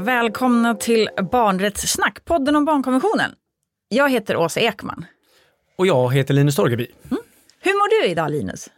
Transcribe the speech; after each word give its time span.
Välkomna 0.00 0.74
till 0.74 1.08
Barnrättssnack, 1.32 2.24
podden 2.24 2.56
om 2.56 2.64
barnkonventionen. 2.64 3.30
Jag 3.88 4.10
heter 4.10 4.36
Åsa 4.36 4.60
Ekman. 4.60 5.04
Och 5.78 5.86
jag 5.86 6.14
heter 6.14 6.34
Linus 6.34 6.56
Torgeby. 6.56 6.86
Mm. 7.10 7.22
Hur 7.60 7.72
mår 7.72 8.02
du 8.02 8.08
idag 8.08 8.30
Linus? 8.30 8.68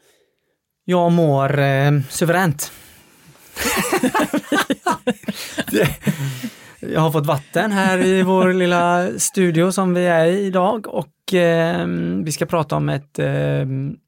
Jag 0.84 1.12
mår 1.12 1.58
eh, 1.58 1.92
suveränt. 2.10 2.72
jag 6.80 7.00
har 7.00 7.10
fått 7.12 7.26
vatten 7.26 7.72
här 7.72 7.98
i 7.98 8.22
vår 8.22 8.52
lilla 8.52 9.08
studio 9.18 9.72
som 9.72 9.94
vi 9.94 10.06
är 10.06 10.26
i 10.26 10.46
idag 10.46 10.86
och 10.86 11.34
eh, 11.34 11.86
vi 12.24 12.32
ska 12.32 12.46
prata 12.46 12.76
om 12.76 12.88
ett 12.88 13.18
eh, 13.18 13.60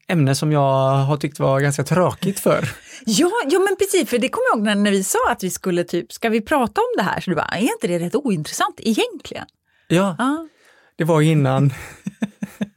ämne 0.07 0.35
som 0.35 0.51
jag 0.51 0.89
har 0.89 1.17
tyckt 1.17 1.39
var 1.39 1.59
ganska 1.59 1.83
tråkigt 1.83 2.39
för. 2.39 2.69
Ja, 3.05 3.31
ja 3.49 3.59
men 3.59 3.75
precis, 3.79 4.09
för 4.09 4.17
det 4.17 4.29
kommer 4.29 4.45
jag 4.51 4.57
ihåg 4.57 4.65
när, 4.65 4.75
när 4.75 4.91
vi 4.91 5.03
sa 5.03 5.19
att 5.31 5.43
vi 5.43 5.49
skulle 5.49 5.83
typ, 5.83 6.11
ska 6.11 6.29
vi 6.29 6.41
prata 6.41 6.81
om 6.81 6.93
det 6.97 7.03
här? 7.03 7.21
Så 7.21 7.29
du 7.29 7.35
bara, 7.35 7.45
är 7.45 7.61
inte 7.61 7.87
det 7.87 7.99
rätt 7.99 8.15
ointressant 8.15 8.75
egentligen? 8.77 9.45
Ja, 9.87 10.15
ah. 10.19 10.47
det 10.95 11.03
var 11.03 11.21
innan, 11.21 11.73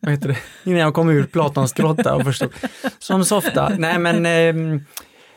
vad 0.01 0.12
heter 0.12 0.28
det, 0.28 0.38
innan 0.65 0.80
jag 0.80 0.95
kom 0.95 1.10
ur 1.10 1.24
Platons 1.24 1.73
grotta 1.73 2.15
och 2.15 2.24
förstod. 2.24 2.52
Som 2.98 3.24
så 3.24 3.37
ofta, 3.37 3.68
nej 3.78 3.98
men 3.98 4.26
eh, 4.26 4.80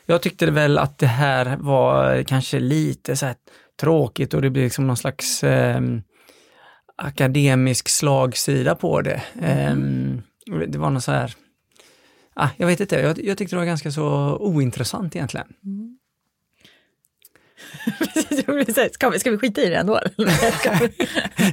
jag 0.06 0.22
tyckte 0.22 0.52
väl 0.52 0.78
att 0.78 0.98
det 0.98 1.08
här 1.08 1.58
var 1.60 2.24
kanske 2.24 2.60
lite 2.60 3.16
så 3.16 3.26
här 3.26 3.36
tråkigt 3.80 4.34
och 4.34 4.42
det 4.42 4.50
blir 4.50 4.64
liksom 4.64 4.88
någon 4.88 4.98
slags 4.98 5.44
eh, 5.44 5.82
akademisk 6.96 7.90
slagsida 7.90 8.76
på 8.76 9.02
det. 9.02 9.22
Mm. 9.42 10.22
Eh, 10.52 10.60
det 10.68 10.78
var 10.78 10.90
något 10.90 11.04
så 11.04 11.12
här, 11.12 11.36
ah, 12.36 12.50
jag 12.58 12.68
vet 12.68 12.80
inte, 12.80 12.96
jag, 12.96 13.24
jag 13.24 13.38
tyckte 13.38 13.56
det 13.56 13.60
var 13.60 13.66
ganska 13.66 13.92
så 13.92 14.38
ointressant 14.40 15.16
egentligen. 15.16 15.48
Mm. 15.66 15.96
ska, 18.92 19.10
vi, 19.10 19.20
ska 19.20 19.32
vi 19.32 19.38
skita 19.38 19.62
i 19.62 19.70
det 19.70 19.76
ändå? 19.76 20.00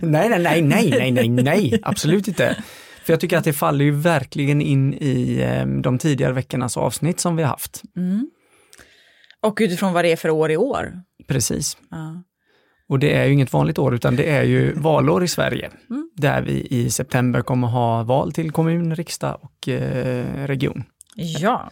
nej, 0.02 0.28
nej, 0.28 0.38
nej, 0.38 0.62
nej, 0.62 0.90
nej, 0.90 1.10
nej, 1.12 1.28
nej, 1.28 1.80
absolut 1.82 2.28
inte. 2.28 2.56
För 3.04 3.12
jag 3.12 3.20
tycker 3.20 3.38
att 3.38 3.44
det 3.44 3.52
faller 3.52 3.84
ju 3.84 3.90
verkligen 3.90 4.60
in 4.60 4.94
i 4.94 5.40
eh, 5.42 5.66
de 5.66 5.98
tidigare 5.98 6.32
veckornas 6.32 6.76
avsnitt 6.76 7.20
som 7.20 7.36
vi 7.36 7.42
har 7.42 7.50
haft. 7.50 7.82
Mm. 7.96 8.30
Och 9.42 9.58
utifrån 9.60 9.92
vad 9.92 10.04
det 10.04 10.12
är 10.12 10.16
för 10.16 10.30
år 10.30 10.50
i 10.50 10.56
år. 10.56 11.02
Precis. 11.26 11.76
Ja. 11.90 12.22
Och 12.88 12.98
det 12.98 13.14
är 13.16 13.24
ju 13.24 13.32
inget 13.32 13.52
vanligt 13.52 13.78
år 13.78 13.94
utan 13.94 14.16
det 14.16 14.30
är 14.30 14.42
ju 14.42 14.72
valår 14.72 15.24
i 15.24 15.28
Sverige. 15.28 15.70
Mm. 15.90 16.10
Där 16.16 16.42
vi 16.42 16.66
i 16.70 16.90
september 16.90 17.42
kommer 17.42 17.68
ha 17.68 18.02
val 18.02 18.32
till 18.32 18.50
kommun, 18.50 18.94
riksdag 18.94 19.38
och 19.42 19.68
eh, 19.68 20.46
region. 20.46 20.84
Ja. 21.14 21.70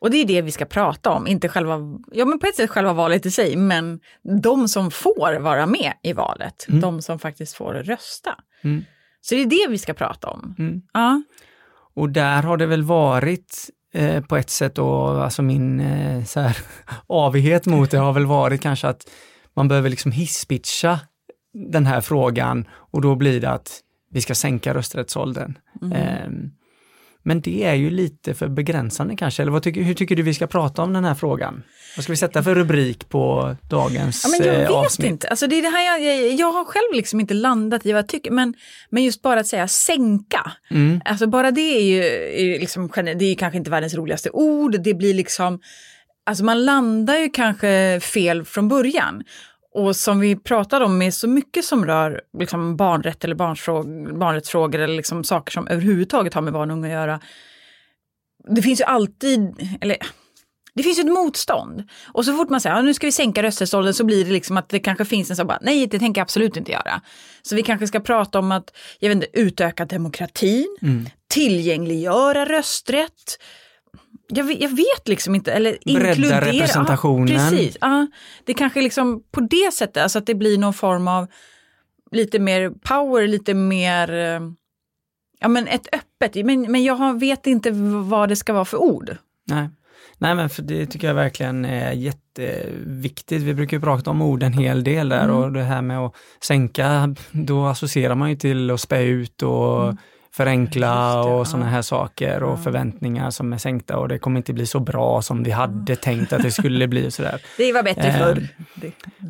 Och 0.00 0.10
det 0.10 0.16
är 0.16 0.24
det 0.24 0.42
vi 0.42 0.50
ska 0.50 0.64
prata 0.64 1.10
om, 1.10 1.26
inte 1.26 1.48
själva, 1.48 1.78
ja 2.12 2.24
men 2.24 2.38
på 2.38 2.46
ett 2.46 2.56
sätt 2.56 2.70
själva 2.70 2.92
valet 2.92 3.26
i 3.26 3.30
sig, 3.30 3.56
men 3.56 4.00
de 4.42 4.68
som 4.68 4.90
får 4.90 5.40
vara 5.40 5.66
med 5.66 5.92
i 6.02 6.12
valet, 6.12 6.66
mm. 6.68 6.80
de 6.80 7.02
som 7.02 7.18
faktiskt 7.18 7.56
får 7.56 7.74
rösta. 7.74 8.34
Mm. 8.64 8.84
Så 9.20 9.34
det 9.34 9.42
är 9.42 9.46
det 9.46 9.70
vi 9.70 9.78
ska 9.78 9.94
prata 9.94 10.28
om. 10.28 10.54
Mm. 10.58 10.82
Ja. 10.92 11.22
Och 11.94 12.10
där 12.10 12.42
har 12.42 12.56
det 12.56 12.66
väl 12.66 12.82
varit 12.82 13.70
eh, 13.98 14.24
på 14.24 14.36
ett 14.36 14.50
sätt 14.50 14.78
och 14.78 15.24
alltså 15.24 15.42
min 15.42 15.80
eh, 15.80 16.24
så 16.24 16.40
här, 16.40 16.58
avighet 17.06 17.66
mot 17.66 17.90
det 17.90 17.98
har 17.98 18.12
väl 18.12 18.26
varit 18.26 18.60
kanske 18.60 18.88
att 18.88 19.10
man 19.54 19.68
behöver 19.68 19.90
liksom 19.90 20.12
hisspitcha 20.12 21.00
den 21.52 21.86
här 21.86 22.00
frågan 22.00 22.68
och 22.72 23.00
då 23.00 23.14
blir 23.14 23.40
det 23.40 23.50
att 23.50 23.80
vi 24.10 24.20
ska 24.20 24.34
sänka 24.34 24.74
rösträttsåldern. 24.74 25.58
Mm. 25.82 25.92
Eh, 25.92 26.50
men 27.28 27.40
det 27.40 27.64
är 27.64 27.74
ju 27.74 27.90
lite 27.90 28.34
för 28.34 28.48
begränsande 28.48 29.16
kanske, 29.16 29.42
eller 29.42 29.60
tycker, 29.60 29.82
hur 29.82 29.94
tycker 29.94 30.16
du 30.16 30.22
vi 30.22 30.34
ska 30.34 30.46
prata 30.46 30.82
om 30.82 30.92
den 30.92 31.04
här 31.04 31.14
frågan? 31.14 31.62
Vad 31.96 32.02
ska 32.02 32.12
vi 32.12 32.16
sätta 32.16 32.42
för 32.42 32.54
rubrik 32.54 33.08
på 33.08 33.56
dagens 33.70 34.24
ja, 34.24 34.38
men 34.38 34.54
Jag 34.54 34.58
vet 34.58 34.70
avsnitt? 34.70 35.10
inte, 35.10 35.28
alltså 35.28 35.46
det 35.46 35.58
är 35.58 35.62
det 35.62 35.68
här 35.68 36.00
jag, 36.00 36.32
jag, 36.32 36.52
har 36.52 36.64
själv 36.64 36.96
liksom 36.96 37.20
inte 37.20 37.34
landat 37.34 37.86
i 37.86 37.92
vad 37.92 37.98
jag 37.98 38.08
tycker, 38.08 38.30
men, 38.30 38.54
men 38.90 39.04
just 39.04 39.22
bara 39.22 39.40
att 39.40 39.46
säga 39.46 39.68
sänka, 39.68 40.52
mm. 40.70 41.00
alltså 41.04 41.26
bara 41.26 41.50
det 41.50 41.60
är 41.60 41.82
ju, 41.82 42.04
är 42.54 42.60
liksom, 42.60 42.90
det 42.94 43.24
är 43.24 43.34
kanske 43.34 43.58
inte 43.58 43.70
världens 43.70 43.94
roligaste 43.94 44.30
ord, 44.30 44.82
det 44.82 44.94
blir 44.94 45.14
liksom, 45.14 45.60
alltså 46.26 46.44
man 46.44 46.64
landar 46.64 47.16
ju 47.16 47.30
kanske 47.30 48.00
fel 48.02 48.44
från 48.44 48.68
början. 48.68 49.22
Och 49.78 49.96
som 49.96 50.20
vi 50.20 50.36
pratade 50.36 50.84
om 50.84 50.98
med 50.98 51.14
så 51.14 51.28
mycket 51.28 51.64
som 51.64 51.86
rör 51.86 52.20
liksom 52.38 52.76
barnrätt 52.76 53.24
eller 53.24 53.34
barnrättsfrågor 53.34 54.78
eller 54.78 54.96
liksom 54.96 55.24
saker 55.24 55.52
som 55.52 55.68
överhuvudtaget 55.68 56.34
har 56.34 56.42
med 56.42 56.52
barn 56.52 56.70
och 56.70 56.76
unga 56.76 56.86
att 56.86 56.92
göra. 56.92 57.20
Det 58.48 58.62
finns 58.62 58.80
ju 58.80 58.84
alltid, 58.84 59.40
eller 59.80 59.96
det 60.74 60.82
finns 60.82 60.98
ju 60.98 61.00
ett 61.00 61.12
motstånd. 61.12 61.88
Och 62.12 62.24
så 62.24 62.36
fort 62.36 62.50
man 62.50 62.60
säger 62.60 62.76
att 62.76 62.84
nu 62.84 62.94
ska 62.94 63.06
vi 63.06 63.12
sänka 63.12 63.42
rösträttsåldern 63.42 63.94
så 63.94 64.04
blir 64.04 64.24
det 64.24 64.30
liksom 64.30 64.56
att 64.56 64.68
det 64.68 64.78
kanske 64.78 65.04
finns 65.04 65.30
en 65.30 65.36
sån 65.36 65.46
bara, 65.46 65.58
nej 65.62 65.86
det 65.86 65.98
tänker 65.98 66.20
jag 66.20 66.24
absolut 66.24 66.56
inte 66.56 66.72
göra. 66.72 67.00
Så 67.42 67.56
vi 67.56 67.62
kanske 67.62 67.86
ska 67.86 68.00
prata 68.00 68.38
om 68.38 68.52
att, 68.52 68.76
jag 68.98 69.08
vet 69.08 69.16
inte, 69.16 69.40
utöka 69.40 69.84
demokratin, 69.84 70.76
mm. 70.82 71.06
tillgängliggöra 71.28 72.44
rösträtt, 72.44 73.38
jag, 74.28 74.62
jag, 74.62 74.68
vet 74.68 75.08
liksom 75.08 75.34
inte, 75.34 75.52
eller 75.52 75.78
Bredda 75.84 76.08
inkludera. 76.08 76.40
representationen. 76.40 77.28
Ja, 77.28 77.50
precis, 77.50 77.76
ja, 77.80 78.06
det 78.44 78.54
kanske 78.54 78.82
liksom 78.82 79.22
på 79.30 79.40
det 79.40 79.74
sättet, 79.74 80.02
alltså 80.02 80.18
att 80.18 80.26
det 80.26 80.34
blir 80.34 80.58
någon 80.58 80.74
form 80.74 81.08
av 81.08 81.26
lite 82.10 82.38
mer 82.38 82.70
power, 82.70 83.26
lite 83.26 83.54
mer, 83.54 84.12
eh, 84.12 84.40
ja 85.40 85.48
men 85.48 85.68
ett 85.68 85.88
öppet, 85.92 86.46
men, 86.46 86.72
men 86.72 86.84
jag 86.84 87.20
vet 87.20 87.46
inte 87.46 87.70
vad 88.04 88.28
det 88.28 88.36
ska 88.36 88.52
vara 88.52 88.64
för 88.64 88.78
ord. 88.78 89.16
Nej. 89.46 89.68
Nej 90.20 90.34
men 90.34 90.50
för 90.50 90.62
det 90.62 90.86
tycker 90.86 91.06
jag 91.06 91.14
verkligen 91.14 91.64
är 91.64 91.92
jätteviktigt. 91.92 93.42
Vi 93.42 93.54
brukar 93.54 93.76
ju 93.76 93.80
prata 93.80 94.10
om 94.10 94.22
ord 94.22 94.42
en 94.42 94.52
hel 94.52 94.84
del 94.84 95.08
där 95.08 95.24
mm. 95.24 95.36
och 95.36 95.52
det 95.52 95.62
här 95.62 95.82
med 95.82 95.98
att 95.98 96.14
sänka, 96.42 97.14
då 97.30 97.66
associerar 97.66 98.14
man 98.14 98.30
ju 98.30 98.36
till 98.36 98.70
att 98.70 98.80
spä 98.80 99.02
ut 99.02 99.42
och 99.42 99.84
mm 99.84 99.96
förenkla 100.38 101.14
det, 101.14 101.30
och 101.30 101.46
sådana 101.46 101.66
här 101.66 101.82
saker 101.82 102.42
och 102.42 102.62
förväntningar 102.62 103.30
som 103.30 103.52
är 103.52 103.58
sänkta 103.58 103.98
och 103.98 104.08
det 104.08 104.18
kommer 104.18 104.36
inte 104.36 104.52
bli 104.52 104.66
så 104.66 104.80
bra 104.80 105.22
som 105.22 105.42
vi 105.42 105.50
hade 105.50 105.96
tänkt 105.96 106.32
att 106.32 106.42
det 106.42 106.50
skulle 106.50 106.88
bli. 106.88 107.08
Och 107.08 107.12
sådär. 107.12 107.42
Det 107.56 107.72
var 107.72 107.82
bättre 107.82 108.08
eh, 108.08 108.18
förr. 108.18 108.48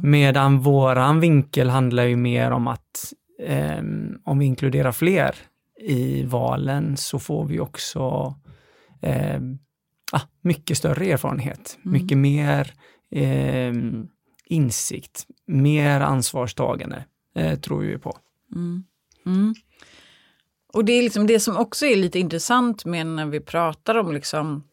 Medan 0.03 0.61
våran 0.61 1.21
vinkel 1.21 1.71
handlar 1.71 2.05
ju 2.05 2.17
mer 2.17 2.51
om 2.51 2.69
att 2.69 3.13
eh, 3.43 3.79
om 4.25 4.39
vi 4.39 4.47
inkluderar 4.47 4.93
fler 4.93 5.35
i 5.81 6.25
valen 6.25 6.97
så 6.97 7.19
får 7.19 7.45
vi 7.45 7.61
också 7.61 8.35
eh, 9.03 9.41
ah, 10.13 10.21
mycket 10.43 10.79
större 10.79 11.07
erfarenhet, 11.07 11.79
mm. 11.85 11.93
mycket 11.93 12.19
mer 12.19 12.73
eh, 13.11 13.73
insikt, 14.47 15.27
mer 15.47 16.01
ansvarstagande 16.01 17.05
eh, 17.35 17.59
tror 17.59 17.81
vi 17.81 17.99
på. 17.99 18.19
Mm. 18.55 18.85
Mm. 19.27 19.55
Och 20.73 20.85
det 20.85 20.93
är 20.93 21.03
liksom 21.03 21.27
det 21.27 21.41
som 21.41 21.57
också 21.57 21.87
är 21.87 21.97
lite 21.97 22.19
intressant 22.19 22.85
med 22.85 23.07
när 23.07 23.27
vi 23.27 23.41
pratar 23.41 23.95
om 23.95 24.13
liksom 24.13 24.65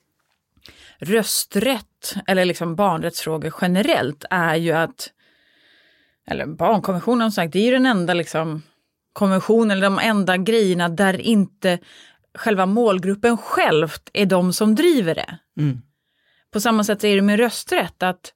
rösträtt 0.99 2.15
eller 2.27 2.45
liksom 2.45 2.75
barnrättsfrågor 2.75 3.53
generellt 3.61 4.25
är 4.29 4.55
ju 4.55 4.71
att, 4.71 5.09
eller 6.27 6.45
barnkonventionen 6.45 7.31
som 7.31 7.43
sagt, 7.43 7.53
det 7.53 7.59
är 7.59 7.65
ju 7.65 7.71
den 7.71 7.85
enda 7.85 8.13
liksom 8.13 8.61
konventionen 9.13 9.71
eller 9.71 9.89
de 9.89 9.99
enda 9.99 10.37
grejerna 10.37 10.89
där 10.89 11.21
inte 11.21 11.79
själva 12.33 12.65
målgruppen 12.65 13.37
självt 13.37 14.09
är 14.13 14.25
de 14.25 14.53
som 14.53 14.75
driver 14.75 15.15
det. 15.15 15.39
Mm. 15.57 15.81
På 16.51 16.59
samma 16.59 16.83
sätt 16.83 17.03
är 17.03 17.15
det 17.15 17.21
med 17.21 17.39
rösträtt 17.39 18.03
att 18.03 18.33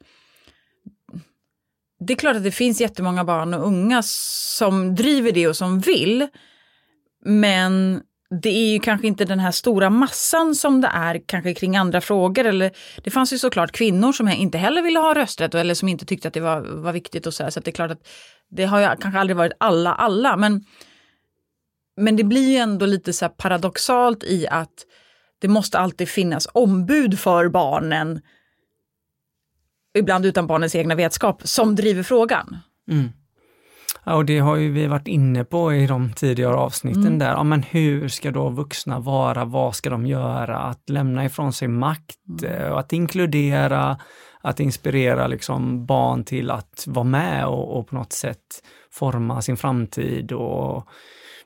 det 2.00 2.14
är 2.14 2.18
klart 2.18 2.36
att 2.36 2.44
det 2.44 2.52
finns 2.52 2.82
jättemånga 2.82 3.24
barn 3.24 3.54
och 3.54 3.68
unga 3.68 4.02
som 4.04 4.96
driver 4.96 5.32
det 5.32 5.48
och 5.48 5.56
som 5.56 5.80
vill. 5.80 6.28
Men 7.26 8.02
det 8.42 8.50
är 8.50 8.74
ju 8.74 8.80
kanske 8.80 9.08
inte 9.08 9.26
den 9.26 9.40
här 9.40 9.52
stora 9.52 9.90
massan 9.90 10.56
som 10.56 10.82
det 10.82 10.92
är 10.94 11.22
kanske 11.26 11.54
kring 11.54 11.78
andra 11.78 12.02
frågor. 12.02 12.46
Eller, 12.46 12.72
det 13.04 13.12
fanns 13.12 13.34
ju 13.34 13.38
såklart 13.38 13.72
kvinnor 13.72 14.12
som 14.12 14.28
inte 14.28 14.58
heller 14.58 14.82
ville 14.82 15.00
ha 15.00 15.16
rösträtt 15.16 15.56
eller 15.56 15.74
som 15.74 15.88
inte 15.88 16.06
tyckte 16.06 16.28
att 16.28 16.34
det 16.34 16.40
var, 16.40 16.62
var 16.62 16.94
viktigt. 16.94 17.28
och 17.28 17.34
Så, 17.34 17.44
här, 17.44 17.50
så 17.50 17.60
det 17.60 17.70
är 17.70 17.74
klart 17.74 17.92
att 17.92 18.08
det 18.50 18.66
har 18.66 18.80
ju 18.80 18.88
kanske 19.02 19.20
aldrig 19.20 19.38
varit 19.38 19.54
alla, 19.58 19.94
alla. 19.94 20.38
Men, 20.38 20.66
men 21.98 22.16
det 22.16 22.24
blir 22.24 22.50
ju 22.50 22.58
ändå 22.58 22.86
lite 22.86 23.14
så 23.14 23.30
paradoxalt 23.30 24.24
i 24.24 24.48
att 24.48 24.86
det 25.40 25.48
måste 25.48 25.80
alltid 25.80 26.10
finnas 26.10 26.48
ombud 26.54 27.20
för 27.20 27.50
barnen, 27.50 28.22
ibland 29.98 30.26
utan 30.26 30.48
barnens 30.48 30.76
egna 30.76 30.96
vetskap, 30.96 31.42
som 31.48 31.76
driver 31.76 32.04
frågan. 32.04 32.58
Mm. 32.92 33.10
Ja, 34.10 34.16
och 34.16 34.26
det 34.26 34.40
har 34.40 34.56
ju 34.56 34.72
vi 34.72 34.88
varit 34.88 35.08
inne 35.08 35.44
på 35.44 35.74
i 35.74 35.88
de 35.88 36.14
tidigare 36.14 36.56
avsnitten 36.56 37.06
mm. 37.06 37.20
där. 37.20 37.32
Ja, 37.32 37.44
men 37.44 37.64
hur 37.64 38.08
ska 38.08 38.32
då 38.32 38.50
vuxna 38.50 39.00
vara? 39.00 39.46
Vad 39.46 39.76
ska 39.76 39.90
de 39.90 40.08
göra? 40.08 40.58
Att 40.58 40.90
lämna 40.90 41.26
ifrån 41.26 41.54
sig 41.54 41.68
makt 41.68 42.16
mm. 42.42 42.54
Eh, 42.54 42.72
och 42.72 42.80
att 42.80 42.94
inkludera, 42.94 43.98
att 44.42 44.60
inspirera 44.60 45.28
liksom 45.28 45.86
barn 45.86 46.24
till 46.24 46.52
att 46.52 46.84
vara 46.88 47.04
med 47.04 47.46
och, 47.46 47.78
och 47.78 47.88
på 47.88 47.96
något 47.96 48.14
sätt 48.14 48.64
forma 48.92 49.42
sin 49.42 49.58
framtid 49.58 50.32
och 50.32 50.88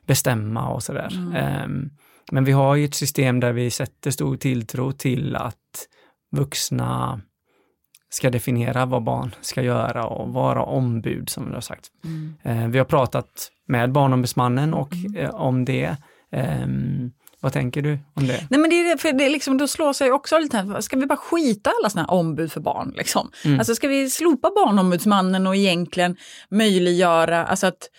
bestämma 0.06 0.68
och 0.68 0.82
sådär. 0.82 1.08
Mm. 1.12 1.64
Um, 1.64 1.90
men 2.32 2.44
vi 2.44 2.52
har 2.52 2.74
ju 2.74 2.84
ett 2.84 2.94
system 2.94 3.40
där 3.40 3.52
vi 3.52 3.70
sätter 3.70 4.10
stor 4.10 4.36
tilltro 4.36 4.92
till 4.92 5.36
att 5.36 5.88
vuxna 6.36 7.20
ska 8.14 8.30
definiera 8.30 8.86
vad 8.86 9.02
barn 9.02 9.34
ska 9.40 9.62
göra 9.62 10.06
och 10.06 10.32
vara 10.32 10.62
ombud 10.62 11.28
som 11.28 11.48
vi 11.48 11.54
har 11.54 11.60
sagt. 11.60 11.88
Mm. 12.04 12.34
Eh, 12.42 12.68
vi 12.68 12.78
har 12.78 12.84
pratat 12.84 13.50
med 13.66 13.92
Barnombudsmannen 13.92 14.74
och 14.74 14.94
mm. 14.94 15.16
eh, 15.16 15.34
om 15.34 15.64
det. 15.64 15.96
Eh, 16.32 16.66
vad 17.40 17.52
tänker 17.52 17.82
du 17.82 17.98
om 18.14 18.26
det? 18.26 18.46
Nej 18.50 18.60
men 18.60 18.70
det 18.70 18.90
är, 18.90 18.96
för 18.96 19.12
det 19.12 19.24
är 19.24 19.30
liksom, 19.30 19.58
då 19.58 19.68
slår 19.68 19.92
sig 19.92 20.12
också 20.12 20.38
lite, 20.38 20.82
ska 20.82 20.96
vi 20.96 21.06
bara 21.06 21.16
skita 21.16 21.70
alla 21.70 21.90
sådana 21.90 22.06
här 22.10 22.18
ombud 22.18 22.52
för 22.52 22.60
barn? 22.60 22.92
Liksom? 22.96 23.30
Mm. 23.44 23.58
Alltså 23.58 23.74
ska 23.74 23.88
vi 23.88 24.10
slopa 24.10 24.50
Barnombudsmannen 24.54 25.46
och 25.46 25.56
egentligen 25.56 26.16
möjliggöra, 26.48 27.46
alltså 27.46 27.66
att 27.66 27.90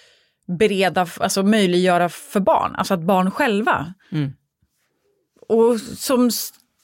bereda, 0.59 1.07
alltså 1.19 1.43
möjliggöra 1.43 2.09
för 2.09 2.39
barn, 2.39 2.75
alltså 2.75 2.93
att 2.93 3.03
barn 3.03 3.31
själva. 3.31 3.93
Mm. 4.11 4.31
Och 5.47 5.79
som 5.79 6.31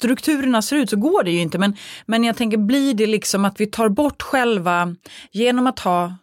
strukturerna 0.02 0.62
ser 0.62 0.76
ut 0.76 0.90
så 0.90 0.96
går 0.96 1.24
det 1.24 1.32
ju 1.32 1.40
inte, 1.40 1.58
men, 1.58 1.76
men 2.06 2.24
jag 2.24 2.38
tänker 2.38 2.58
blir 2.58 2.94
det 2.94 3.08
liksom 3.08 3.46
att 3.46 3.62
vi 3.62 3.66
tar 3.66 3.90
bort 3.90 4.22
själva, 4.22 4.96
genom 5.32 5.68
att 5.68 5.80
ha 5.80 6.16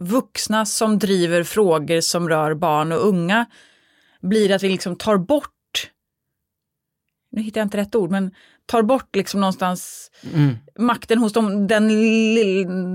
vuxna 0.00 0.66
som 0.66 0.98
driver 0.98 1.44
frågor 1.44 2.00
som 2.00 2.28
rör 2.28 2.54
barn 2.54 2.92
och 2.92 3.08
unga, 3.08 3.46
blir 4.22 4.48
det 4.48 4.54
att 4.54 4.62
vi 4.62 4.68
liksom 4.68 4.96
tar 4.96 5.16
bort, 5.16 5.90
nu 7.32 7.42
hittar 7.42 7.60
jag 7.60 7.66
inte 7.66 7.76
rätt 7.76 7.94
ord, 7.94 8.10
men 8.10 8.30
tar 8.66 8.82
bort 8.82 9.16
liksom 9.16 9.40
någonstans 9.40 10.10
mm. 10.34 10.56
makten 10.78 11.18
hos 11.18 11.32
dem, 11.32 11.66
den 11.66 11.88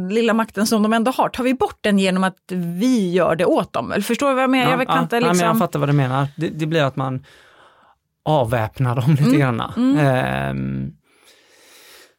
lilla, 0.09 0.33
makten 0.33 0.67
som 0.67 0.83
de 0.83 0.93
ändå 0.93 1.11
har. 1.11 1.29
Tar 1.29 1.43
vi 1.43 1.53
bort 1.53 1.77
den 1.81 1.99
genom 1.99 2.23
att 2.23 2.37
vi 2.51 3.11
gör 3.11 3.35
det 3.35 3.45
åt 3.45 3.73
dem? 3.73 3.91
Eller 3.91 4.03
förstår 4.03 4.29
du 4.29 4.33
vad 4.33 4.43
jag 4.43 4.49
menar? 4.49 4.71
Ja, 4.71 4.77
jag, 4.77 4.87
kan 4.87 5.03
inte, 5.03 5.19
liksom... 5.19 5.39
ja, 5.39 5.45
jag 5.45 5.59
fattar 5.59 5.79
vad 5.79 5.89
du 5.89 5.93
menar. 5.93 6.27
Det, 6.37 6.47
det, 6.47 6.65
blir 6.65 6.83
att 6.83 6.95
man 6.95 7.25
avväpnar 8.23 8.95
dem 8.95 9.11
lite 9.11 9.23
mm. 9.23 9.39
grann. 9.39 9.59
Mm. 9.77 9.97
Ehm, 9.97 10.91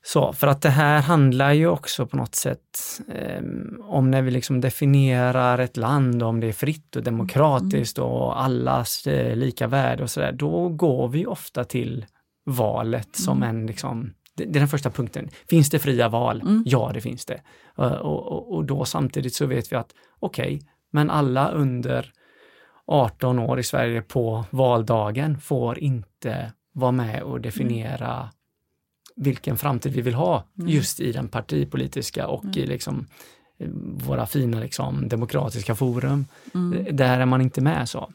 så, 0.05 0.33
för 0.33 0.47
att 0.47 0.63
det 0.63 0.71
här 0.71 1.01
handlar 1.01 1.53
ju 1.53 1.67
också 1.67 2.07
på 2.07 2.17
något 2.17 2.35
sätt 2.35 3.01
eh, 3.09 3.43
om 3.81 4.11
när 4.11 4.23
vi 4.23 4.31
liksom 4.31 4.61
definierar 4.61 5.59
ett 5.59 5.77
land, 5.77 6.23
om 6.23 6.41
det 6.41 6.47
är 6.47 6.53
fritt 6.53 6.97
och 6.97 7.03
demokratiskt 7.03 7.99
mm. 7.99 8.11
och 8.11 8.43
allas 8.43 9.07
eh, 9.07 9.37
lika 9.37 9.67
värde 9.67 10.03
och 10.03 10.11
sådär, 10.11 10.33
då 10.33 10.69
går 10.69 11.09
vi 11.09 11.27
ofta 11.27 11.65
till 11.65 12.07
valet 12.45 13.17
som 13.17 13.37
mm. 13.37 13.57
en 13.57 13.67
liksom, 13.67 14.13
det, 14.37 14.45
det, 14.45 14.59
är 14.59 14.61
den 14.61 14.69
första 14.69 14.91
punkten. 14.91 15.29
Finns 15.49 15.71
det 15.71 15.79
fria 15.79 16.09
val? 16.09 16.41
Mm. 16.41 16.63
Ja, 16.67 16.91
det 16.95 17.01
finns 17.01 17.25
det. 17.25 17.41
Och, 17.77 17.93
och, 17.93 18.55
och, 18.55 18.65
då 18.65 18.85
samtidigt 18.85 19.35
så 19.35 19.47
vet 19.47 19.73
vi 19.73 19.77
att 19.77 19.93
okej, 20.21 20.55
okay, 20.57 20.69
men 20.93 21.11
alla 21.11 21.51
under 21.51 22.13
18 22.93 23.39
år 23.39 23.59
i 23.59 23.63
Sverige 23.63 24.03
på 24.03 24.45
valdagen 24.51 25.41
får 25.41 25.79
inte 25.79 26.53
vara 26.73 26.93
med 26.93 27.23
och 27.23 27.41
definiera 27.41 28.13
mm. 28.15 28.29
vilken 29.17 29.59
framtid 29.59 29.93
vi 29.93 30.01
vill 30.01 30.15
ha 30.15 30.45
mm. 30.59 30.71
just 30.71 31.01
i 31.01 31.13
den 31.13 31.29
partipolitiska 31.29 32.27
och 32.27 32.45
mm. 32.45 32.59
i 32.59 32.67
liksom 32.67 33.07
eh, 33.59 33.69
våra 34.07 34.27
fina 34.27 34.61
liksom, 34.61 35.09
demokratiska 35.09 35.75
forum. 35.75 36.27
Mm. 36.55 36.97
Där 36.97 37.21
är 37.21 37.27
man 37.27 37.41
inte 37.41 37.61
med 37.61 37.89
så. 37.89 38.13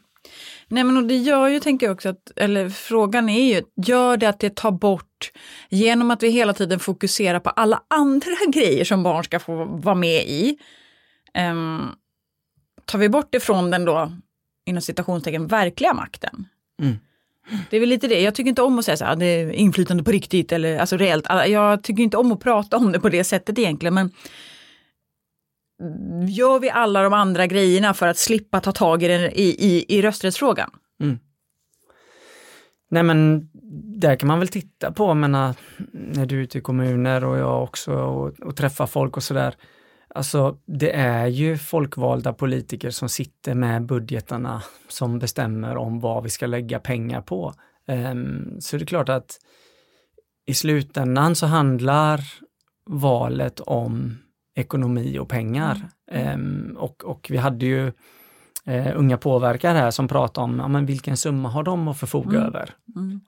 Nej 0.68 0.84
men 0.84 0.96
och 0.96 1.04
det 1.04 1.16
gör 1.16 1.48
ju, 1.48 1.60
tänker 1.60 1.86
jag 1.86 1.94
också, 1.94 2.08
att, 2.08 2.32
eller 2.36 2.68
frågan 2.68 3.28
är 3.28 3.54
ju, 3.54 3.62
gör 3.76 4.16
det 4.16 4.28
att 4.28 4.40
det 4.40 4.56
tar 4.56 4.70
bort, 4.70 5.32
genom 5.68 6.10
att 6.10 6.22
vi 6.22 6.30
hela 6.30 6.52
tiden 6.54 6.78
fokuserar 6.78 7.40
på 7.40 7.50
alla 7.50 7.82
andra 7.88 8.30
grejer 8.52 8.84
som 8.84 9.02
barn 9.02 9.24
ska 9.24 9.38
få 9.38 9.64
vara 9.64 9.94
med 9.94 10.22
i, 10.22 10.58
um, 11.50 11.90
tar 12.84 12.98
vi 12.98 13.08
bort 13.08 13.34
ifrån 13.34 13.70
den 13.70 13.84
då, 13.84 14.12
inom 14.68 14.82
citationstecken, 14.82 15.46
verkliga 15.46 15.94
makten? 15.94 16.46
Mm. 16.82 16.96
Det 17.70 17.76
är 17.76 17.80
väl 17.80 17.88
lite 17.88 18.08
det, 18.08 18.20
jag 18.20 18.34
tycker 18.34 18.48
inte 18.48 18.62
om 18.62 18.78
att 18.78 18.84
säga 18.84 18.96
så 18.96 19.04
här, 19.04 19.16
det 19.16 19.26
är 19.26 19.50
inflytande 19.50 20.02
på 20.02 20.10
riktigt 20.10 20.52
eller 20.52 20.78
alltså 20.78 20.96
reellt. 20.96 21.26
Jag 21.46 21.82
tycker 21.82 22.02
inte 22.02 22.16
om 22.16 22.32
att 22.32 22.40
prata 22.40 22.76
om 22.76 22.92
det 22.92 23.00
på 23.00 23.08
det 23.08 23.24
sättet 23.24 23.58
egentligen, 23.58 23.94
men 23.94 24.10
gör 26.28 26.58
vi 26.58 26.70
alla 26.70 27.02
de 27.02 27.12
andra 27.12 27.46
grejerna 27.46 27.94
för 27.94 28.06
att 28.06 28.18
slippa 28.18 28.60
ta 28.60 28.72
tag 28.72 29.02
i, 29.02 29.08
den, 29.08 29.20
i, 29.20 29.56
i, 29.58 29.84
i 29.98 30.02
rösträttsfrågan? 30.02 30.70
Mm. 31.00 31.18
Nej 32.90 33.02
men 33.02 33.48
där 34.00 34.16
kan 34.16 34.26
man 34.26 34.38
väl 34.38 34.48
titta 34.48 34.92
på, 34.92 35.14
menar, 35.14 35.54
när 35.92 36.26
du 36.26 36.38
är 36.38 36.42
ute 36.42 36.58
i 36.58 36.60
kommuner 36.60 37.24
och 37.24 37.38
jag 37.38 37.62
också 37.62 37.92
och, 37.92 38.40
och 38.40 38.56
träffar 38.56 38.86
folk 38.86 39.16
och 39.16 39.22
sådär. 39.22 39.54
Alltså 40.14 40.58
det 40.66 40.92
är 40.96 41.26
ju 41.26 41.56
folkvalda 41.56 42.32
politiker 42.32 42.90
som 42.90 43.08
sitter 43.08 43.54
med 43.54 43.86
budgetarna 43.86 44.62
som 44.88 45.18
bestämmer 45.18 45.76
om 45.76 46.00
vad 46.00 46.22
vi 46.22 46.30
ska 46.30 46.46
lägga 46.46 46.78
pengar 46.78 47.20
på. 47.20 47.54
Um, 47.86 48.56
så 48.60 48.76
det 48.76 48.82
är 48.82 48.86
klart 48.86 49.08
att 49.08 49.38
i 50.46 50.54
slutändan 50.54 51.34
så 51.34 51.46
handlar 51.46 52.20
valet 52.86 53.60
om 53.60 54.18
ekonomi 54.54 55.18
och 55.18 55.28
pengar. 55.28 55.88
Mm. 56.10 56.70
Um, 56.70 56.76
och, 56.76 57.04
och 57.04 57.26
vi 57.30 57.36
hade 57.36 57.66
ju 57.66 57.92
uh, 58.68 58.92
unga 58.96 59.16
påverkare 59.16 59.78
här 59.78 59.90
som 59.90 60.08
pratade 60.08 60.44
om 60.44 60.58
ja, 60.58 60.68
men 60.68 60.86
vilken 60.86 61.16
summa 61.16 61.48
har 61.48 61.62
de 61.62 61.88
att 61.88 61.98
förfoga 61.98 62.38
mm. 62.38 62.42
över. 62.42 62.74
Mm. 62.96 63.20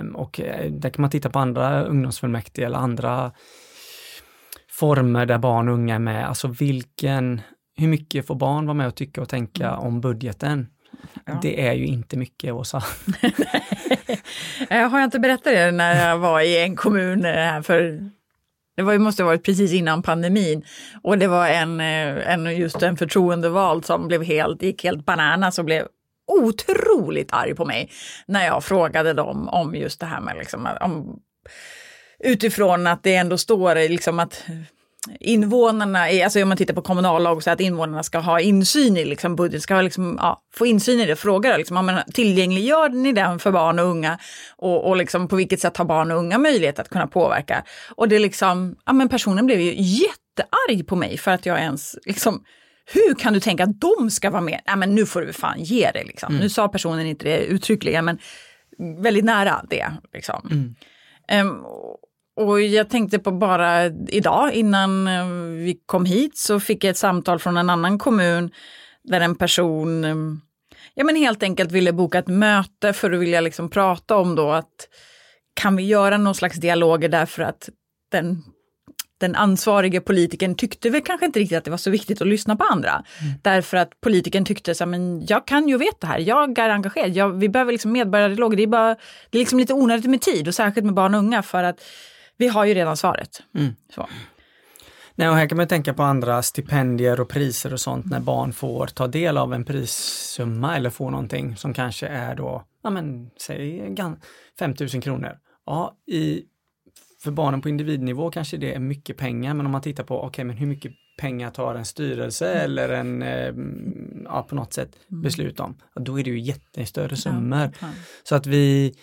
Um, 0.00 0.16
och 0.16 0.40
uh, 0.40 0.72
där 0.72 0.90
kan 0.90 1.02
man 1.02 1.10
titta 1.10 1.30
på 1.30 1.38
andra 1.38 1.84
ungdomsfullmäktige 1.84 2.66
eller 2.66 2.78
andra 2.78 3.32
former 4.78 5.26
där 5.26 5.38
barn 5.38 5.68
och 5.68 5.74
unga 5.74 5.94
är 5.94 5.98
med. 5.98 6.28
Alltså 6.28 6.48
vilken, 6.48 7.40
hur 7.76 7.88
mycket 7.88 8.26
får 8.26 8.34
barn 8.34 8.66
vara 8.66 8.74
med 8.74 8.86
och 8.86 8.94
tycka 8.94 9.22
och 9.22 9.28
tänka 9.28 9.68
mm. 9.68 9.80
om 9.80 10.00
budgeten? 10.00 10.66
Ja. 11.24 11.38
Det 11.42 11.66
är 11.66 11.72
ju 11.72 11.86
inte 11.86 12.16
mycket, 12.16 12.52
Åsa. 12.52 12.78
Har 14.70 14.98
jag 14.98 15.04
inte 15.04 15.18
berättat 15.18 15.44
det 15.44 15.70
när 15.70 16.08
jag 16.08 16.18
var 16.18 16.40
i 16.40 16.62
en 16.62 16.76
kommun 16.76 17.24
här 17.24 17.62
för 17.62 18.10
det 18.76 18.82
var, 18.82 18.98
måste 18.98 19.22
ha 19.22 19.28
varit 19.28 19.44
precis 19.44 19.72
innan 19.72 20.02
pandemin. 20.02 20.64
Och 21.02 21.18
det 21.18 21.26
var 21.26 21.48
en, 21.48 21.80
eh, 21.80 22.32
en, 22.32 22.56
just 22.56 22.82
en 22.82 22.96
förtroendevald 22.96 23.84
som 23.84 24.08
blev 24.08 24.22
helt, 24.22 24.62
gick 24.62 24.84
helt 24.84 25.06
bananas 25.06 25.58
och 25.58 25.64
blev 25.64 25.86
otroligt 26.42 27.32
arg 27.32 27.54
på 27.54 27.64
mig 27.64 27.90
när 28.26 28.46
jag 28.46 28.64
frågade 28.64 29.12
dem 29.12 29.48
om 29.48 29.74
just 29.74 30.00
det 30.00 30.06
här 30.06 30.20
med 30.20 30.36
liksom, 30.36 30.68
om, 30.80 31.20
utifrån 32.24 32.86
att 32.86 33.02
det 33.02 33.14
ändå 33.14 33.38
står 33.38 33.88
liksom 33.88 34.18
att 34.18 34.44
invånarna, 35.20 35.98
alltså 36.24 36.42
om 36.42 36.48
man 36.48 36.58
tittar 36.58 36.74
på 36.74 36.82
kommunallag, 36.82 37.42
så 37.42 37.50
att 37.50 37.60
invånarna 37.60 38.02
ska 38.02 38.18
ha 38.18 38.40
insyn 38.40 38.96
i 38.96 39.04
liksom 39.04 39.36
budget, 39.36 39.62
ska 39.62 39.80
liksom, 39.80 40.18
ja, 40.20 40.42
få 40.54 40.66
insyn 40.66 41.00
i 41.00 41.06
det. 41.06 41.16
Frågar 41.16 41.58
liksom, 41.58 41.88
ja, 41.88 42.04
tillgängliggör 42.14 42.88
ni 42.88 43.12
den 43.12 43.38
för 43.38 43.50
barn 43.50 43.78
och 43.78 43.84
unga? 43.84 44.18
Och, 44.56 44.88
och 44.88 44.96
liksom, 44.96 45.28
på 45.28 45.36
vilket 45.36 45.60
sätt 45.60 45.76
har 45.76 45.84
barn 45.84 46.10
och 46.10 46.18
unga 46.18 46.38
möjlighet 46.38 46.78
att 46.78 46.88
kunna 46.88 47.06
påverka? 47.06 47.64
Och 47.90 48.08
det 48.08 48.18
liksom, 48.18 48.76
ja 48.86 48.92
men 48.92 49.08
personen 49.08 49.46
blev 49.46 49.60
ju 49.60 49.74
jättearg 49.76 50.86
på 50.86 50.96
mig 50.96 51.18
för 51.18 51.30
att 51.30 51.46
jag 51.46 51.58
ens 51.58 51.96
liksom, 52.04 52.44
hur 52.92 53.14
kan 53.14 53.32
du 53.32 53.40
tänka 53.40 53.64
att 53.64 53.80
de 53.80 54.10
ska 54.10 54.30
vara 54.30 54.42
med? 54.42 54.60
Nej 54.66 54.76
men 54.76 54.94
nu 54.94 55.06
får 55.06 55.20
du 55.20 55.32
fan 55.32 55.62
ge 55.62 55.90
det 55.94 56.04
liksom. 56.04 56.28
Mm. 56.28 56.40
Nu 56.40 56.48
sa 56.48 56.68
personen 56.68 57.06
inte 57.06 57.24
det 57.24 57.38
uttryckligen 57.38 58.04
men 58.04 58.18
väldigt 59.02 59.24
nära 59.24 59.64
det. 59.70 59.92
Liksom. 60.12 60.48
Mm. 60.50 60.74
Um, 61.48 61.64
och 62.38 62.60
jag 62.60 62.90
tänkte 62.90 63.18
på 63.18 63.30
bara 63.30 63.86
idag 64.08 64.52
innan 64.52 65.08
eh, 65.08 65.26
vi 65.64 65.80
kom 65.86 66.04
hit 66.04 66.36
så 66.36 66.60
fick 66.60 66.84
jag 66.84 66.90
ett 66.90 66.96
samtal 66.96 67.38
från 67.38 67.56
en 67.56 67.70
annan 67.70 67.98
kommun 67.98 68.50
där 69.04 69.20
en 69.20 69.34
person 69.34 70.04
eh, 70.04 70.16
ja, 70.94 71.04
men 71.04 71.16
helt 71.16 71.42
enkelt 71.42 71.72
ville 71.72 71.92
boka 71.92 72.18
ett 72.18 72.28
möte 72.28 72.92
för 72.92 73.12
att 73.12 73.20
vilja 73.20 73.40
liksom 73.40 73.70
prata 73.70 74.16
om 74.16 74.34
då 74.34 74.50
att 74.50 74.88
kan 75.54 75.76
vi 75.76 75.82
göra 75.82 76.18
någon 76.18 76.34
slags 76.34 76.56
dialoger 76.56 77.08
därför 77.08 77.42
att 77.42 77.68
den, 78.12 78.42
den 79.20 79.34
ansvarige 79.34 80.00
politikern 80.00 80.54
tyckte 80.54 80.90
väl 80.90 81.02
kanske 81.02 81.26
inte 81.26 81.38
riktigt 81.40 81.58
att 81.58 81.64
det 81.64 81.70
var 81.70 81.78
så 81.78 81.90
viktigt 81.90 82.20
att 82.20 82.28
lyssna 82.28 82.56
på 82.56 82.64
andra. 82.64 82.90
Mm. 82.90 83.34
Därför 83.42 83.76
att 83.76 84.00
politikern 84.00 84.44
tyckte 84.44 84.74
så 84.74 84.84
här, 84.84 84.90
men 84.90 85.26
jag 85.26 85.46
kan 85.46 85.68
ju 85.68 85.78
veta 85.78 85.96
det 86.00 86.06
här, 86.06 86.18
jag 86.18 86.58
är 86.58 86.70
engagerad, 86.70 87.10
jag, 87.10 87.28
vi 87.28 87.48
behöver 87.48 87.72
liksom 87.72 87.92
medborgardialoger, 87.92 88.56
det 88.56 88.62
är, 88.62 88.66
bara, 88.66 88.96
det 89.30 89.38
är 89.38 89.40
liksom 89.40 89.58
lite 89.58 89.74
onödigt 89.74 90.10
med 90.10 90.20
tid 90.20 90.48
och 90.48 90.54
särskilt 90.54 90.84
med 90.84 90.94
barn 90.94 91.14
och 91.14 91.20
unga 91.20 91.42
för 91.42 91.64
att 91.64 91.80
vi 92.38 92.48
har 92.48 92.64
ju 92.64 92.74
redan 92.74 92.96
svaret. 92.96 93.42
Mm. 93.54 93.74
Så. 93.94 94.08
Nej, 95.18 95.28
och 95.28 95.34
här 95.34 95.48
kan 95.48 95.56
man 95.56 95.68
tänka 95.68 95.94
på 95.94 96.02
andra 96.02 96.42
stipendier 96.42 97.20
och 97.20 97.28
priser 97.28 97.72
och 97.72 97.80
sånt 97.80 98.06
när 98.06 98.20
barn 98.20 98.52
får 98.52 98.86
ta 98.86 99.06
del 99.06 99.38
av 99.38 99.54
en 99.54 99.64
prissumma 99.64 100.76
eller 100.76 100.90
får 100.90 101.10
någonting 101.10 101.56
som 101.56 101.74
kanske 101.74 102.06
är 102.06 102.34
då, 102.34 102.64
ja 102.82 102.90
men 102.90 103.30
säg 103.40 103.96
5000 104.58 105.00
kronor. 105.00 105.38
Ja, 105.66 105.96
i, 106.06 106.42
för 107.24 107.30
barnen 107.30 107.60
på 107.60 107.68
individnivå 107.68 108.30
kanske 108.30 108.56
det 108.56 108.74
är 108.74 108.78
mycket 108.78 109.16
pengar, 109.16 109.54
men 109.54 109.66
om 109.66 109.72
man 109.72 109.82
tittar 109.82 110.04
på, 110.04 110.18
okej, 110.18 110.28
okay, 110.28 110.44
men 110.44 110.56
hur 110.56 110.66
mycket 110.66 110.92
pengar 111.18 111.50
tar 111.50 111.74
en 111.74 111.84
styrelse 111.84 112.52
mm. 112.52 112.64
eller 112.64 112.88
en, 112.88 113.22
eh, 113.22 113.54
ja 114.24 114.42
på 114.42 114.54
något 114.54 114.72
sätt 114.72 114.90
mm. 115.10 115.22
beslut 115.22 115.60
om, 115.60 115.76
ja, 115.94 116.02
då 116.02 116.20
är 116.20 116.24
det 116.24 116.30
ju 116.30 116.40
jättestörre 116.40 117.16
summor. 117.16 117.70
Så 118.22 118.34
att 118.34 118.46
vi, 118.46 118.94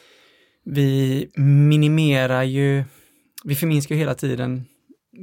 vi 0.63 1.29
minimerar 1.35 2.43
ju 2.43 2.83
vi 3.45 3.55
förminskar 3.55 3.95
hela 3.95 4.15
tiden 4.15 4.65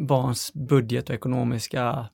barns 0.09 0.52
budget 0.55 1.09
och 1.09 1.14
ekonomiska 1.14 2.07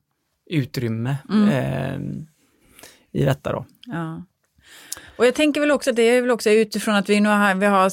utrymme 0.49 1.15
mm. 1.29 1.49
eh, 1.49 3.21
i 3.21 3.25
detta 3.25 3.51
då. 3.51 3.65
Ja. 3.85 4.23
Och 5.17 5.25
jag 5.25 5.35
tänker 5.35 5.61
väl 5.61 5.71
också 5.71 5.89
att 5.89 5.95
det 5.95 6.01
är 6.01 6.21
väl 6.21 6.31
också 6.31 6.49
utifrån 6.49 6.95
att 6.95 7.09
vi 7.09 7.19
nu 7.19 7.29
har, 7.29 7.55
vi 7.55 7.65
har, 7.65 7.91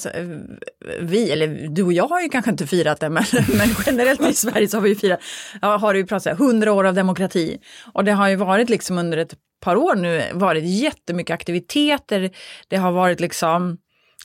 vi, 1.00 1.30
eller 1.30 1.68
du 1.68 1.82
och 1.82 1.92
jag 1.92 2.08
har 2.08 2.22
ju 2.22 2.28
kanske 2.28 2.50
inte 2.50 2.66
firat 2.66 3.00
det, 3.00 3.08
men, 3.08 3.24
men 3.58 3.68
generellt 3.86 4.20
i 4.20 4.34
Sverige 4.34 4.68
så 4.68 4.76
har 4.76 4.82
vi 4.82 4.88
ju 4.88 4.94
firat, 4.94 5.20
har 5.60 5.92
det 5.92 5.98
ju 5.98 6.06
pratat 6.06 6.38
hundra 6.38 6.72
år 6.72 6.84
av 6.84 6.94
demokrati. 6.94 7.58
Och 7.92 8.04
det 8.04 8.12
har 8.12 8.28
ju 8.28 8.36
varit 8.36 8.70
liksom 8.70 8.98
under 8.98 9.18
ett 9.18 9.34
par 9.60 9.76
år 9.76 9.94
nu 9.94 10.24
varit 10.32 10.64
jättemycket 10.64 11.34
aktiviteter. 11.34 12.30
Det 12.68 12.76
har 12.76 12.92
varit 12.92 13.20
liksom 13.20 13.78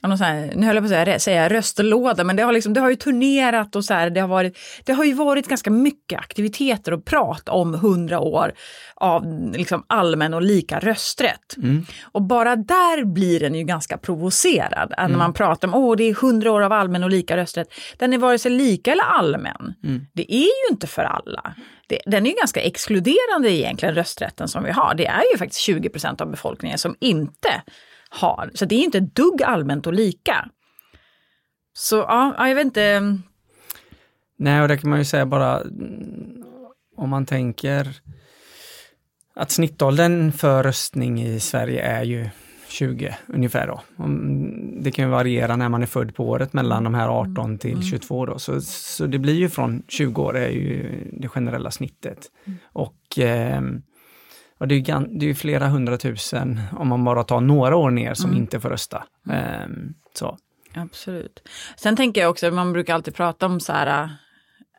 någon 0.07 0.17
sån 0.17 0.27
här, 0.27 0.53
nu 0.55 0.65
höll 0.65 0.75
jag 0.75 0.83
på 0.83 0.93
att 0.93 1.05
säga, 1.05 1.19
säga 1.19 1.49
röstlåda, 1.49 2.23
men 2.23 2.35
det 2.35 2.43
har, 2.43 2.51
liksom, 2.51 2.73
det 2.73 2.79
har 2.79 2.89
ju 2.89 2.95
turnerat 2.95 3.75
och 3.75 3.85
så 3.85 3.93
här, 3.93 4.09
det 4.09 4.19
har, 4.19 4.27
varit, 4.27 4.57
det 4.85 4.93
har 4.93 5.03
ju 5.03 5.13
varit 5.13 5.47
ganska 5.47 5.71
mycket 5.71 6.19
aktiviteter 6.19 6.93
och 6.93 7.05
prat 7.05 7.49
om 7.49 7.73
hundra 7.73 8.19
år 8.19 8.53
av 8.95 9.51
liksom 9.55 9.85
allmän 9.87 10.33
och 10.33 10.41
lika 10.41 10.79
rösträtt. 10.79 11.57
Mm. 11.57 11.85
Och 12.11 12.21
bara 12.21 12.55
där 12.55 13.05
blir 13.05 13.39
den 13.39 13.55
ju 13.55 13.63
ganska 13.63 13.97
provocerad, 13.97 14.93
mm. 14.97 15.11
när 15.11 15.17
man 15.17 15.33
pratar 15.33 15.67
om 15.67 15.73
åh 15.73 15.95
det 15.95 16.03
är 16.03 16.13
hundra 16.13 16.51
år 16.51 16.61
av 16.61 16.71
allmän 16.71 17.03
och 17.03 17.09
lika 17.09 17.37
rösträtt. 17.37 17.73
Den 17.97 18.13
är 18.13 18.17
vare 18.17 18.39
sig 18.39 18.51
lika 18.51 18.91
eller 18.91 19.03
allmän. 19.03 19.73
Mm. 19.83 20.05
Det 20.13 20.33
är 20.33 20.67
ju 20.67 20.71
inte 20.71 20.87
för 20.87 21.03
alla. 21.03 21.55
Det, 21.87 21.99
den 22.05 22.25
är 22.25 22.29
ju 22.29 22.35
ganska 22.35 22.61
exkluderande 22.61 23.51
egentligen, 23.51 23.95
rösträtten 23.95 24.47
som 24.47 24.63
vi 24.63 24.71
har. 24.71 24.95
Det 24.95 25.07
är 25.07 25.31
ju 25.31 25.37
faktiskt 25.37 25.61
20 25.61 25.89
procent 25.89 26.21
av 26.21 26.31
befolkningen 26.31 26.77
som 26.77 26.95
inte 26.99 27.61
har. 28.11 28.51
Så 28.53 28.65
det 28.65 28.75
är 28.75 28.83
inte 28.83 28.99
dugg 28.99 29.43
allmänt 29.43 29.87
och 29.87 29.93
lika. 29.93 30.49
Så 31.73 31.95
ja, 31.95 32.47
jag 32.47 32.55
vet 32.55 32.65
inte. 32.65 33.17
Nej, 34.37 34.61
och 34.61 34.67
det 34.67 34.77
kan 34.77 34.89
man 34.89 34.99
ju 34.99 35.05
säga 35.05 35.25
bara 35.25 35.61
om 36.97 37.09
man 37.09 37.25
tänker 37.25 38.01
att 39.35 39.51
snittåldern 39.51 40.31
för 40.31 40.63
röstning 40.63 41.21
i 41.21 41.39
Sverige 41.39 41.81
är 41.81 42.03
ju 42.03 42.29
20 42.67 43.15
ungefär 43.27 43.67
då. 43.67 43.81
Det 44.81 44.91
kan 44.91 45.05
ju 45.05 45.11
variera 45.11 45.55
när 45.55 45.69
man 45.69 45.81
är 45.81 45.85
född 45.85 46.15
på 46.15 46.29
året 46.29 46.53
mellan 46.53 46.83
de 46.83 46.93
här 46.93 47.07
18 47.07 47.57
till 47.57 47.83
22 47.83 48.23
mm. 48.23 48.33
då. 48.33 48.39
Så, 48.39 48.61
så 48.61 49.07
det 49.07 49.19
blir 49.19 49.33
ju 49.33 49.49
från 49.49 49.83
20 49.87 50.21
år 50.21 50.37
är 50.37 50.49
ju 50.49 51.03
det 51.13 51.27
generella 51.27 51.71
snittet. 51.71 52.31
Mm. 52.45 52.59
Och 52.65 53.19
eh, 53.19 53.61
och 54.61 54.67
det 54.67 54.75
är, 54.75 55.19
det 55.19 55.29
är 55.29 55.33
flera 55.33 55.67
hundratusen 55.67 56.61
om 56.71 56.87
man 56.87 57.03
bara 57.03 57.23
tar 57.23 57.41
några 57.41 57.75
år 57.75 57.91
ner 57.91 58.13
som 58.13 58.29
mm. 58.29 58.41
inte 58.41 58.59
får 58.59 58.69
rösta. 58.69 59.03
Um, 59.65 59.93
så. 60.13 60.37
Absolut. 60.73 61.49
Sen 61.75 61.95
tänker 61.95 62.21
jag 62.21 62.29
också, 62.29 62.51
man 62.51 62.73
brukar 62.73 62.93
alltid 62.93 63.15
prata 63.15 63.45
om 63.45 63.59
så 63.59 63.73
här, 63.73 64.09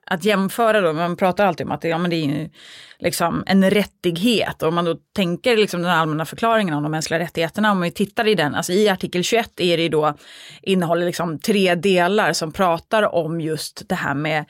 att 0.06 0.24
jämföra 0.24 0.80
då, 0.80 0.92
man 0.92 1.16
pratar 1.16 1.46
alltid 1.46 1.66
om 1.66 1.72
att 1.72 1.84
ja, 1.84 1.98
men 1.98 2.10
det 2.10 2.16
är 2.16 2.50
liksom 2.98 3.44
en 3.46 3.70
rättighet. 3.70 4.62
Och 4.62 4.68
om 4.68 4.74
man 4.74 4.84
då 4.84 4.96
tänker 5.12 5.56
liksom 5.56 5.82
den 5.82 5.90
allmänna 5.90 6.24
förklaringen 6.24 6.74
om 6.74 6.82
de 6.82 6.92
mänskliga 6.92 7.20
rättigheterna, 7.20 7.72
om 7.72 7.80
vi 7.80 7.90
tittar 7.90 8.28
i 8.28 8.34
den, 8.34 8.54
alltså 8.54 8.72
i 8.72 8.88
artikel 8.88 9.22
21 9.22 9.60
är 9.60 9.76
det 9.76 9.88
då, 9.88 10.14
innehåller 10.62 11.06
liksom 11.06 11.38
tre 11.38 11.74
delar 11.74 12.32
som 12.32 12.52
pratar 12.52 13.14
om 13.14 13.40
just 13.40 13.88
det 13.88 13.94
här 13.94 14.14
med 14.14 14.44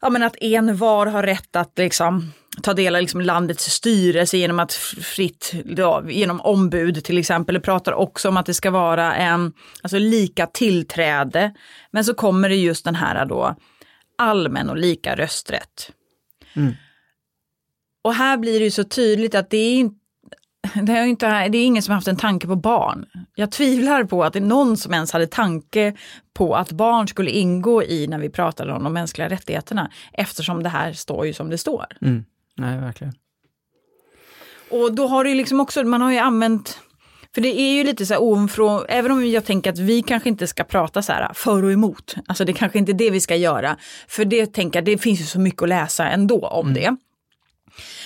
ja, 0.00 0.10
men 0.10 0.22
att 0.22 0.36
en 0.40 0.76
var 0.76 1.06
har 1.06 1.22
rätt 1.22 1.56
att 1.56 1.72
liksom 1.78 2.32
ta 2.62 2.74
del 2.74 2.94
av 2.94 3.00
liksom 3.00 3.20
landets 3.20 3.70
styrelse 3.70 4.36
genom 4.36 4.58
att 4.58 4.72
fritt, 4.72 5.52
då, 5.64 6.04
genom 6.08 6.40
ombud 6.40 7.04
till 7.04 7.18
exempel. 7.18 7.54
Det 7.54 7.60
pratar 7.60 7.92
också 7.92 8.28
om 8.28 8.36
att 8.36 8.46
det 8.46 8.54
ska 8.54 8.70
vara 8.70 9.14
en, 9.14 9.52
alltså 9.82 9.98
lika 9.98 10.46
tillträde. 10.46 11.54
Men 11.90 12.04
så 12.04 12.14
kommer 12.14 12.48
det 12.48 12.56
just 12.56 12.84
den 12.84 12.94
här 12.94 13.26
då 13.26 13.56
allmän 14.18 14.70
och 14.70 14.76
lika 14.76 15.16
rösträtt. 15.16 15.90
Mm. 16.54 16.74
Och 18.02 18.14
här 18.14 18.36
blir 18.36 18.58
det 18.58 18.64
ju 18.64 18.70
så 18.70 18.84
tydligt 18.84 19.34
att 19.34 19.50
det 19.50 19.56
är 19.56 19.74
inte 19.74 20.00
det 20.82 20.92
är, 20.92 21.06
inte, 21.06 21.48
det 21.48 21.58
är 21.58 21.64
ingen 21.64 21.82
som 21.82 21.92
har 21.92 21.96
haft 21.96 22.08
en 22.08 22.16
tanke 22.16 22.46
på 22.46 22.56
barn. 22.56 23.06
Jag 23.34 23.52
tvivlar 23.52 24.04
på 24.04 24.24
att 24.24 24.32
det 24.32 24.38
är 24.38 24.40
någon 24.40 24.76
som 24.76 24.94
ens 24.94 25.12
hade 25.12 25.26
tanke 25.26 25.94
på 26.34 26.56
att 26.56 26.72
barn 26.72 27.08
skulle 27.08 27.30
ingå 27.30 27.82
i 27.82 28.06
när 28.06 28.18
vi 28.18 28.30
pratade 28.30 28.72
om 28.72 28.84
de 28.84 28.92
mänskliga 28.92 29.28
rättigheterna. 29.28 29.90
Eftersom 30.12 30.62
det 30.62 30.68
här 30.68 30.92
står 30.92 31.26
ju 31.26 31.32
som 31.32 31.50
det 31.50 31.58
står. 31.58 31.86
Mm. 32.00 32.24
Nej, 32.60 32.80
verkligen. 32.80 33.14
Och 34.70 34.94
då 34.94 35.06
har 35.06 35.24
det 35.24 35.34
liksom 35.34 35.60
också, 35.60 35.84
man 35.84 36.00
har 36.00 36.12
ju 36.12 36.18
använt 36.18 36.80
för 37.34 37.40
det 37.40 37.60
är 37.60 37.72
ju 37.72 37.84
lite 37.84 38.06
så 38.06 38.14
här 38.14 38.22
ovanifrån, 38.22 38.84
även 38.88 39.12
om 39.12 39.26
jag 39.26 39.44
tänker 39.44 39.70
att 39.70 39.78
vi 39.78 40.02
kanske 40.02 40.28
inte 40.28 40.46
ska 40.46 40.64
prata 40.64 41.02
så 41.02 41.12
här 41.12 41.30
för 41.34 41.64
och 41.64 41.72
emot. 41.72 42.14
Alltså 42.26 42.44
det 42.44 42.52
kanske 42.52 42.78
inte 42.78 42.92
är 42.92 42.94
det 42.94 43.10
vi 43.10 43.20
ska 43.20 43.36
göra. 43.36 43.76
För 44.08 44.24
det 44.24 44.46
tänker 44.46 44.78
jag, 44.78 44.84
det 44.84 44.98
finns 44.98 45.20
ju 45.20 45.24
så 45.24 45.40
mycket 45.40 45.62
att 45.62 45.68
läsa 45.68 46.08
ändå 46.08 46.38
om 46.46 46.66
mm. 46.66 46.74
det. 46.74 46.96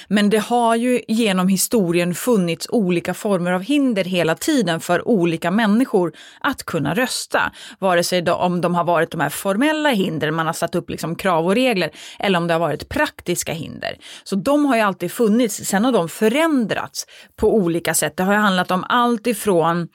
Men 0.09 0.31
det 0.31 0.39
har 0.39 0.77
ju 0.77 1.01
genom 1.09 1.49
historien 1.49 2.15
funnits 2.15 2.67
olika 2.71 3.15
former 3.15 3.53
av 3.53 3.63
hinder 3.63 4.05
hela 4.05 4.35
tiden 4.35 4.81
för 4.81 5.09
olika 5.09 5.51
människor 5.51 6.13
att 6.41 6.63
kunna 6.63 6.95
rösta. 6.95 7.53
Vare 7.79 8.05
sig 8.05 8.23
då, 8.23 8.35
om 8.35 8.61
de 8.61 8.75
har 8.75 8.85
varit 8.85 9.11
de 9.11 9.21
här 9.21 9.29
formella 9.29 9.91
hinder, 9.91 10.31
man 10.31 10.47
har 10.47 10.53
satt 10.53 10.75
upp 10.75 10.91
liksom 10.91 11.17
krav 11.17 11.47
och 11.47 11.55
regler, 11.55 11.91
eller 12.19 12.39
om 12.39 12.47
det 12.47 12.55
har 12.55 12.61
varit 12.61 12.89
praktiska 12.89 13.53
hinder. 13.53 13.99
Så 14.25 14.37
de 14.37 14.67
har 14.67 14.77
ju 14.77 14.83
alltid 14.83 15.13
funnits, 15.13 15.57
sen 15.57 15.85
har 15.85 15.93
de 15.93 16.09
förändrats 16.09 17.07
på 17.37 17.55
olika 17.55 17.95
sätt. 17.95 18.17
Det 18.17 18.23
har 18.23 18.33
ju 18.33 18.39
handlat 18.39 18.71
om 18.71 18.85
allt 18.89 19.27
ifrån 19.27 19.89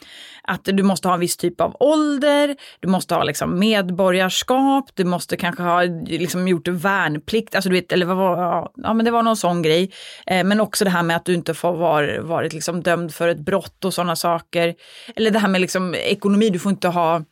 att 0.44 0.62
du 0.64 0.84
måste 0.84 1.08
ha 1.08 1.14
en 1.14 1.20
viss 1.20 1.38
typ 1.38 1.62
av 1.62 1.76
ålder, 1.80 2.56
du 2.80 2.88
måste 2.88 3.16
ha 3.16 3.24
liksom 3.24 3.60
medborgarskap, 3.60 4.90
du 4.94 5.04
måste 5.04 5.38
kanske 5.38 5.64
ha 5.64 5.82
liksom 6.08 6.48
gjort 6.48 6.68
värnplikt, 6.68 7.56
alltså 7.56 7.70
du 7.70 7.76
vet, 7.76 7.92
eller 7.92 8.06
vad 8.06 8.18
var, 8.18 8.72
ja 8.76 8.94
men 8.94 9.06
det 9.06 9.12
var 9.12 9.24
någon 9.24 9.38
sån 9.38 9.62
grej. 9.62 9.69
Eh, 10.28 10.44
men 10.44 10.60
också 10.60 10.84
det 10.84 10.90
här 10.90 11.04
med 11.04 11.16
att 11.16 11.26
du 11.26 11.34
inte 11.34 11.54
får 11.54 11.74
vara 11.74 12.22
varit 12.22 12.54
liksom 12.54 12.82
dömd 12.84 13.14
för 13.14 13.28
ett 13.28 13.40
brott 13.40 13.86
och 13.86 13.94
sådana 13.94 14.16
saker. 14.16 14.76
Eller 15.16 15.32
det 15.32 15.40
här 15.40 15.48
med 15.48 15.62
liksom 15.62 15.96
ekonomi, 15.96 16.50
du 16.50 16.60
får 16.60 16.70
inte 16.70 16.88
ha 16.88 17.24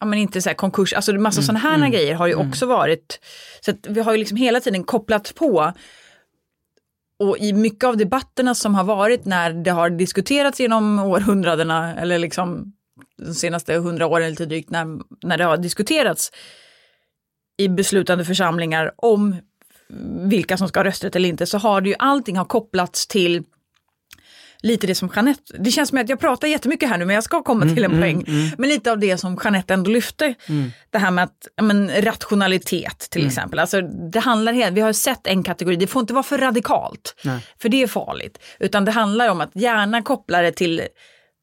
ja, 0.00 0.06
men 0.06 0.18
inte 0.18 0.42
så 0.42 0.48
här 0.48 0.54
konkurs, 0.54 0.92
alltså 0.92 1.12
massa 1.12 1.38
mm, 1.38 1.46
sådana 1.46 1.58
här 1.58 1.74
mm, 1.74 1.90
grejer 1.90 2.14
har 2.14 2.26
ju 2.26 2.32
mm. 2.32 2.48
också 2.48 2.66
varit, 2.66 3.20
så 3.60 3.70
att 3.70 3.86
vi 3.88 4.00
har 4.00 4.12
ju 4.12 4.18
liksom 4.18 4.36
hela 4.36 4.60
tiden 4.60 4.84
kopplat 4.84 5.34
på 5.34 5.72
och 7.18 7.38
i 7.38 7.52
mycket 7.52 7.84
av 7.84 7.96
debatterna 7.96 8.54
som 8.54 8.74
har 8.74 8.84
varit 8.84 9.24
när 9.24 9.52
det 9.52 9.70
har 9.70 9.90
diskuterats 9.90 10.60
genom 10.60 10.98
århundradena, 10.98 11.94
eller 11.94 12.18
liksom 12.18 12.72
de 13.18 13.34
senaste 13.34 13.74
hundra 13.74 14.06
åren 14.06 14.30
lite 14.30 14.46
drygt, 14.46 14.70
när, 14.70 14.86
när 15.22 15.38
det 15.38 15.44
har 15.44 15.56
diskuterats 15.56 16.32
i 17.56 17.68
beslutande 17.68 18.24
församlingar 18.24 18.92
om 18.96 19.36
vilka 20.24 20.56
som 20.56 20.68
ska 20.68 20.80
ha 20.80 20.84
rösträtt 20.84 21.16
eller 21.16 21.28
inte, 21.28 21.46
så 21.46 21.58
har 21.58 21.80
det 21.80 21.88
ju 21.88 21.94
allting 21.98 22.36
har 22.36 22.44
kopplats 22.44 23.06
till 23.06 23.42
lite 24.62 24.86
det 24.86 24.94
som 24.94 25.10
Jeanette, 25.14 25.42
det 25.58 25.70
känns 25.70 25.88
som 25.88 25.98
att 25.98 26.08
jag 26.08 26.20
pratar 26.20 26.48
jättemycket 26.48 26.88
här 26.88 26.98
nu 26.98 27.04
men 27.04 27.14
jag 27.14 27.24
ska 27.24 27.42
komma 27.42 27.64
till 27.64 27.84
en 27.84 27.90
mm, 27.90 28.00
poäng. 28.00 28.24
Mm, 28.26 28.40
mm. 28.40 28.50
Men 28.58 28.68
lite 28.68 28.92
av 28.92 28.98
det 28.98 29.18
som 29.18 29.38
Jeanette 29.44 29.74
ändå 29.74 29.90
lyfte, 29.90 30.34
mm. 30.48 30.72
det 30.90 30.98
här 30.98 31.10
med 31.10 31.24
att, 31.24 31.48
men, 31.62 31.90
rationalitet 32.02 33.08
till 33.10 33.20
mm. 33.20 33.28
exempel. 33.28 33.58
Alltså, 33.58 33.80
det 34.12 34.20
handlar 34.20 34.52
helt, 34.52 34.76
vi 34.76 34.80
har 34.80 34.92
sett 34.92 35.26
en 35.26 35.42
kategori, 35.42 35.76
det 35.76 35.86
får 35.86 36.00
inte 36.00 36.14
vara 36.14 36.22
för 36.22 36.38
radikalt, 36.38 37.14
Nej. 37.24 37.46
för 37.62 37.68
det 37.68 37.82
är 37.82 37.86
farligt. 37.86 38.38
Utan 38.60 38.84
det 38.84 38.90
handlar 38.90 39.28
om 39.28 39.40
att 39.40 39.50
gärna 39.54 40.02
koppla 40.02 40.42
det 40.42 40.52
till 40.52 40.82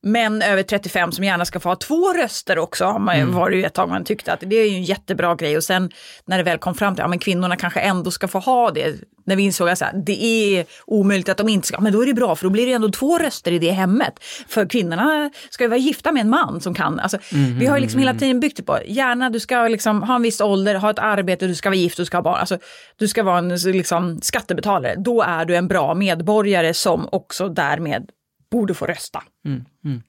män 0.03 0.41
över 0.41 0.63
35 0.63 1.11
som 1.11 1.23
gärna 1.23 1.45
ska 1.45 1.59
få 1.59 1.69
ha 1.69 1.75
två 1.75 2.13
röster 2.13 2.57
också, 2.57 2.85
har 2.85 2.99
man, 2.99 3.15
mm. 3.15 3.35
var 3.35 3.49
det 3.49 3.55
ju 3.55 3.63
ett 3.63 3.73
tag 3.73 3.89
man 3.89 4.03
tyckte 4.03 4.33
att 4.33 4.39
det 4.39 4.55
är 4.55 4.69
ju 4.69 4.75
en 4.75 4.83
jättebra 4.83 5.35
grej. 5.35 5.57
Och 5.57 5.63
sen 5.63 5.91
när 6.25 6.37
det 6.37 6.43
väl 6.43 6.57
kom 6.57 6.75
fram 6.75 6.95
till 6.95 7.03
att 7.03 7.13
ja, 7.13 7.19
kvinnorna 7.19 7.55
kanske 7.55 7.79
ändå 7.79 8.11
ska 8.11 8.27
få 8.27 8.39
ha 8.39 8.71
det, 8.71 8.95
när 9.25 9.35
vi 9.35 9.43
insåg 9.43 9.69
att 9.69 9.83
det 10.05 10.23
är 10.23 10.65
omöjligt 10.85 11.29
att 11.29 11.37
de 11.37 11.49
inte 11.49 11.67
ska, 11.67 11.79
men 11.79 11.93
då 11.93 12.01
är 12.01 12.05
det 12.05 12.13
bra 12.13 12.35
för 12.35 12.43
då 12.43 12.49
blir 12.49 12.65
det 12.65 12.73
ändå 12.73 12.89
två 12.89 13.17
röster 13.17 13.51
i 13.51 13.59
det 13.59 13.71
hemmet. 13.71 14.13
För 14.47 14.69
kvinnorna 14.69 15.29
ska 15.49 15.63
ju 15.63 15.67
vara 15.67 15.79
gifta 15.79 16.11
med 16.11 16.21
en 16.21 16.29
man 16.29 16.61
som 16.61 16.73
kan. 16.73 16.99
Alltså, 16.99 17.17
mm. 17.33 17.59
Vi 17.59 17.65
har 17.65 17.77
ju 17.77 17.81
liksom 17.81 17.99
hela 17.99 18.13
tiden 18.13 18.39
byggt 18.39 18.57
det 18.57 18.63
på, 18.63 18.79
gärna 18.85 19.29
du 19.29 19.39
ska 19.39 19.67
liksom 19.67 20.03
ha 20.03 20.15
en 20.15 20.21
viss 20.21 20.41
ålder, 20.41 20.75
ha 20.75 20.89
ett 20.89 20.99
arbete, 20.99 21.47
du 21.47 21.55
ska 21.55 21.69
vara 21.69 21.77
gift, 21.77 21.97
du 21.97 22.05
ska 22.05 22.17
ha 22.17 22.21
barn. 22.21 22.39
Alltså, 22.39 22.57
du 22.97 23.07
ska 23.07 23.23
vara 23.23 23.37
en 23.37 23.55
liksom, 23.55 24.19
skattebetalare. 24.21 24.95
Då 24.97 25.21
är 25.21 25.45
du 25.45 25.55
en 25.55 25.67
bra 25.67 25.93
medborgare 25.93 26.73
som 26.73 27.09
också 27.11 27.49
därmed 27.49 28.09
borde 28.51 28.73
få 28.73 28.85
rösta. 28.85 29.23
Mm, 29.45 29.65
mm. 29.85 30.01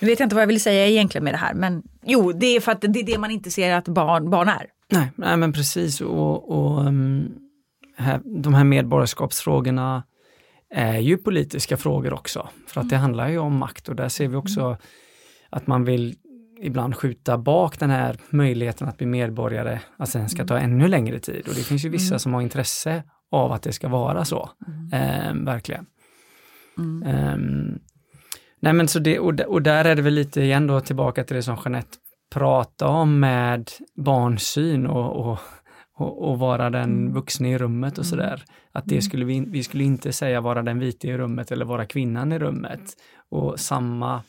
Nu 0.00 0.08
vet 0.08 0.20
jag 0.20 0.26
inte 0.26 0.34
vad 0.34 0.42
jag 0.42 0.48
vill 0.48 0.60
säga 0.60 0.86
egentligen 0.86 1.24
med 1.24 1.34
det 1.34 1.38
här, 1.38 1.54
men 1.54 1.82
jo, 2.02 2.32
det 2.32 2.46
är 2.46 2.60
för 2.60 2.72
att 2.72 2.80
det 2.80 3.00
är 3.00 3.06
det 3.06 3.18
man 3.18 3.30
inte 3.30 3.50
ser 3.50 3.72
att 3.72 3.88
barn, 3.88 4.30
barn 4.30 4.48
är. 4.48 4.66
Nej, 4.90 5.10
nej 5.16 5.36
men 5.36 5.52
precis 5.52 6.00
och, 6.00 6.50
och 6.50 6.86
um, 6.86 7.34
här, 7.96 8.20
de 8.24 8.54
här 8.54 8.64
medborgarskapsfrågorna 8.64 10.04
är 10.70 10.98
ju 10.98 11.16
politiska 11.16 11.76
frågor 11.76 12.12
också. 12.12 12.48
För 12.66 12.80
att 12.80 12.90
det 12.90 12.96
handlar 12.96 13.28
ju 13.28 13.38
om 13.38 13.56
makt 13.56 13.88
och 13.88 13.96
där 13.96 14.08
ser 14.08 14.28
vi 14.28 14.36
också 14.36 14.60
mm. 14.60 14.76
att 15.50 15.66
man 15.66 15.84
vill 15.84 16.16
ibland 16.60 16.96
skjuta 16.96 17.38
bak 17.38 17.78
den 17.78 17.90
här 17.90 18.16
möjligheten 18.30 18.88
att 18.88 18.96
bli 18.96 19.06
medborgare, 19.06 19.80
att 19.96 20.08
sen 20.08 20.28
ska 20.28 20.46
ta 20.46 20.58
ännu 20.58 20.88
längre 20.88 21.18
tid. 21.18 21.48
Och 21.48 21.54
det 21.54 21.62
finns 21.62 21.84
ju 21.84 21.88
vissa 21.88 22.14
mm. 22.14 22.18
som 22.18 22.34
har 22.34 22.42
intresse 22.42 23.02
av 23.30 23.52
att 23.52 23.62
det 23.62 23.72
ska 23.72 23.88
vara 23.88 24.24
så, 24.24 24.50
mm. 24.66 24.92
eh, 24.92 25.44
verkligen. 25.44 25.86
Mm. 26.78 27.32
Um, 27.34 27.78
nej 28.60 28.72
men 28.72 28.88
så 28.88 28.98
det, 28.98 29.18
och, 29.18 29.40
och 29.40 29.62
där 29.62 29.84
är 29.84 29.94
det 29.94 30.02
väl 30.02 30.14
lite 30.14 30.40
igen 30.40 30.66
då 30.66 30.80
tillbaka 30.80 31.24
till 31.24 31.36
det 31.36 31.42
som 31.42 31.56
Jeanette 31.64 31.96
pratade 32.34 32.90
om 32.90 33.20
med 33.20 33.70
barnsyn 33.96 34.86
och, 34.86 35.30
och, 35.30 35.38
och, 35.96 36.30
och 36.30 36.38
vara 36.38 36.70
den 36.70 36.84
Mm. 36.84 37.12
vuxna 37.12 37.48
i 37.48 37.58
rummet 37.58 37.98
och 37.98 38.06
sådär. 38.06 38.44
Att 38.72 38.84
det 38.86 39.02
skulle 39.02 39.24
vi, 39.24 39.40
vi 39.40 39.62
skulle 39.62 39.84
inte 39.84 40.12
säga 40.12 40.40
vara 40.40 40.62
den 40.62 40.78
vita 40.78 41.08
i 41.08 41.18
rummet 41.18 41.50
eller 41.52 41.64
vara 41.64 41.86
kvinnan 41.86 42.32
i 42.32 42.38
rummet. 42.38 42.80
Och 43.30 43.60
samma 43.60 44.22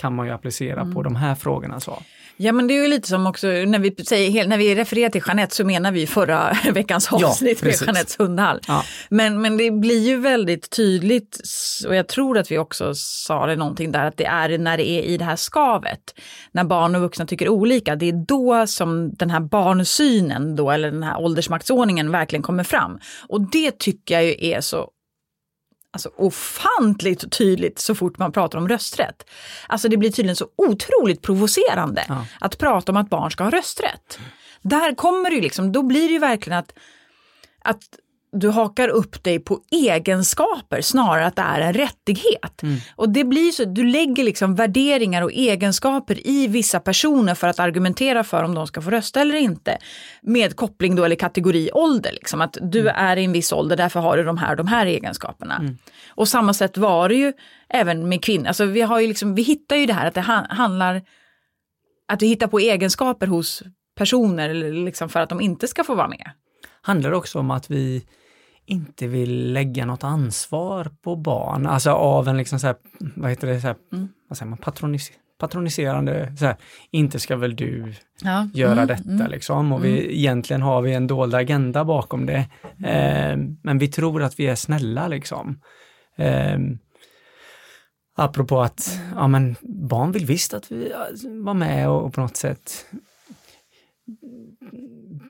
kan 0.00 0.14
man 0.14 0.26
ju 0.26 0.32
applicera 0.32 0.80
Mm. 0.80 0.94
på 0.94 1.02
de 1.02 1.16
här 1.16 1.34
frågorna. 1.34 1.80
Så. 1.80 2.02
Ja 2.36 2.52
men 2.52 2.66
det 2.66 2.74
är 2.74 2.82
ju 2.82 2.88
lite 2.88 3.08
som 3.08 3.26
också 3.26 3.46
när 3.46 3.78
vi, 3.78 3.94
säger, 4.04 4.46
när 4.46 4.58
vi 4.58 4.74
refererar 4.74 5.10
till 5.10 5.22
Jeanette 5.26 5.54
så 5.54 5.64
menar 5.64 5.92
vi 5.92 6.06
förra 6.06 6.52
veckans 6.72 7.08
Ja, 7.12 7.26
avsnitt 7.28 7.62
med 7.62 7.70
precis. 7.72 7.86
Jeanettes 7.86 8.20
hundhall. 8.20 8.60
Ja. 8.68 8.84
Men, 9.08 9.40
men 9.42 9.56
det 9.56 9.70
blir 9.70 10.08
ju 10.08 10.16
väldigt 10.20 10.70
tydligt 10.70 11.40
och 11.86 11.94
jag 11.94 12.08
tror 12.08 12.38
att 12.38 12.50
vi 12.50 12.58
också 12.58 12.92
sa 12.94 13.46
det 13.46 13.56
någonting 13.56 13.92
där 13.92 14.04
att 14.06 14.16
det 14.16 14.24
är 14.26 14.58
när 14.58 14.76
det 14.76 14.88
är 14.88 15.02
i 15.02 15.16
det 15.16 15.24
här 15.24 15.36
skavet. 15.36 16.00
När 16.52 16.64
barn 16.64 16.94
och 16.94 17.00
vuxna 17.00 17.26
tycker 17.26 17.48
olika, 17.48 17.96
det 17.96 18.08
är 18.08 18.26
då 18.26 18.66
som 18.66 19.14
den 19.14 19.30
här 19.30 19.40
barnsynen 19.40 20.56
då 20.56 20.70
eller 20.70 20.90
den 20.90 21.02
här 21.02 21.20
åldersmaktsordningen 21.20 22.10
verkligen 22.12 22.42
kommer 22.42 22.64
fram. 22.64 22.98
Och 23.28 23.50
det 23.50 23.78
tycker 23.78 24.14
jag 24.14 24.24
ju 24.24 24.34
är 24.38 24.60
så 24.60 24.88
alltså 25.92 26.10
ofantligt 26.16 27.32
tydligt 27.32 27.78
så 27.78 27.94
fort 27.94 28.18
man 28.18 28.32
pratar 28.32 28.58
om 28.58 28.68
rösträtt. 28.68 29.30
Alltså 29.66 29.88
det 29.88 29.96
blir 29.96 30.10
tydligen 30.10 30.36
så 30.36 30.48
otroligt 30.56 31.22
provocerande 31.22 32.04
Ja. 32.08 32.26
att 32.40 32.58
prata 32.58 32.92
om 32.92 32.96
att 32.96 33.10
barn 33.10 33.30
ska 33.30 33.44
ha 33.44 33.50
rösträtt. 33.50 34.18
Där 34.62 34.94
kommer 34.94 35.30
det 35.30 35.36
ju 35.36 35.42
liksom, 35.42 35.72
då 35.72 35.82
blir 35.82 36.06
det 36.06 36.12
ju 36.12 36.18
verkligen 36.18 36.58
att, 36.58 36.72
att 37.64 37.82
du 38.32 38.48
hakar 38.48 38.88
upp 38.88 39.24
dig 39.24 39.38
på 39.38 39.60
egenskaper 39.70 40.80
snarare 40.80 41.26
att 41.26 41.36
det 41.36 41.42
är 41.42 41.60
en 41.60 41.72
rättighet. 41.72 42.62
Och 42.96 43.08
det 43.08 43.24
blir 43.24 43.52
så, 43.52 43.64
du 43.64 43.84
lägger 43.84 44.24
liksom 44.24 44.54
värderingar 44.54 45.22
och 45.22 45.32
egenskaper 45.32 46.26
i 46.26 46.46
vissa 46.46 46.80
personer 46.80 47.34
för 47.34 47.46
att 47.48 47.58
argumentera 47.60 48.24
för 48.24 48.42
om 48.42 48.54
de 48.54 48.66
ska 48.66 48.82
få 48.82 48.90
rösta 48.90 49.20
eller 49.20 49.34
inte. 49.34 49.78
Med 50.22 50.56
koppling 50.56 50.96
då 50.96 51.04
eller 51.04 51.16
kategori 51.16 51.70
ålder, 51.72 52.12
liksom 52.12 52.40
att 52.40 52.58
du 52.62 52.88
är 52.88 53.16
i 53.16 53.24
en 53.24 53.32
viss 53.32 53.52
ålder, 53.52 53.76
därför 53.76 54.00
har 54.00 54.16
du 54.16 54.24
de 54.24 54.38
här, 54.38 54.56
de 54.56 54.66
här 54.66 54.86
egenskaperna. 54.86 55.62
Och 56.08 56.28
samma 56.28 56.54
sätt 56.54 56.76
var 56.76 57.08
det 57.08 57.14
ju 57.14 57.32
även 57.68 58.08
med 58.08 58.22
kvinnor, 58.24 58.46
alltså 58.46 58.64
vi, 58.64 58.80
har 58.80 59.00
ju 59.00 59.08
liksom, 59.08 59.34
vi 59.34 59.42
hittar 59.42 59.76
ju 59.76 59.86
det 59.86 59.92
här 59.92 60.06
att 60.06 60.14
det 60.14 60.20
ha- 60.20 60.46
handlar, 60.50 61.02
att 62.08 62.22
vi 62.22 62.26
hittar 62.26 62.46
på 62.46 62.58
egenskaper 62.58 63.26
hos 63.26 63.62
personer 63.96 64.54
liksom 64.84 65.08
för 65.08 65.20
att 65.20 65.28
de 65.28 65.40
inte 65.40 65.68
ska 65.68 65.84
få 65.84 65.94
vara 65.94 66.08
med. 66.08 66.30
Handlar 66.82 67.10
det 67.10 67.16
också 67.16 67.38
om 67.38 67.50
att 67.50 67.70
vi 67.70 68.04
inte 68.70 69.06
vill 69.06 69.52
lägga 69.52 69.86
något 69.86 70.04
ansvar 70.04 70.90
på 71.02 71.16
barn, 71.16 71.66
alltså 71.66 71.90
av 71.90 72.28
en 72.28 72.36
liksom 72.36 72.60
så 72.60 72.66
här, 72.66 72.76
vad 73.16 73.30
heter 73.30 73.48
det, 73.48 73.60
så 73.60 73.66
här, 73.66 73.76
Mm. 73.92 74.08
vad 74.28 74.38
säger 74.38 74.50
man, 74.50 74.58
patronis 74.58 75.12
patroniserande, 75.38 76.32
så 76.38 76.44
här, 76.44 76.56
inte 76.90 77.20
ska 77.20 77.36
väl 77.36 77.56
du 77.56 77.94
Ja. 78.22 78.48
göra 78.54 78.72
Mm, 78.72 78.86
detta 78.86 79.10
mm. 79.10 79.30
liksom 79.30 79.72
och 79.72 79.84
vi, 79.84 80.18
egentligen 80.18 80.62
har 80.62 80.82
vi 80.82 80.94
en 80.94 81.06
dold 81.06 81.34
agenda 81.34 81.84
bakom 81.84 82.26
det. 82.26 82.46
Eh, 82.84 83.36
men 83.62 83.78
vi 83.78 83.88
tror 83.88 84.22
att 84.22 84.40
vi 84.40 84.46
är 84.46 84.54
snälla 84.54 85.08
liksom. 85.08 85.60
Eh, 86.16 86.58
apropå 88.16 88.60
att 88.60 89.00
ja, 89.14 89.28
men 89.28 89.56
barn 89.62 90.12
vill 90.12 90.26
visst 90.26 90.54
att 90.54 90.72
vi 90.72 90.92
var 91.44 91.54
med 91.54 91.88
och, 91.88 92.04
och 92.04 92.14
på 92.14 92.20
något 92.20 92.36
sätt 92.36 92.86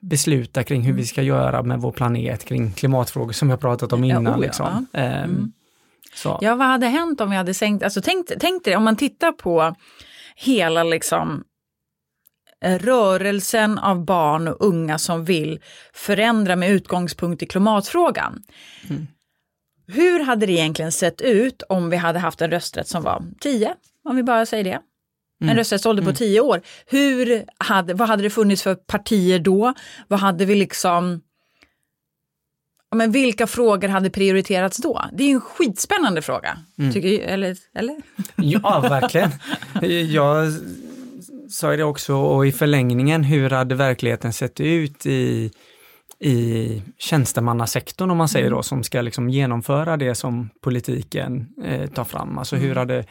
besluta 0.01 0.63
kring 0.63 0.81
hur 0.81 0.93
vi 0.93 1.05
ska 1.05 1.21
göra 1.21 1.63
med 1.63 1.79
vår 1.79 1.91
planet, 1.91 2.45
kring 2.45 2.71
klimatfrågor 2.71 3.31
som 3.33 3.47
vi 3.47 3.51
har 3.51 3.57
pratat 3.59 3.93
om 3.93 4.03
Ja, 4.03 4.19
innan. 4.19 4.27
oh 4.33 4.37
ja. 4.39 4.41
liksom. 4.47 4.87
Eh, 4.93 5.23
Mm. 5.23 5.51
så. 6.15 6.39
Ja, 6.41 6.55
vad 6.55 6.67
hade 6.67 6.87
hänt 6.87 7.21
om 7.21 7.29
vi 7.29 7.35
hade 7.35 7.53
sänkt, 7.53 7.83
alltså 7.83 8.01
tänk, 8.01 8.27
tänk 8.39 8.63
dig 8.65 8.75
om 8.75 8.83
man 8.83 8.95
tittar 8.95 9.31
på 9.31 9.75
hela 10.35 10.83
liksom 10.83 11.43
eh, 12.63 12.79
rörelsen 12.79 13.77
av 13.79 14.05
barn 14.05 14.47
och 14.47 14.57
unga 14.65 14.97
som 14.97 15.25
vill 15.25 15.59
förändra 15.93 16.55
med 16.55 16.69
utgångspunkt 16.71 17.43
i 17.43 17.45
klimatfrågan. 17.45 18.43
Mm. 18.89 19.07
Hur 19.87 20.19
hade 20.23 20.45
det 20.45 20.51
egentligen 20.51 20.91
sett 20.91 21.21
ut 21.21 21.63
om 21.69 21.89
vi 21.89 21.97
hade 21.97 22.19
haft 22.19 22.41
en 22.41 22.51
rösträtt 22.51 22.87
som 22.87 23.03
var 23.03 23.23
10, 23.39 23.73
om 24.09 24.15
vi 24.15 24.23
bara 24.23 24.45
säger 24.45 24.63
det? 24.63 24.79
En 25.41 25.47
Mm. 25.47 25.57
rösträttsålder 25.57 26.03
på 26.03 26.13
10 26.13 26.41
år. 26.41 26.61
Hur 26.85 27.45
hade, 27.57 27.93
vad 27.93 28.07
hade 28.07 28.23
det 28.23 28.29
funnits 28.29 28.63
för 28.63 28.75
partier 28.75 29.39
då? 29.39 29.73
Vad 30.07 30.19
hade 30.19 30.45
vi 30.45 30.55
liksom... 30.55 31.21
Ja, 32.89 32.97
men 32.97 33.11
vilka 33.11 33.47
frågor 33.47 33.87
hade 33.87 34.09
prioriterats 34.09 34.77
då? 34.77 35.05
Det 35.13 35.23
är 35.23 35.27
ju 35.27 35.33
en 35.33 35.41
skitspännande 35.41 36.21
fråga. 36.21 36.57
Mm. 36.79 36.93
Tycker, 36.93 37.19
eller, 37.19 37.57
eller? 37.75 38.01
Ja, 38.35 38.79
verkligen. 38.89 39.31
Jag 40.11 40.53
sa 41.49 41.71
ju 41.71 41.77
det 41.77 41.83
också 41.83 42.15
och 42.15 42.47
i 42.47 42.51
förlängningen, 42.51 43.23
hur 43.23 43.49
hade 43.49 43.75
verkligheten 43.75 44.33
sett 44.33 44.59
ut 44.59 45.05
i, 45.05 45.51
i 46.19 46.81
tjänstemannasektorn 46.97 48.11
om 48.11 48.17
man 48.17 48.29
säger 48.29 48.49
då, 48.49 48.63
som 48.63 48.83
ska 48.83 49.01
liksom 49.01 49.29
genomföra 49.29 49.97
det 49.97 50.15
som 50.15 50.49
politiken 50.61 51.47
eh, 51.65 51.89
tar 51.89 52.03
fram. 52.03 52.37
Alltså 52.37 52.55
hur 52.55 52.75
hade 52.75 53.05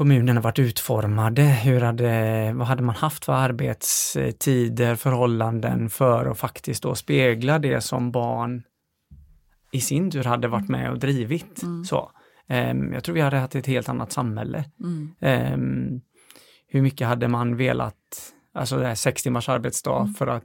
kommunerna 0.00 0.40
varit 0.40 0.58
utformade? 0.58 1.42
Hur 1.42 1.80
hade, 1.80 2.52
vad 2.54 2.66
hade 2.66 2.82
man 2.82 2.94
haft 2.94 3.24
för 3.24 3.32
arbetstider, 3.32 4.94
förhållanden 4.94 5.90
för 5.90 6.26
att 6.26 6.38
faktiskt 6.38 6.82
då 6.82 6.94
spegla 6.94 7.58
det 7.58 7.80
som 7.80 8.10
barn 8.10 8.62
i 9.72 9.80
sin 9.80 10.10
tur 10.10 10.24
hade 10.24 10.48
varit 10.48 10.68
med 10.68 10.90
och 10.90 10.98
drivit. 10.98 11.62
Så. 11.86 12.10
Ehm, 12.48 12.92
jag 12.92 13.04
tror 13.04 13.14
vi 13.14 13.20
hade 13.20 13.36
haft 13.36 13.54
ett 13.54 13.66
helt 13.66 13.88
annat 13.88 14.12
samhälle. 14.12 14.64
Mm. 14.80 15.10
Ehm, 15.20 16.00
hur 16.68 16.82
mycket 16.82 17.06
hade 17.06 17.28
man 17.28 17.56
velat, 17.56 18.32
alltså 18.54 18.76
det 18.76 18.86
här 18.86 18.94
sex 18.94 19.22
timmars 19.22 19.48
arbetsdag 19.48 20.14
för 20.18 20.26
att 20.26 20.44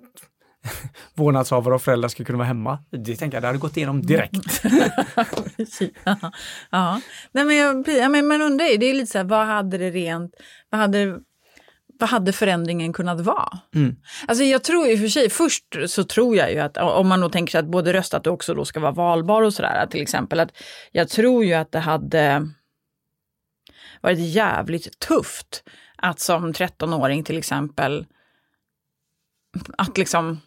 vårdnadshavare 1.14 1.76
och 1.76 1.82
föräldrar 1.82 2.10
skulle 2.10 2.26
kunna 2.26 2.38
vara 2.38 2.48
hemma? 2.48 2.80
Det 2.92 3.16
tänker 3.16 3.36
jag, 3.36 3.44
det 3.44 3.48
hade 3.48 3.60
gått 3.60 3.78
igenom 3.78 4.02
direkt. 4.02 4.64
Ja. 4.64 6.16
ja. 6.70 7.02
Nej, 7.32 7.46
men 7.46 7.56
jag, 7.56 7.88
ja, 7.88 8.10
men 8.10 8.28
man 8.28 8.42
undrar 8.42 8.66
ju, 8.66 8.78
det 8.78 8.86
är 8.86 8.94
lite 8.94 9.12
så 9.12 9.18
här, 9.18 9.26
vad 9.26 9.46
hade 9.46 9.78
det 9.78 9.90
rent, 9.90 10.36
vad 10.70 10.82
hade, 10.82 11.20
vad 12.00 12.10
hade 12.10 12.34
förändringen 12.34 12.94
kunnat 12.94 13.22
vara? 13.22 13.60
Mm. 13.76 13.96
Alltså 14.28 14.44
jag 14.44 14.64
tror 14.64 14.88
i 14.88 14.96
och 14.96 15.00
för 15.00 15.08
sig, 15.08 15.30
först 15.30 15.64
så 15.88 16.04
tror 16.04 16.36
jag 16.36 16.52
ju 16.52 16.60
att 16.60 16.78
om 16.78 17.08
man 17.08 17.22
då 17.22 17.30
tänker 17.30 17.52
sig 17.52 17.60
att 17.60 17.72
både 17.72 17.94
röstat 17.94 18.28
och 18.28 18.34
också 18.34 18.54
då 18.54 18.66
ska 18.66 18.80
vara 18.80 18.92
valbar 18.92 19.42
och 19.42 19.54
sådär, 19.54 19.88
till 19.92 20.02
exempel, 20.02 20.40
att 20.40 20.52
jag 20.92 21.10
tror 21.10 21.46
ju 21.46 21.54
att 21.54 21.72
det 21.72 21.80
hade 21.80 22.50
varit 24.02 24.20
jävligt 24.20 25.00
tufft 25.00 25.64
att 25.96 26.20
som 26.20 26.54
13-åring 26.54 27.24
till 27.24 27.38
exempel, 27.38 28.06
att 29.78 29.98
liksom 29.98 30.42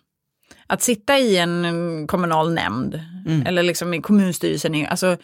att 0.68 0.82
sitta 0.82 1.18
i 1.18 1.36
en 1.36 1.64
mm, 1.64 2.06
kommunal 2.06 2.52
nämnd 2.52 3.00
Mm. 3.26 3.46
eller 3.46 3.62
liksom 3.62 3.94
i 3.94 4.00
kommunstyrelsen, 4.00 4.86
alltså 4.86 5.16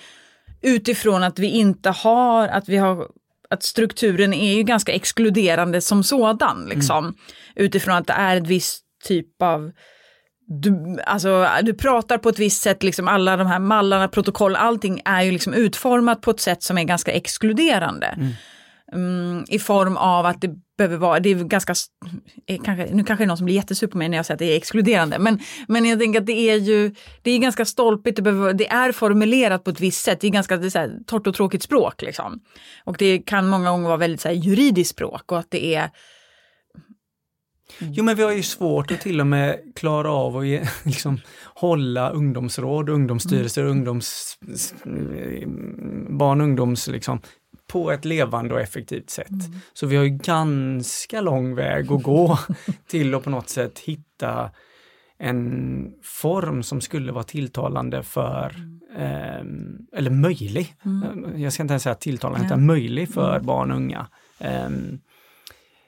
utifrån 0.62 1.22
att 1.22 1.38
vi 1.38 1.46
inte 1.46 1.90
har, 1.90 2.48
att 2.48 2.68
vi 2.68 2.76
har 2.76 3.06
att 3.50 3.62
strukturen 3.62 4.34
är 4.34 4.54
ju 4.54 4.62
ganska 4.62 4.92
exkluderande 4.92 5.80
som 5.80 6.04
sådan. 6.04 6.66
Liksom. 6.68 7.14
Utifrån 7.56 7.94
att 7.94 8.06
det 8.06 8.12
är 8.12 8.36
ett 8.36 8.46
visst 8.46 8.84
typ 9.04 9.42
av 9.42 9.72
du, 10.46 11.00
alltså, 11.06 11.48
du 11.62 11.74
pratar 11.74 12.18
på 12.18 12.28
ett 12.28 12.38
visst 12.38 12.62
sätt, 12.62 12.82
liksom 12.82 13.08
alla 13.08 13.36
de 13.36 13.46
här 13.46 13.58
mallarna, 13.58 14.08
protokoll, 14.08 14.56
allting 14.56 15.02
är 15.04 15.22
ju 15.22 15.30
liksom 15.30 15.54
utformat 15.54 16.20
på 16.20 16.30
ett 16.30 16.40
sätt 16.40 16.62
som 16.62 16.78
är 16.78 16.84
ganska 16.84 17.12
exkluderande. 17.12 18.06
Mm, 18.06 18.32
I 19.48 19.58
form 19.58 19.96
av 19.96 20.26
att 20.26 20.40
det 20.40 20.50
behöver 20.78 20.96
vara, 20.96 21.20
det 21.20 21.30
är 21.30 21.34
ganska, 21.34 21.74
kanske, 22.64 22.94
nu 22.94 23.04
kanske 23.04 23.22
det 23.22 23.24
är 23.24 23.28
någon 23.28 23.36
som 23.36 23.44
blir 23.44 23.54
jättesur 23.54 23.86
på 23.86 23.98
mig 23.98 24.08
när 24.08 24.16
jag 24.16 24.26
säger 24.26 24.34
att 24.34 24.38
det 24.38 24.52
är 24.52 24.56
exkluderande, 24.56 25.18
men, 25.18 25.38
men 25.68 25.84
jag 25.84 26.00
tänker 26.00 26.20
att 26.20 26.26
det 26.26 26.50
är 26.50 26.56
ju, 26.56 26.94
det 27.22 27.30
är 27.30 27.38
ganska 27.38 27.64
stolpigt, 27.64 28.16
det, 28.16 28.22
behöver, 28.22 28.52
det 28.52 28.68
är 28.68 28.92
formulerat 28.92 29.64
på 29.64 29.70
ett 29.70 29.80
visst 29.80 30.04
sätt, 30.04 30.20
det 30.20 30.26
är 30.26 30.30
ganska 30.30 30.56
det 30.56 30.74
är 30.74 30.78
här, 30.78 30.98
torrt 31.06 31.26
och 31.26 31.34
tråkigt 31.34 31.62
språk 31.62 32.02
liksom. 32.02 32.40
Och 32.84 32.96
det 32.98 33.18
kan 33.18 33.48
många 33.48 33.70
gånger 33.70 33.88
vara 33.88 33.96
väldigt 33.96 34.20
så 34.20 34.28
här, 34.28 34.34
juridiskt 34.34 34.90
språk 34.90 35.32
och 35.32 35.38
att 35.38 35.50
det 35.50 35.74
är 35.74 35.90
Jo 37.78 38.04
men 38.04 38.16
vi 38.16 38.22
har 38.22 38.32
ju 38.32 38.42
svårt 38.42 38.90
att 38.90 39.00
till 39.00 39.20
och 39.20 39.26
med 39.26 39.60
klara 39.74 40.10
av 40.10 40.36
att 40.36 40.46
ge, 40.46 40.64
liksom, 40.84 41.20
hålla 41.54 42.10
ungdomsråd, 42.10 42.88
ungdomsstyrelser, 42.88 43.64
ungdoms, 43.64 44.38
barn 46.08 46.40
och 46.40 46.46
ungdoms 46.46 46.88
liksom, 46.88 47.20
på 47.74 47.90
ett 47.90 48.04
levande 48.04 48.54
och 48.54 48.60
effektivt 48.60 49.10
sätt. 49.10 49.28
Så 49.72 49.86
vi 49.86 49.96
har 49.96 50.04
ju 50.04 50.10
ganska 50.10 51.20
lång 51.20 51.54
väg 51.54 51.92
att 51.92 52.02
gå 52.02 52.38
till 52.86 53.14
att 53.14 53.24
på 53.24 53.30
något 53.30 53.48
sätt 53.48 53.78
hitta 53.78 54.50
en 55.18 55.92
form 56.02 56.62
som 56.62 56.80
skulle 56.80 57.12
vara 57.12 57.24
tilltalande 57.24 58.02
för, 58.02 58.54
ehm, 58.96 59.78
eller 59.92 60.10
möjlig, 60.10 60.74
jag 61.36 61.52
ska 61.52 61.62
inte 61.62 61.72
ens 61.72 61.82
säga 61.82 61.94
tilltalande, 61.94 62.46
utan 62.46 62.66
möjlig 62.66 63.08
för 63.14 63.40
barn 63.40 63.70
och 63.70 63.76
unga. 63.76 64.06
Ehm, 64.38 65.00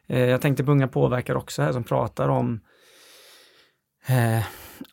eh, 0.06 0.20
jag 0.20 0.40
tänkte 0.40 0.64
på 0.64 0.70
Unga 0.70 0.88
påverkar 0.88 1.34
också 1.34 1.62
här 1.62 1.72
som 1.72 1.84
pratar 1.84 2.28
om 2.28 2.60
eh, 4.06 4.44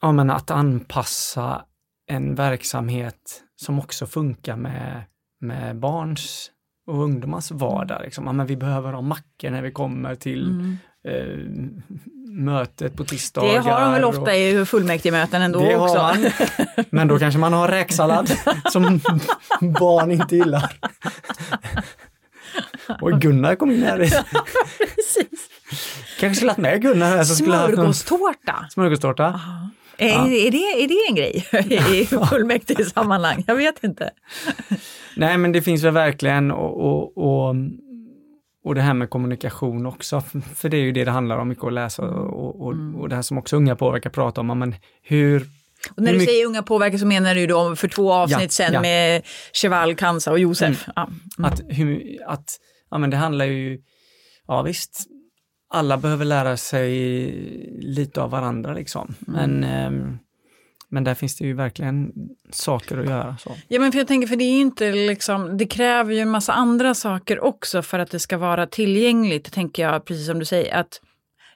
ja, 0.02 0.12
men 0.12 0.30
att 0.30 0.52
anpassa 0.52 1.66
en 2.08 2.36
verksamhet 2.36 3.44
som 3.56 3.80
också 3.80 4.06
funkar 4.06 4.56
med, 4.56 5.04
med 5.40 5.80
barns 5.80 6.50
och 6.88 7.04
ungdomars 7.04 7.52
vardag. 7.52 8.02
Liksom. 8.04 8.26
Ja, 8.26 8.34
men 8.34 8.46
vi 8.46 8.56
behöver 8.56 8.94
ha 8.94 9.02
mackor 9.02 9.50
när 9.50 9.62
vi 9.62 9.72
kommer 9.72 10.16
till 10.16 10.50
mm, 10.50 10.78
eh, 11.08 11.38
mötet 12.34 12.96
på 12.96 13.04
tisdagar. 13.04 13.54
Det 13.54 13.60
har 13.60 13.82
de 13.82 13.92
väl 13.92 14.04
ofta 14.04 14.22
och, 14.22 14.34
i 14.34 14.66
fullmäktigemöten 14.66 15.42
ändå 15.42 15.60
det 15.60 15.76
också. 15.78 15.98
Har 15.98 16.14
man. 16.14 16.86
Men 16.90 17.08
då 17.08 17.20
kanske 17.20 17.40
man 17.40 17.54
har 17.54 17.68
räksallad 17.68 18.32
som 18.72 19.00
barn 19.62 20.12
inte 20.12 20.36
gillar. 20.36 20.80
Och 23.02 23.22
Gunnar 23.22 23.56
kom 23.56 23.72
in 23.72 23.84
här. 23.84 23.98
Precis. 23.98 25.50
Kanske 26.20 26.36
skulle 26.36 26.52
haft 26.52 26.60
med 26.60 26.82
Gunnar 26.82 27.18
här. 27.18 27.24
så 27.24 27.36
skulle 27.36 27.56
ha 27.56 27.62
haft 27.62 27.76
någon- 27.78 27.94
Smörgåstårta. 27.94 28.66
Smörgåstårta. 28.70 29.40
Är, 29.98 30.32
är, 30.32 30.52
det, 30.52 30.84
är 30.84 30.88
det 30.88 31.06
en 31.10 31.16
grej 31.16 31.48
i 32.02 32.06
fullmäktige 32.06 32.86
sammanhang? 32.86 33.44
Jag 33.48 33.56
vet 33.56 33.84
inte. 33.84 34.10
Nej 35.16 35.38
men 35.38 35.52
det 35.52 35.62
finns 35.62 35.84
väl 35.84 35.94
verkligen 35.94 36.52
och, 36.52 36.82
och, 36.82 37.18
och, 37.18 37.56
och 38.64 38.76
det 38.76 38.82
här 38.82 38.94
med 38.94 39.10
kommunikation 39.10 39.86
också, 39.86 40.22
för 40.56 40.70
det 40.70 40.78
är 40.78 40.82
ju 40.82 40.92
det 40.92 41.06
det 41.06 41.12
handlar 41.12 41.38
om 41.38 41.48
mycket 41.48 41.64
att 41.64 41.74
läsa 41.74 42.04
och, 42.04 42.62
och, 42.68 42.74
och 43.00 43.10
det 43.10 43.16
här 43.16 43.22
som 43.22 43.38
också 43.38 43.56
unga 43.56 43.76
påverkar 43.76 44.10
prata 44.10 44.42
om, 44.42 44.60
men 44.60 44.76
hur 45.02 45.48
Och 45.96 46.04
när 46.04 46.14
du 46.14 46.20
säger 46.20 46.46
unga 46.46 46.64
påverkar 46.64 46.98
så 46.98 47.06
menar 47.06 47.36
du 47.36 47.48
då 47.48 47.76
för 47.76 47.88
två 47.88 48.14
avsnitt 48.14 48.42
Ja, 48.42 48.50
sen 48.50 48.74
ja. 48.74 48.82
med 48.82 49.22
Cheval, 49.54 49.96
Kansa 49.96 50.32
och 50.32 50.40
Josef. 50.40 50.88
Ja. 50.96 51.10
Att, 51.38 51.62
hur, 51.68 52.18
att, 52.26 52.46
ja 52.92 52.98
men 52.98 53.10
det 53.10 53.18
handlar 53.18 53.46
ju, 53.46 53.80
ja 54.48 54.62
visst, 54.62 55.08
alla 55.70 55.98
behöver 55.98 56.26
lära 56.26 56.58
sig 56.58 56.92
lite 57.82 58.22
av 58.22 58.30
varandra 58.32 58.74
liksom. 58.74 59.16
Men, 59.20 59.64
ehm, 59.64 60.18
men 60.94 61.04
där 61.04 61.14
finns 61.14 61.36
det 61.36 61.46
ju 61.46 61.54
verkligen 61.54 62.12
saker 62.50 62.98
att 62.98 63.06
göra. 63.06 63.38
Så. 63.38 63.52
Ja 63.68 63.80
men 63.80 63.92
för 63.92 64.00
jag 64.00 64.08
tänker, 64.08 64.28
för 64.28 64.36
det 64.36 64.44
är 64.44 64.62
inte 64.62 64.92
liksom, 64.92 65.58
det 65.58 65.66
kräver 65.66 66.14
ju 66.14 66.20
en 66.20 66.30
massa 66.30 66.54
andra 66.54 66.94
saker 66.94 67.44
också 67.44 67.82
för 67.82 68.00
att 68.00 68.12
det 68.12 68.20
ska 68.20 68.38
vara 68.38 68.68
tillgängligt, 68.68 69.54
tänker 69.54 69.84
jag, 69.84 70.06
precis 70.06 70.26
som 70.26 70.40
du 70.40 70.46
säger, 70.46 70.76
att 70.76 71.02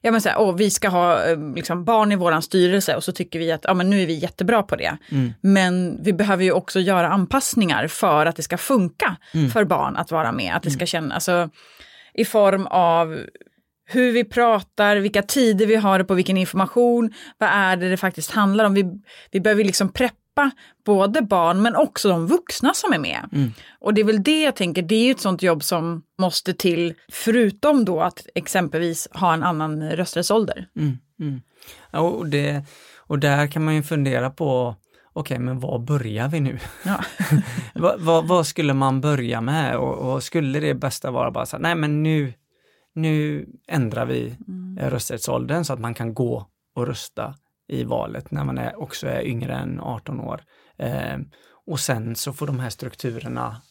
Ja 0.01 0.11
men 0.11 0.21
så 0.21 0.29
här, 0.29 0.39
åh, 0.39 0.55
vi 0.55 0.69
ska 0.69 0.89
ha 0.89 1.25
eh, 1.25 1.53
liksom, 1.55 1.83
barn 1.83 2.11
i 2.11 2.15
våran 2.15 2.41
styrelse 2.41 2.95
och 2.95 3.03
så 3.03 3.11
tycker 3.11 3.39
vi 3.39 3.51
att 3.51 3.63
ja, 3.63 3.73
men 3.73 3.89
nu 3.89 4.01
är 4.01 4.07
vi 4.07 4.13
jättebra 4.13 4.63
på 4.63 4.75
det. 4.75 4.97
Men 5.41 6.03
vi 6.03 6.13
behöver 6.13 6.43
ju 6.43 6.51
också 6.51 6.79
göra 6.79 7.09
anpassningar 7.09 7.87
för 7.87 8.25
att 8.25 8.35
det 8.35 8.43
ska 8.43 8.57
funka 8.57 9.17
för 9.53 9.63
barn 9.63 9.95
att 9.95 10.11
vara 10.11 10.31
med. 10.31 10.55
Att 10.55 10.63
det 10.63 10.71
ska 10.71 10.85
kännas, 10.85 11.29
alltså, 11.29 11.49
i 12.13 12.25
form 12.25 12.67
av 12.67 13.19
hur 13.89 14.11
vi 14.11 14.23
pratar, 14.23 14.95
vilka 14.95 15.21
tider 15.21 15.65
vi 15.65 15.75
har 15.75 16.03
på 16.03 16.13
vilken 16.13 16.37
information, 16.37 17.13
vad 17.37 17.49
är 17.49 17.77
det 17.77 17.89
det 17.89 17.97
faktiskt 17.97 18.31
handlar 18.31 18.65
om. 18.65 18.73
Vi, 18.73 18.85
vi 19.31 19.39
behöver 19.39 19.63
liksom 19.63 19.89
preppa 19.89 20.51
både 20.85 21.21
barn 21.21 21.61
men 21.61 21.75
också 21.75 22.09
de 22.09 22.27
vuxna 22.27 22.73
som 22.73 22.93
är 22.93 22.99
med. 22.99 23.29
Och 23.79 23.93
det 23.93 24.01
är 24.01 24.05
väl 24.05 24.23
det 24.23 24.43
jag 24.43 24.55
tänker, 24.55 24.81
det 24.81 24.95
är 24.95 25.05
ju 25.05 25.11
ett 25.11 25.19
sånt 25.19 25.41
jobb 25.41 25.63
som 25.63 26.03
måste 26.19 26.53
till, 26.53 26.93
förutom 27.11 27.85
då 27.85 28.01
att 28.01 28.27
exempelvis 28.35 29.07
ha 29.11 29.33
en 29.33 29.43
annan 29.43 29.91
rösträttsålder. 29.91 30.67
Mm, 30.75 30.97
mm. 31.19 31.41
Ja, 31.91 31.99
och, 31.99 32.27
det, 32.27 32.63
och 32.97 33.19
där 33.19 33.47
kan 33.47 33.65
man 33.65 33.75
ju 33.75 33.83
fundera 33.83 34.29
på, 34.29 34.75
okej 35.13 35.39
men 35.39 35.59
var 35.59 35.79
börjar 35.79 36.27
vi 36.27 36.39
nu? 36.39 36.59
Ja. 36.83 37.03
vad, 37.73 37.99
vad, 37.99 38.27
vad 38.27 38.47
skulle 38.47 38.73
man 38.73 39.01
börja 39.01 39.41
med 39.41 39.77
och, 39.77 40.13
och 40.13 40.23
skulle 40.23 40.59
det 40.59 40.73
bästa 40.73 41.11
vara 41.11 41.31
bara 41.31 41.45
så 41.45 41.55
här, 41.55 41.63
nej 41.63 41.75
men 41.75 42.03
nu, 42.03 42.33
nu 42.97 43.45
ändrar 43.67 44.05
vi 44.05 44.37
mm. 44.47 44.89
rösträttsåldern 44.89 45.63
så 45.63 45.73
att 45.73 45.79
man 45.79 45.93
kan 45.93 46.13
gå 46.13 46.47
och 46.75 46.87
rösta 46.87 47.35
i 47.67 47.83
valet 47.83 48.31
när 48.31 48.43
man 48.43 48.57
är, 48.57 48.81
också 48.81 49.07
är 49.07 49.27
yngre 49.27 49.53
än 49.53 49.79
18 49.79 50.19
år. 50.19 50.41
Eh, 50.77 51.17
och 51.65 51.79
sen 51.79 52.15
så 52.15 52.33
får 52.33 52.47
de 52.47 52.59
här 52.59 52.69
strukturerna 52.69 53.61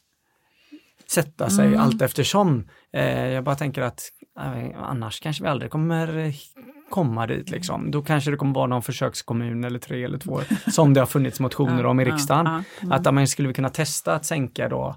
sätta 1.10 1.50
sig 1.50 1.66
Mm. 1.66 1.80
allt 1.80 2.02
eftersom. 2.02 2.68
Eh, 2.92 3.26
jag 3.26 3.44
bara 3.44 3.54
tänker 3.54 3.82
att 3.82 4.02
eh, 4.40 4.82
annars 4.82 5.20
kanske 5.20 5.42
vi 5.42 5.48
aldrig 5.48 5.70
kommer 5.70 6.18
eh, 6.18 6.34
komma 6.90 7.26
dit 7.26 7.50
liksom. 7.50 7.90
Då 7.90 8.02
kanske 8.02 8.30
det 8.30 8.36
kommer 8.36 8.54
vara 8.54 8.66
någon 8.66 8.82
försökskommun 8.82 9.64
eller 9.64 9.78
tre 9.78 10.04
eller 10.04 10.18
två 10.18 10.40
som 10.72 10.94
det 10.94 11.00
har 11.00 11.06
funnits 11.06 11.40
motioner 11.40 11.86
om 11.86 12.00
i 12.00 12.04
riksdagen. 12.04 12.64
Att 12.90 13.14
man 13.14 13.26
skulle 13.26 13.52
kunna 13.52 13.68
testa 13.68 14.14
att 14.14 14.24
sänka 14.24 14.68
då 14.68 14.96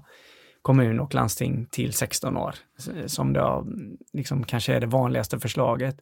kommun 0.62 1.00
och 1.00 1.14
landsting 1.14 1.66
till 1.70 1.92
16 1.92 2.36
år. 2.36 2.54
Som 3.06 3.34
har, 3.34 3.66
liksom, 4.12 4.44
kanske 4.44 4.74
är 4.74 4.80
det 4.80 4.86
vanligaste 4.86 5.38
förslaget. 5.38 5.96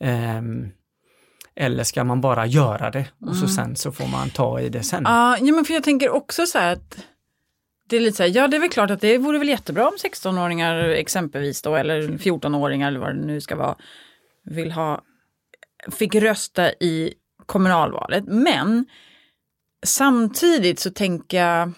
Ehm, 0.00 0.68
eller 1.54 1.84
ska 1.84 2.04
man 2.04 2.20
bara 2.20 2.46
göra 2.46 2.90
det 2.90 3.08
och 3.26 3.36
så 3.36 3.48
sen 3.48 3.76
så 3.76 3.92
får 3.92 4.06
man 4.06 4.30
ta 4.30 4.60
i 4.60 4.68
det 4.68 4.82
sen. 4.82 5.02
Ja, 5.06 5.38
men 5.40 5.64
för 5.64 5.74
jag 5.74 5.82
tänker 5.82 6.10
också 6.10 6.46
så 6.46 6.58
här 6.58 6.72
att 6.72 7.06
det 7.88 7.96
är 7.96 8.00
lite 8.00 8.16
så 8.16 8.22
här, 8.22 8.30
ja 8.30 8.48
det 8.48 8.56
är 8.56 8.60
väl 8.60 8.70
klart 8.70 8.90
att 8.90 9.00
det 9.00 9.18
vore 9.18 9.38
väl 9.38 9.48
jättebra 9.48 9.88
om 9.88 9.94
16-åringar 9.94 10.76
exempelvis 10.88 11.62
då, 11.62 11.76
eller 11.76 12.02
14-åringar 12.02 12.88
eller 12.88 13.00
vad 13.00 13.08
det 13.08 13.26
nu 13.26 13.40
ska 13.40 13.56
vara, 13.56 13.76
vill 14.44 14.72
ha, 14.72 15.02
fick 15.90 16.14
rösta 16.14 16.72
i 16.72 17.14
kommunalvalet. 17.46 18.24
Men 18.26 18.86
samtidigt 19.86 20.78
så 20.78 20.90
tänker 20.90 21.46
jag, 21.46 21.72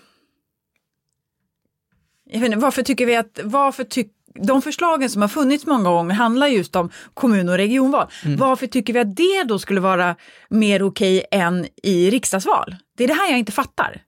jag 2.34 2.40
vet 2.40 2.46
inte, 2.46 2.58
varför 2.58 2.82
tycker 2.82 3.06
vi 3.06 3.16
att, 3.16 3.40
varför 3.44 3.84
tycker 3.84 4.14
de 4.40 4.62
förslagen 4.62 5.10
som 5.10 5.22
har 5.22 5.28
funnits 5.28 5.66
många 5.66 5.90
gånger 5.90 6.14
handlar 6.14 6.46
just 6.46 6.76
om 6.76 6.90
kommun 7.14 7.48
och 7.48 7.56
regionval. 7.56 8.06
Varför 8.38 8.66
tycker 8.66 8.92
vi 8.92 8.98
att 9.00 9.16
det 9.16 9.44
då 9.48 9.58
skulle 9.58 9.80
vara 9.80 10.16
mer 10.48 10.82
okej 10.82 11.24
än 11.30 11.66
i 11.82 12.10
riksdagsval? 12.10 12.76
Det 12.96 13.04
är 13.04 13.08
det 13.08 13.14
här 13.14 13.30
jag 13.30 13.38
inte 13.38 13.52
fattar. 13.52 14.02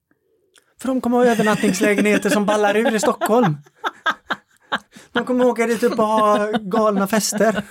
För 0.81 0.89
de 0.89 1.01
kommer 1.01 1.17
ha 1.17 1.27
övernattningslägenheter 1.27 2.31
som 2.31 2.47
ballar 2.47 2.77
ur 2.77 2.95
i 2.95 3.01
Stockholm. 3.01 3.57
De 5.13 5.25
kommer 5.25 5.47
åka 5.47 5.67
dit 5.67 5.83
upp 5.83 5.99
och 5.99 6.07
ha 6.07 6.51
galna 6.53 7.07
fester. 7.07 7.63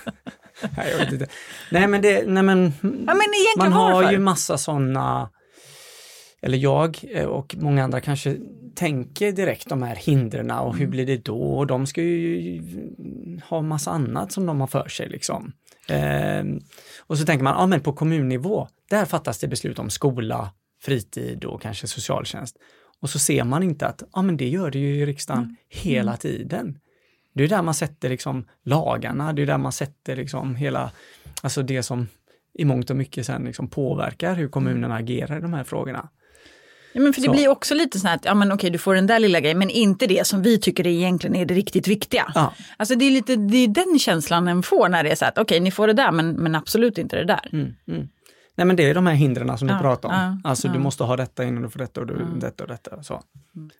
Nej, 0.76 0.90
jag 0.90 0.98
vet 0.98 1.12
inte. 1.12 1.26
Nej, 1.70 1.86
men 1.86 2.02
det, 2.02 2.24
nej 2.26 2.42
men, 2.42 2.72
Ja, 2.82 3.14
men 3.14 3.16
man 3.58 3.72
har 3.72 3.92
varför? 3.92 4.12
ju 4.12 4.18
massa 4.18 4.58
sådana, 4.58 5.30
eller 6.46 6.58
jag 6.58 6.98
eh, 7.12 7.24
och 7.26 7.56
många 7.58 7.84
andra 7.84 8.00
kanske 8.00 8.36
tänker 8.74 9.32
direkt 9.32 9.68
de 9.68 9.82
här 9.82 9.96
hindren 9.96 10.50
och 10.50 10.66
Mm. 10.66 10.78
hur 10.78 10.86
blir 10.86 11.06
det 11.06 11.24
då? 11.24 11.38
Och 11.42 11.66
de 11.66 11.86
ska 11.86 12.02
ju 12.02 12.62
ha 13.48 13.62
massa 13.62 13.90
annat 13.90 14.32
som 14.32 14.46
de 14.46 14.60
har 14.60 14.66
för 14.66 14.88
sig 14.88 15.08
liksom. 15.08 15.52
Ehm, 15.88 16.60
och 16.98 17.18
så 17.18 17.24
tänker 17.26 17.44
man, 17.44 17.54
ja 17.58 17.66
men 17.66 17.80
på 17.80 17.92
kommunnivå, 17.92 18.68
där 18.90 19.04
fattas 19.04 19.38
det 19.38 19.48
beslut 19.48 19.78
om 19.78 19.90
skola, 19.90 20.50
fritid 20.82 21.44
och 21.44 21.62
kanske 21.62 21.86
socialtjänst. 21.86 22.56
Och 23.00 23.10
så 23.10 23.18
ser 23.18 23.44
man 23.44 23.62
inte 23.62 23.86
att, 23.86 24.02
ja 24.12 24.22
men 24.22 24.36
det 24.36 24.48
gör 24.48 24.70
det 24.70 24.78
ju 24.78 24.96
i 24.96 25.06
riksdagen 25.06 25.42
Mm. 25.42 25.56
hela 25.68 26.16
tiden. 26.16 26.78
Det 27.34 27.44
är 27.44 27.48
där 27.48 27.62
man 27.62 27.74
sätter 27.74 28.08
liksom 28.08 28.44
lagarna, 28.64 29.32
det 29.32 29.42
är 29.42 29.46
där 29.46 29.58
man 29.58 29.72
sätter 29.72 30.16
liksom 30.16 30.56
hela, 30.56 30.90
alltså 31.42 31.62
det 31.62 31.82
som 31.82 32.06
i 32.58 32.64
mångt 32.64 32.90
och 32.90 32.96
mycket 32.96 33.26
sen 33.26 33.44
liksom 33.44 33.68
påverkar 33.68 34.34
hur 34.34 34.48
kommunerna 34.48 34.94
agerar 34.96 35.38
i 35.38 35.40
de 35.40 35.52
här 35.52 35.64
frågorna. 35.64 36.08
Ja, 36.96 37.02
men 37.02 37.12
för 37.12 37.20
det 37.20 37.26
Så. 37.26 37.32
blir 37.32 37.48
också 37.48 37.74
lite 37.74 37.98
så 37.98 38.08
här 38.08 38.14
att, 38.16 38.24
ja 38.24 38.34
men 38.34 38.52
okej 38.52 38.70
du 38.70 38.78
får 38.78 38.94
den 38.94 39.06
där 39.06 39.18
lilla 39.20 39.40
grejen 39.40 39.58
men 39.58 39.70
inte 39.70 40.06
det 40.06 40.26
som 40.26 40.42
vi 40.42 40.58
tycker 40.58 40.86
egentligen 40.86 41.36
är 41.36 41.46
det 41.46 41.54
riktigt 41.54 41.88
viktiga. 41.88 42.32
Ja. 42.34 42.52
Alltså 42.76 42.94
det 42.94 43.04
är 43.04 43.10
lite, 43.10 43.36
det 43.36 43.56
är 43.56 43.68
den 43.68 43.98
känslan 43.98 44.48
en 44.48 44.62
får 44.62 44.88
när 44.88 45.04
det 45.04 45.10
är 45.10 45.14
så 45.14 45.24
här 45.24 45.32
att 45.32 45.38
okej 45.38 45.60
ni 45.60 45.70
får 45.70 45.86
det 45.86 45.92
där 45.92 46.12
men, 46.12 46.30
men 46.32 46.54
absolut 46.54 46.98
inte 46.98 47.16
det 47.16 47.24
där. 47.24 47.48
Mm, 47.52 47.74
mm. 47.88 48.08
Nej 48.54 48.66
men 48.66 48.76
det 48.76 48.90
är 48.90 48.94
de 48.94 49.06
här 49.06 49.14
hindren 49.14 49.58
som 49.58 49.68
Ja, 49.68 49.74
du 49.74 49.80
pratar 49.80 50.08
om. 50.08 50.40
ja, 50.44 50.50
alltså 50.50 50.68
du 50.68 50.78
måste 50.78 51.04
ha 51.04 51.16
detta 51.16 51.44
innan 51.44 51.62
du 51.62 51.70
får 51.70 51.78
detta 51.78 52.00
och 52.00 52.06
du, 52.06 52.26
detta 52.40 52.64
och 52.64 52.68
detta. 52.68 53.02
Så. 53.02 53.22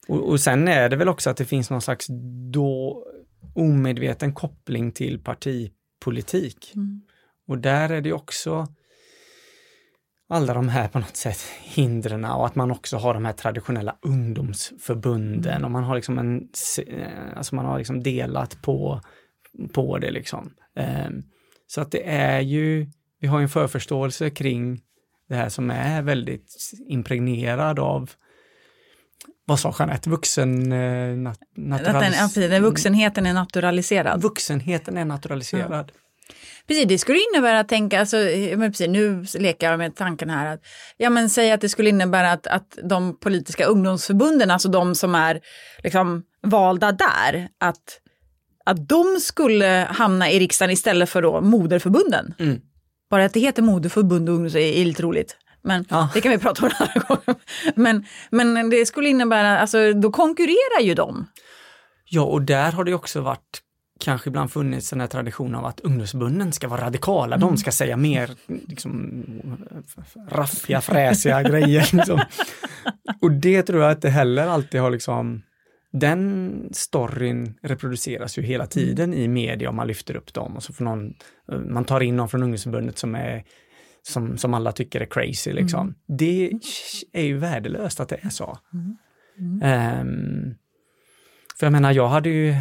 Och, 0.09 0.29
och 0.29 0.41
sen 0.41 0.69
är 0.69 0.89
det 0.89 0.97
väl 0.97 1.09
också 1.09 1.31
att 1.31 1.37
det 1.37 1.45
finns 1.45 1.71
någon 1.71 1.83
slags 1.83 2.07
då 2.53 3.03
omedveten 3.55 4.33
koppling 4.33 4.93
till 4.93 5.19
partipolitik. 5.19 6.73
Och 7.49 7.59
där 7.59 7.89
är 7.89 8.01
det 8.01 8.13
också 8.13 8.67
alla 10.29 10.55
de 10.55 10.69
här 10.69 10.89
på 10.89 10.99
något 10.99 11.17
sätt 11.17 11.39
hindren 11.63 12.25
och 12.25 12.47
att 12.47 12.55
man 12.55 12.71
också 12.71 12.97
har 12.97 13.15
de 13.15 13.25
här 13.25 13.33
traditionella 13.33 13.97
ungdomsförbunden 14.03 15.65
och 15.65 15.71
man 15.71 15.85
har 15.85 15.95
liksom 15.95 16.19
en, 16.19 16.49
eh, 16.87 17.37
alltså 17.37 17.55
man 17.55 17.65
har 17.65 17.79
liksom 17.79 18.03
delat 18.03 18.63
på, 18.63 19.01
på 19.73 19.99
det 19.99 20.11
liksom. 20.11 20.53
Ehm, 20.77 21.23
Så 21.67 21.81
att 21.81 21.91
det 21.91 22.09
är 22.09 22.41
ju, 22.41 22.87
vi 23.21 23.29
har 23.29 23.39
ju 23.39 23.43
en 23.43 23.49
förförståelse 23.49 24.31
kring 24.31 24.81
det 25.29 25.35
här 25.35 25.49
som 25.49 25.71
är 25.71 26.03
väldigt 26.03 26.71
impregnerad 26.89 27.79
av 27.79 28.11
vad 29.45 29.61
sa 29.61 29.75
Jeanette? 29.79 30.11
Vuxen... 30.11 30.73
Eh, 30.73 31.17
nat, 31.17 31.39
naturalis- 31.57 32.49
den 32.49 32.63
vuxenheten 32.63 33.27
är 33.27 33.33
naturaliserad. 33.35 34.23
Vuxenheten 34.23 34.97
är 34.97 35.05
naturaliserad. 35.05 35.93
Precis, 36.69 36.89
det 36.89 36.99
skulle 36.99 37.19
innebära 37.33 37.61
att 37.61 37.69
tänka, 37.69 38.01
alltså, 38.01 38.17
men 38.57 38.71
precis, 38.73 38.89
nu 38.89 39.25
leker 39.39 39.71
jag 39.71 39.79
med 39.79 39.97
tanken 39.97 40.31
här 40.31 40.55
att, 40.55 40.61
ja 40.97 41.11
men 41.11 41.31
säg 41.31 41.53
att 41.53 41.61
det 41.61 41.69
skulle 41.69 41.89
innebära 41.89 42.33
att, 42.33 42.47
att 42.47 42.79
de 42.83 43.19
politiska 43.21 43.65
ungdomsförbunden, 43.65 44.51
alltså 44.51 44.69
de 44.69 44.95
som 44.95 45.15
är 45.15 45.41
liksom 45.83 46.23
valda 46.43 46.93
där, 46.93 47.49
att, 47.61 48.01
att 48.65 48.89
de 48.89 49.21
skulle 49.21 49.89
hamna 49.91 50.31
i 50.31 50.39
riksdagen 50.41 50.71
istället 50.73 51.11
för 51.11 51.23
då 51.23 51.41
moderförbunden. 51.41 52.35
Mm. 52.39 52.61
Bara 53.11 53.25
att 53.25 53.33
det 53.33 53.41
heter 53.41 53.63
moderförbund 53.63 54.29
och 54.29 54.35
ungdoms 54.35 54.55
är, 54.55 54.59
är 54.59 54.85
lite 54.85 55.03
roligt. 55.03 55.37
Men 55.63 55.85
Ja. 55.89 56.09
det 56.15 56.21
kan 56.21 56.33
vi 56.33 56.39
prata 56.39 56.63
om 56.67 56.71
en 56.79 56.87
annan 56.89 57.05
gång. 57.09 57.35
Men, 57.75 58.07
men 58.31 58.71
det 58.71 58.87
skulle 58.87 59.09
innebära, 59.09 59.59
alltså 59.59 59.93
då 59.93 60.11
konkurrerar 60.11 60.81
ju 60.83 60.95
de. 60.95 61.27
Ja, 62.05 62.23
och 62.23 62.43
där 62.43 62.73
har 62.73 62.85
det 62.85 62.95
också 62.95 63.21
varit 63.21 63.61
kanske 64.01 64.29
ibland 64.29 64.53
funnits 64.53 64.91
den 64.91 65.01
här 65.01 65.07
traditionen 65.07 65.55
av 65.55 65.67
att 65.67 65.81
ungdomsförbunden 65.81 66.53
ska 66.53 66.69
vara 66.69 66.87
radikala, 66.87 67.37
de 67.37 67.57
ska 67.57 67.73
säga 67.73 67.97
mer 67.97 68.31
liksom, 68.47 69.25
raffiga, 70.29 70.81
fräsiga 70.81 71.43
grejer. 71.43 71.89
Liksom. 71.97 72.21
Och 73.21 73.33
det 73.33 73.63
tror 73.63 73.83
jag 73.83 73.93
inte 73.93 74.09
heller 74.09 74.47
alltid 74.47 74.81
har 74.81 74.91
liksom 74.91 75.43
den 75.93 76.69
storyn 76.73 77.55
reproduceras 77.63 78.39
ju 78.39 78.43
hela 78.43 78.67
tiden 78.67 79.15
i 79.15 79.29
media 79.29 79.69
om 79.69 79.77
man 79.77 79.87
lyfter 79.87 80.17
upp 80.17 80.35
dem 80.35 80.57
och 80.57 80.63
så 80.63 80.73
får 80.73 80.85
någon, 80.85 81.15
man 81.69 81.85
tar 81.85 82.01
in 82.01 82.17
någon 82.17 82.29
från 82.29 82.43
ungdomsförbundet 82.43 82.99
som 82.99 83.15
är 83.15 83.45
som, 84.03 84.39
som 84.39 84.55
alla 84.55 84.73
tycker 84.73 85.01
är 85.01 85.07
crazy 85.07 85.53
liksom. 85.53 85.81
Mm. 85.81 85.95
Det 86.19 86.53
är 87.13 87.23
ju 87.23 87.39
värdelöst 87.39 88.01
att 88.01 88.09
det 88.09 88.19
är 88.23 88.29
så. 88.29 88.59
Mm. 88.75 88.97
Mm. 89.39 90.01
Um, 90.01 90.55
för 91.59 91.67
jag 91.67 91.73
menar, 91.73 91.93
jag 91.93 92.09
hade 92.09 92.29
ju 92.29 92.55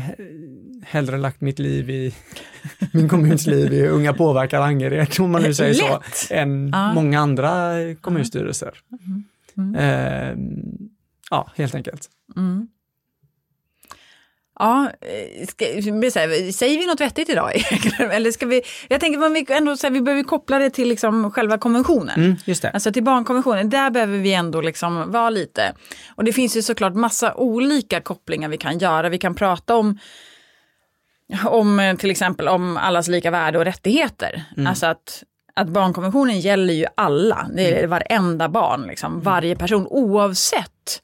hellre 0.84 1.17
lagt 1.17 1.41
mitt 1.41 1.60
liv 1.60 1.89
i 1.89 2.13
min 2.93 3.10
kommuns 3.10 3.47
liv 3.47 3.73
i 3.73 3.88
Unga 3.88 4.13
påverkar 4.13 4.62
Angered, 4.62 5.19
om 5.19 5.31
man 5.31 5.41
nu 5.41 5.53
säger 5.53 5.73
så, 5.73 6.01
än 6.29 6.69
ja. 6.73 6.93
många 6.93 7.19
andra 7.19 7.73
kommunstyrelser. 8.01 8.73
Mm. 9.58 9.75
Uh, 9.75 10.38
ja, 11.29 11.51
helt 11.55 11.75
enkelt. 11.75 12.10
Mm. 12.36 12.67
Ja, 14.60 14.91
eh, 15.02 15.48
ska, 15.48 15.65
här, 15.65 16.52
säger 16.52 16.80
vi 16.80 16.86
något 16.86 17.02
vettigt 17.02 17.30
idag? 17.30 17.52
Eller 18.00 18.32
ska 18.32 18.46
vi, 18.46 18.62
jag 18.88 19.00
tänker 19.00 19.26
att 19.26 19.32
vi, 19.32 19.46
ändå, 19.50 19.78
så 19.78 19.88
här, 19.88 19.91
vi 19.91 20.02
behöver 20.02 20.24
koppla 20.24 20.60
det 20.60 20.70
till 20.70 20.89
liksom 20.89 21.32
själva 21.32 21.58
konventionen. 21.58 22.20
Mm, 22.20 22.36
just 22.46 22.62
det. 22.62 22.70
Alltså 22.70 22.91
till 22.91 23.04
barnkonventionen, 23.04 23.70
där 23.70 23.89
behöver 23.89 24.18
vi 24.18 24.34
ändå 24.34 24.62
liksom 24.62 25.12
vara 25.12 25.30
lite. 25.30 25.74
Och 26.15 26.24
det 26.24 26.34
finns 26.34 26.58
ju 26.58 26.62
såklart 26.62 26.94
massa 26.94 27.34
olika 27.34 28.02
kopplingar 28.02 28.50
vi 28.50 28.58
kan 28.58 28.78
göra. 28.78 29.10
Vi 29.10 29.18
kan 29.18 29.36
prata 29.36 29.76
om 29.76 30.00
om 31.46 31.80
eh, 31.80 31.96
till 31.96 32.12
exempel 32.12 32.48
om 32.48 32.78
allas 32.78 33.08
lika 33.08 33.32
värde 33.32 33.58
och 33.58 33.65
rättigheter. 33.65 34.44
Mm. 34.58 34.68
Alltså 34.68 34.86
att, 34.86 35.24
att 35.54 35.68
barnkonventionen 35.68 36.39
gäller 36.39 36.74
ju 36.74 36.86
alla, 36.96 37.48
det 37.56 37.68
är 37.68 37.78
mm. 37.78 37.89
varenda 37.89 38.50
barn, 38.50 38.88
liksom, 38.88 39.22
varje 39.22 39.56
person 39.56 39.88
oavsett 39.88 41.02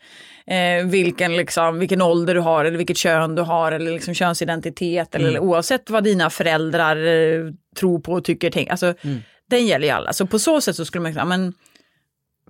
eh, 0.51 0.85
vilken, 0.85 1.37
liksom, 1.37 1.79
vilken 1.79 2.01
ålder 2.01 2.35
du 2.35 2.39
har 2.39 2.65
eller 2.65 2.77
vilket 2.77 2.97
kön 2.97 3.35
du 3.35 3.41
har 3.41 3.71
eller 3.71 3.91
liksom 3.91 4.13
könsidentitet 4.13 5.15
mm. 5.15 5.27
eller 5.27 5.39
oavsett 5.39 5.89
vad 5.89 6.03
dina 6.03 6.29
föräldrar 6.29 6.95
eh, 6.97 7.53
tror 7.75 7.99
på 7.99 8.13
och 8.13 8.23
tycker. 8.23 8.49
Tänk, 8.49 8.69
alltså, 8.69 8.93
mm. 9.01 9.19
Den 9.49 9.65
gäller 9.65 9.87
ju 9.87 9.93
alla. 9.93 10.13
Så 10.13 10.27
på 10.27 10.39
så 10.39 10.61
sätt 10.61 10.75
så 10.75 10.85
skulle 10.85 11.01
man 11.01 11.13
säga, 11.13 11.25
men 11.25 11.53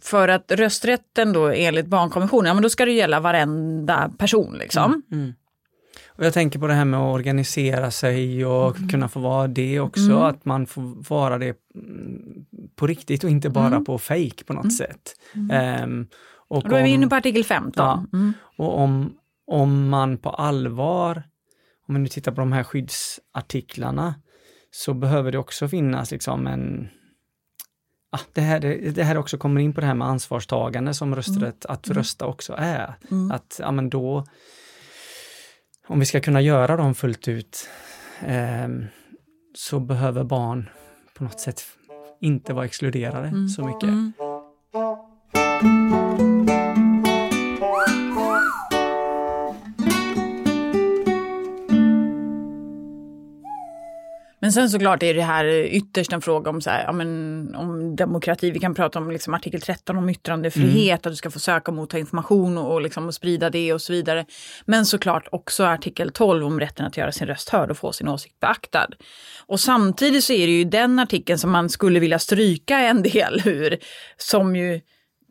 för 0.01 0.27
att 0.27 0.51
rösträtten 0.51 1.33
då 1.33 1.47
enligt 1.47 1.85
barnkonventionen, 1.85 2.45
ja 2.45 2.53
men 2.53 2.63
då 2.63 2.69
ska 2.69 2.85
det 2.85 2.91
gälla 2.91 3.19
varenda 3.19 4.11
person 4.17 4.57
liksom. 4.59 5.03
Mm. 5.11 5.23
mm. 5.23 5.33
Och 6.07 6.25
jag 6.25 6.33
tänker 6.33 6.59
på 6.59 6.67
det 6.67 6.73
här 6.73 6.85
med 6.85 6.99
att 6.99 7.13
organisera 7.13 7.91
sig 7.91 8.45
och 8.45 8.77
mm. 8.77 8.89
kunna 8.89 9.09
få 9.09 9.19
vara 9.19 9.47
det 9.47 9.79
också, 9.79 10.11
mm. 10.11 10.17
att 10.17 10.45
man 10.45 10.65
får 10.67 11.09
vara 11.09 11.37
det 11.37 11.55
på 12.75 12.87
riktigt 12.87 13.23
och 13.23 13.29
inte 13.29 13.49
bara 13.49 13.67
mm. 13.67 13.85
på 13.85 13.97
fejk 13.97 14.45
på 14.45 14.53
något 14.53 14.63
mm. 14.63 14.71
sätt. 14.71 15.15
Um, 15.83 16.07
och, 16.51 16.69
då 16.69 16.75
är 16.75 16.83
vi 16.83 16.89
inne 16.89 17.07
på 17.07 17.15
artikel 17.15 17.43
15. 17.43 17.71
Ja, 17.85 18.05
mm. 18.13 18.33
Och 18.57 18.79
om, 18.79 19.17
om 19.47 19.89
man 19.89 20.17
på 20.17 20.29
allvar, 20.29 21.23
om 21.87 21.93
man 21.93 22.03
nu 22.03 22.09
tittar 22.09 22.31
på 22.31 22.41
de 22.41 22.51
här 22.51 22.63
skyddsartiklarna, 22.63 24.15
så 24.71 24.93
behöver 24.93 25.31
det 25.31 25.37
också 25.37 25.67
finnas 25.67 26.11
liksom 26.11 26.47
en 26.47 26.89
Ah, 28.13 28.19
det, 28.33 28.41
här, 28.41 28.59
det 28.91 29.03
här 29.03 29.17
också 29.17 29.37
kommer 29.37 29.61
in 29.61 29.73
på 29.73 29.81
det 29.81 29.87
här 29.87 29.93
med 29.93 30.07
ansvarstagande 30.07 30.93
som 30.93 31.15
rösträtt, 31.15 31.65
mm. 31.65 31.73
att 31.73 31.87
mm. 31.87 31.97
rösta 31.97 32.25
också 32.25 32.55
är. 32.57 32.93
Mm. 33.11 33.31
Att 33.31 33.59
ja, 33.63 33.71
men 33.71 33.89
då, 33.89 34.25
om 35.87 35.99
vi 35.99 36.05
ska 36.05 36.19
kunna 36.19 36.41
göra 36.41 36.77
dem 36.77 36.95
fullt 36.95 37.27
ut, 37.27 37.69
eh, 38.25 38.67
så 39.55 39.79
behöver 39.79 40.23
barn 40.23 40.69
på 41.17 41.23
något 41.23 41.39
sätt 41.39 41.63
inte 42.21 42.53
vara 42.53 42.65
exkluderade 42.65 43.27
mm. 43.27 43.49
så 43.49 43.65
mycket. 43.65 43.89
Men 54.51 54.53
sen 54.53 54.69
såklart 54.69 55.03
är 55.03 55.13
det 55.13 55.21
här 55.21 55.45
ytterst 55.65 56.13
en 56.13 56.21
fråga 56.21 56.49
om, 56.49 56.61
så 56.61 56.69
här, 56.69 56.83
ja, 56.83 56.91
men, 56.91 57.55
om 57.55 57.95
demokrati. 57.95 58.51
Vi 58.51 58.59
kan 58.59 58.73
prata 58.75 58.99
om 58.99 59.11
liksom, 59.11 59.33
artikel 59.33 59.61
13 59.61 59.97
om 59.97 60.09
yttrandefrihet, 60.09 60.87
mm. 60.87 60.95
att 60.95 61.03
du 61.03 61.15
ska 61.15 61.31
få 61.31 61.39
söka 61.39 61.71
och 61.71 61.75
motta 61.75 61.99
information 61.99 62.57
och, 62.57 62.73
och, 62.73 62.81
liksom, 62.81 63.07
och 63.07 63.13
sprida 63.13 63.49
det 63.49 63.73
och 63.73 63.81
så 63.81 63.93
vidare. 63.93 64.25
Men 64.65 64.85
såklart 64.85 65.27
också 65.31 65.63
artikel 65.63 66.11
12 66.11 66.45
om 66.45 66.59
rätten 66.59 66.85
att 66.85 66.97
göra 66.97 67.11
sin 67.11 67.27
röst 67.27 67.49
hörd 67.49 67.71
och 67.71 67.77
få 67.77 67.91
sin 67.91 68.07
åsikt 68.07 68.39
beaktad. 68.39 68.87
Och 69.45 69.59
samtidigt 69.59 70.23
så 70.23 70.33
är 70.33 70.47
det 70.47 70.53
ju 70.53 70.63
den 70.63 70.99
artikeln 70.99 71.39
som 71.39 71.51
man 71.51 71.69
skulle 71.69 71.99
vilja 71.99 72.19
stryka 72.19 72.79
en 72.79 73.03
del 73.03 73.41
ur, 73.45 73.77
som 74.17 74.55
ju 74.55 74.81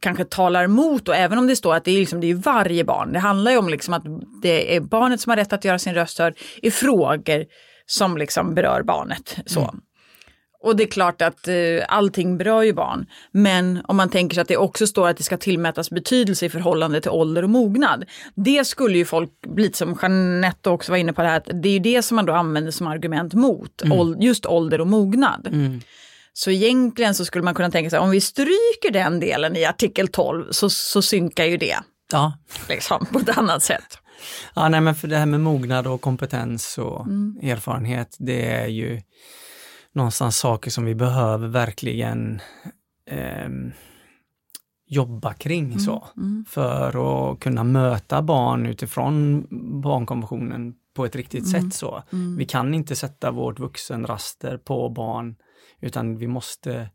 kanske 0.01 0.25
talar 0.25 0.65
emot 0.65 1.09
och 1.09 1.17
även 1.17 1.39
om 1.39 1.47
det 1.47 1.57
står 1.57 1.75
att 1.75 1.85
det 1.85 1.91
är, 1.91 1.99
liksom, 1.99 2.21
det 2.21 2.31
är 2.31 2.35
varje 2.35 2.85
barn. 2.85 3.13
Det 3.13 3.19
handlar 3.19 3.51
ju 3.51 3.59
om 3.59 3.69
liksom 3.69 3.95
att 3.95 4.05
det 4.43 4.77
är 4.77 4.81
barnet 4.81 5.21
som 5.21 5.31
har 5.31 5.37
rätt 5.37 5.53
att 5.53 5.65
göra 5.65 5.79
sin 5.79 5.95
röst 5.95 6.19
hörd 6.19 6.39
i 6.63 6.71
frågor 6.71 7.45
som 7.90 8.16
liksom 8.18 8.55
berör 8.55 8.83
barnet. 8.83 9.37
Så. 9.46 9.61
Mm. 9.61 9.81
Och 10.62 10.76
det 10.76 10.83
är 10.83 10.87
klart 10.87 11.22
att 11.22 11.48
eh, 11.48 11.55
allting 11.88 12.38
berör 12.38 12.62
ju 12.62 12.72
barn. 12.72 13.07
Men 13.33 13.83
om 13.85 13.96
man 13.96 14.09
tänker 14.09 14.35
sig 14.35 14.42
att 14.42 14.48
det 14.48 14.57
också 14.57 14.87
står 14.87 15.09
att 15.09 15.16
det 15.16 15.22
ska 15.22 15.37
tillmätas 15.37 15.90
betydelse 15.90 16.46
i 16.46 16.48
förhållande 16.48 17.00
till 17.00 17.11
ålder 17.11 17.42
och 17.42 17.50
mognad. 17.50 18.05
Det 18.35 18.64
skulle 18.64 18.98
ju 18.98 19.05
folk, 19.05 19.31
lite 19.57 19.79
som 19.79 19.98
Jeanette 20.03 20.70
också 20.70 20.92
var 20.92 20.96
inne 20.96 21.12
på 21.12 21.22
det 21.22 21.29
här, 21.29 21.37
att 21.37 21.50
det 21.62 21.68
är 21.68 21.72
ju 21.72 21.79
det 21.79 22.03
som 22.03 22.16
man 22.16 22.26
då 22.26 22.33
använder 22.33 22.70
som 22.70 22.87
argument 22.87 23.35
mot, 23.35 23.83
mm. 23.83 24.20
just 24.20 24.46
ålder 24.46 24.81
och 24.81 24.87
mognad. 24.87 25.46
Mm. 25.46 25.81
Så 26.33 26.50
egentligen 26.50 27.14
så 27.14 27.24
skulle 27.24 27.44
man 27.44 27.55
kunna 27.55 27.70
tänka 27.70 27.90
sig 27.90 27.98
om 27.98 28.11
vi 28.11 28.20
stryker 28.20 28.90
den 28.92 29.20
delen 29.20 29.57
i 29.57 29.64
artikel 29.64 30.09
12 30.09 30.46
så, 30.50 30.70
så 30.70 31.03
synkar 31.03 31.44
ju 31.44 31.57
det. 31.57 31.76
Ja. 32.12 32.38
Liksom, 32.68 33.07
på 33.07 33.18
ett 33.18 33.38
annat 33.38 33.62
sätt. 33.62 33.98
Ja, 34.55 34.69
nej, 34.69 34.81
men 34.81 34.95
för 34.95 35.09
det 35.09 35.17
här 35.17 35.27
med 35.27 35.41
mognad 35.41 35.87
och 35.87 36.01
kompetens 36.01 36.79
och 36.79 37.07
mm. 37.07 37.39
erfarenhet, 37.43 38.17
det 38.19 38.47
är 38.47 38.67
ju 38.67 39.01
någonstans 39.93 40.37
saker 40.37 40.71
som 40.71 40.85
vi 40.85 40.95
behöver 40.95 41.49
verkligen 41.49 42.41
eh, 43.07 43.49
jobba 44.87 45.35
kring 45.35 45.65
mm. 45.65 45.79
så. 45.79 46.07
Mm. 46.17 46.45
För 46.49 46.89
att 47.33 47.41
kunna 47.41 47.65
möta 47.65 48.23
barn 48.23 48.67
utifrån 48.67 49.47
barnkonventionen 49.83 50.75
på 50.95 51.05
ett 51.05 51.17
riktigt 51.17 51.49
sätt 51.49 51.61
mm. 51.61 51.71
så. 51.71 52.03
Mm. 52.13 52.37
Vi 52.37 52.45
kan 52.45 52.75
inte 52.75 52.97
sätta 52.97 53.31
vårt 53.31 53.59
vuxenraster 53.59 54.59
på 54.59 54.89
barn, 54.89 55.37
utan 55.81 56.17
vi 56.17 56.27
måste 56.27 56.91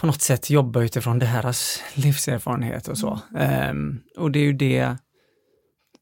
på 0.00 0.06
något 0.06 0.22
sätt 0.22 0.50
jobba 0.50 0.82
utifrån 0.82 1.18
deras 1.18 1.82
livserfarenhet 1.94 2.88
och 2.88 2.98
så. 2.98 3.20
Um, 3.70 4.02
och 4.16 4.30
det 4.30 4.38
är 4.38 4.44
ju 4.44 4.52
det 4.52 4.96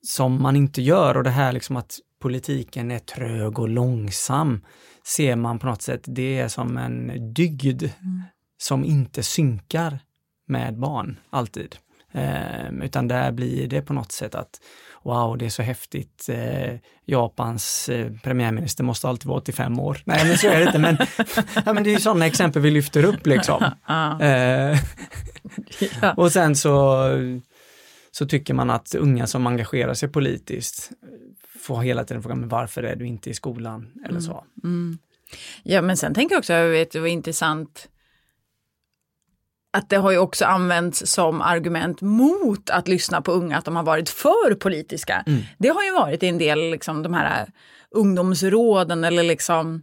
som 0.07 0.43
man 0.43 0.57
inte 0.57 0.83
gör 0.83 1.17
och 1.17 1.25
det 1.25 1.31
här 1.31 1.53
liksom 1.53 1.77
att 1.77 1.99
politiken 2.21 2.91
är 2.91 2.99
trög 2.99 3.59
och 3.59 3.69
långsam 3.69 4.65
ser 5.05 5.37
man 5.37 5.59
på 5.59 5.67
något 5.67 5.83
sätt, 5.83 6.03
det 6.05 6.39
är 6.39 6.49
som 6.49 6.77
en 6.77 7.35
dygd 7.35 7.83
mm. 7.83 8.23
som 8.59 8.85
inte 8.85 9.23
synkar 9.23 9.99
med 10.47 10.79
barn 10.79 11.19
alltid. 11.31 11.77
Eh, 12.13 12.69
utan 12.83 13.09
där 13.09 13.33
blir 13.33 13.69
det 13.69 13.83
på 13.83 13.93
något 13.93 14.13
sätt 14.13 14.35
att 14.35 14.61
wow, 15.03 15.39
det 15.39 15.47
är 15.47 15.51
så 15.51 15.63
häftigt. 15.63 16.29
Eh, 16.29 16.75
Japans 17.05 17.89
eh, 17.89 18.13
premiärminister 18.23 18.85
måste 18.85 19.09
alltid 19.09 19.27
vara 19.27 19.39
85 19.39 19.81
år. 19.81 19.99
Nej, 20.05 20.29
men 20.29 20.39
så 20.39 20.49
är 20.49 20.59
det 20.59 20.67
inte. 20.67 20.79
Men, 20.79 20.97
ja, 21.67 21.73
men 21.73 21.85
det 21.85 21.95
är 21.95 21.99
sådana 21.99 22.27
exempel 22.27 22.63
vi 22.63 22.71
lyfter 22.71 23.05
upp 23.05 23.27
liksom. 23.27 23.65
Eh, 24.21 24.79
och 26.17 26.33
sen 26.33 26.57
så 26.57 27.09
så 28.13 28.27
tycker 28.27 28.55
man 28.55 28.71
att 28.71 28.95
unga 28.95 29.27
som 29.27 29.47
engagerar 29.47 29.95
sig 29.95 30.09
politiskt 30.09 30.91
får 31.59 31.83
hela 31.83 32.05
tiden 32.05 32.23
frågan, 32.23 32.41
men 32.41 32.49
varför 32.49 32.83
är 32.83 32.97
du 32.97 33.07
inte 33.07 33.31
i 33.31 33.35
skolan? 33.35 33.93
Eller 34.01 34.11
mm. 34.11 34.23
så. 34.23 34.45
Mm. 34.65 34.99
Ja, 35.63 35.83
men 35.83 35.97
sen 35.97 36.15
tänker 36.15 36.35
jag 36.35 36.39
också, 36.39 36.53
jag 36.53 36.69
vet, 36.69 36.91
det 36.91 37.01
var 37.01 37.07
intressant 37.07 37.89
att 39.73 39.89
det 39.89 39.97
har 39.97 40.11
ju 40.11 40.19
också 40.19 40.45
använts 40.45 41.07
som 41.07 41.41
argument 41.41 42.01
mot 42.01 42.71
att 42.71 42.89
lyssna 42.89 43.23
på 43.23 43.33
unga, 43.33 43.59
att 43.59 43.65
de 43.65 43.77
har 43.77 43.83
varit 43.83 44.09
för 44.09 44.55
politiska. 44.55 45.25
Mm. 45.27 45.43
Det 45.59 45.69
har 45.69 45.85
ju 45.85 45.93
varit 45.93 46.23
i 46.23 46.27
en 46.27 46.39
del, 46.39 46.71
liksom, 46.71 47.03
de 47.03 47.15
här 47.15 47.49
ungdomsråden 47.91 49.05
eller 49.05 49.23
liksom, 49.23 49.83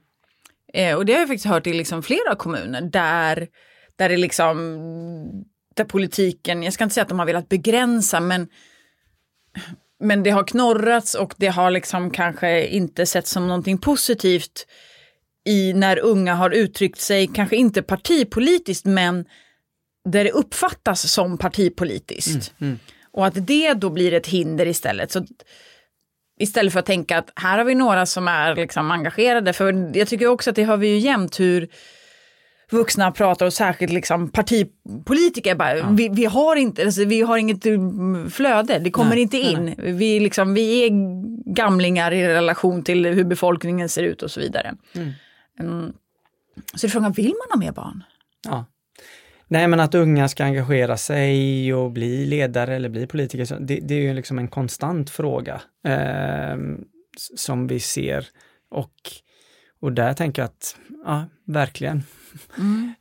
eh, 0.73 0.95
och 0.95 1.05
det 1.05 1.13
har 1.13 1.19
jag 1.19 1.27
faktiskt 1.27 1.45
hört 1.45 1.67
i 1.67 1.73
liksom 1.73 2.03
flera 2.03 2.35
kommuner 2.35 2.81
där, 2.81 3.47
där 3.95 4.09
det 4.09 4.17
liksom 4.17 4.57
politiken, 5.85 6.63
jag 6.63 6.73
ska 6.73 6.83
inte 6.83 6.93
säga 6.93 7.01
att 7.01 7.09
de 7.09 7.19
har 7.19 7.25
velat 7.25 7.49
begränsa, 7.49 8.19
men, 8.19 8.47
men 9.99 10.23
det 10.23 10.29
har 10.29 10.43
knorrats 10.43 11.15
och 11.15 11.33
det 11.37 11.47
har 11.47 11.71
liksom 11.71 12.11
kanske 12.11 12.67
inte 12.67 13.05
sett 13.05 13.27
som 13.27 13.47
någonting 13.47 13.77
positivt 13.77 14.67
i 15.45 15.73
när 15.73 15.99
unga 15.99 16.35
har 16.35 16.49
uttryckt 16.49 16.99
sig, 16.99 17.27
kanske 17.27 17.55
inte 17.55 17.81
partipolitiskt, 17.81 18.85
men 18.85 19.25
där 20.09 20.23
det 20.23 20.31
uppfattas 20.31 21.11
som 21.11 21.37
partipolitiskt. 21.37 22.53
Mm, 22.59 22.71
mm. 22.71 22.79
Och 23.11 23.25
att 23.25 23.47
det 23.47 23.73
då 23.73 23.89
blir 23.89 24.13
ett 24.13 24.27
hinder 24.27 24.65
istället. 24.65 25.11
Så 25.11 25.25
Istället 26.41 26.73
för 26.73 26.79
att 26.79 26.85
tänka 26.85 27.17
att 27.17 27.31
här 27.35 27.57
har 27.57 27.65
vi 27.65 27.75
några 27.75 28.05
som 28.05 28.27
är 28.27 28.55
liksom 28.55 28.91
engagerade. 28.91 29.53
För 29.53 29.97
jag 29.97 30.07
tycker 30.07 30.27
också 30.27 30.49
att 30.49 30.55
det 30.55 30.63
har 30.63 30.77
vi 30.77 30.87
ju 30.87 30.97
jämt 30.97 31.39
hur 31.39 31.69
vuxna 32.69 33.11
pratar 33.11 33.45
och 33.45 33.53
särskilt 33.53 33.93
liksom 33.93 34.29
partipolitiker. 34.29 35.55
Bara, 35.55 35.77
ja. 35.77 35.89
vi, 35.91 36.09
vi, 36.09 36.25
har 36.25 36.55
inte, 36.55 36.83
alltså, 36.83 37.05
vi 37.05 37.21
har 37.21 37.37
inget 37.37 37.65
mm, 37.65 38.29
flöde, 38.29 38.79
det 38.79 38.91
kommer 38.91 39.09
nej, 39.09 39.21
inte 39.21 39.37
in. 39.37 39.65
Nej. 39.65 39.93
Vi, 39.93 40.19
liksom, 40.19 40.53
vi 40.53 40.85
är 40.85 40.89
gamlingar 41.53 42.11
i 42.11 42.27
relation 42.27 42.83
till 42.83 43.05
hur 43.05 43.23
befolkningen 43.23 43.89
ser 43.89 44.03
ut 44.03 44.21
och 44.21 44.31
så 44.31 44.39
vidare. 44.39 44.75
Mm. 44.95 45.11
Mm. 45.59 45.93
Så 46.75 46.87
är 46.87 46.89
frågan, 46.89 47.11
vill 47.11 47.33
man 47.39 47.59
ha 47.59 47.65
mer 47.65 47.71
barn? 47.71 48.03
Ja. 48.47 48.65
Nej 49.47 49.67
men 49.67 49.79
att 49.79 49.95
unga 49.95 50.27
ska 50.27 50.43
engagera 50.43 50.97
sig 50.97 51.73
och 51.73 51.91
bli 51.91 52.25
ledare 52.25 52.75
eller 52.75 52.89
bli 52.89 53.07
politiker, 53.07 53.59
det, 53.59 53.79
det 53.79 53.93
är 53.93 54.01
ju 54.01 54.13
liksom 54.13 54.39
en 54.39 54.47
konstant 54.47 55.09
fråga 55.09 55.61
eh, 55.85 56.57
som 57.35 57.67
vi 57.67 57.79
ser. 57.79 58.27
Och, 58.71 58.93
och 59.79 59.91
där 59.93 60.13
tänker 60.13 60.41
jag 60.41 60.47
att, 60.47 60.77
ja, 61.05 61.25
verkligen. 61.45 62.03
Mm. 62.57 62.93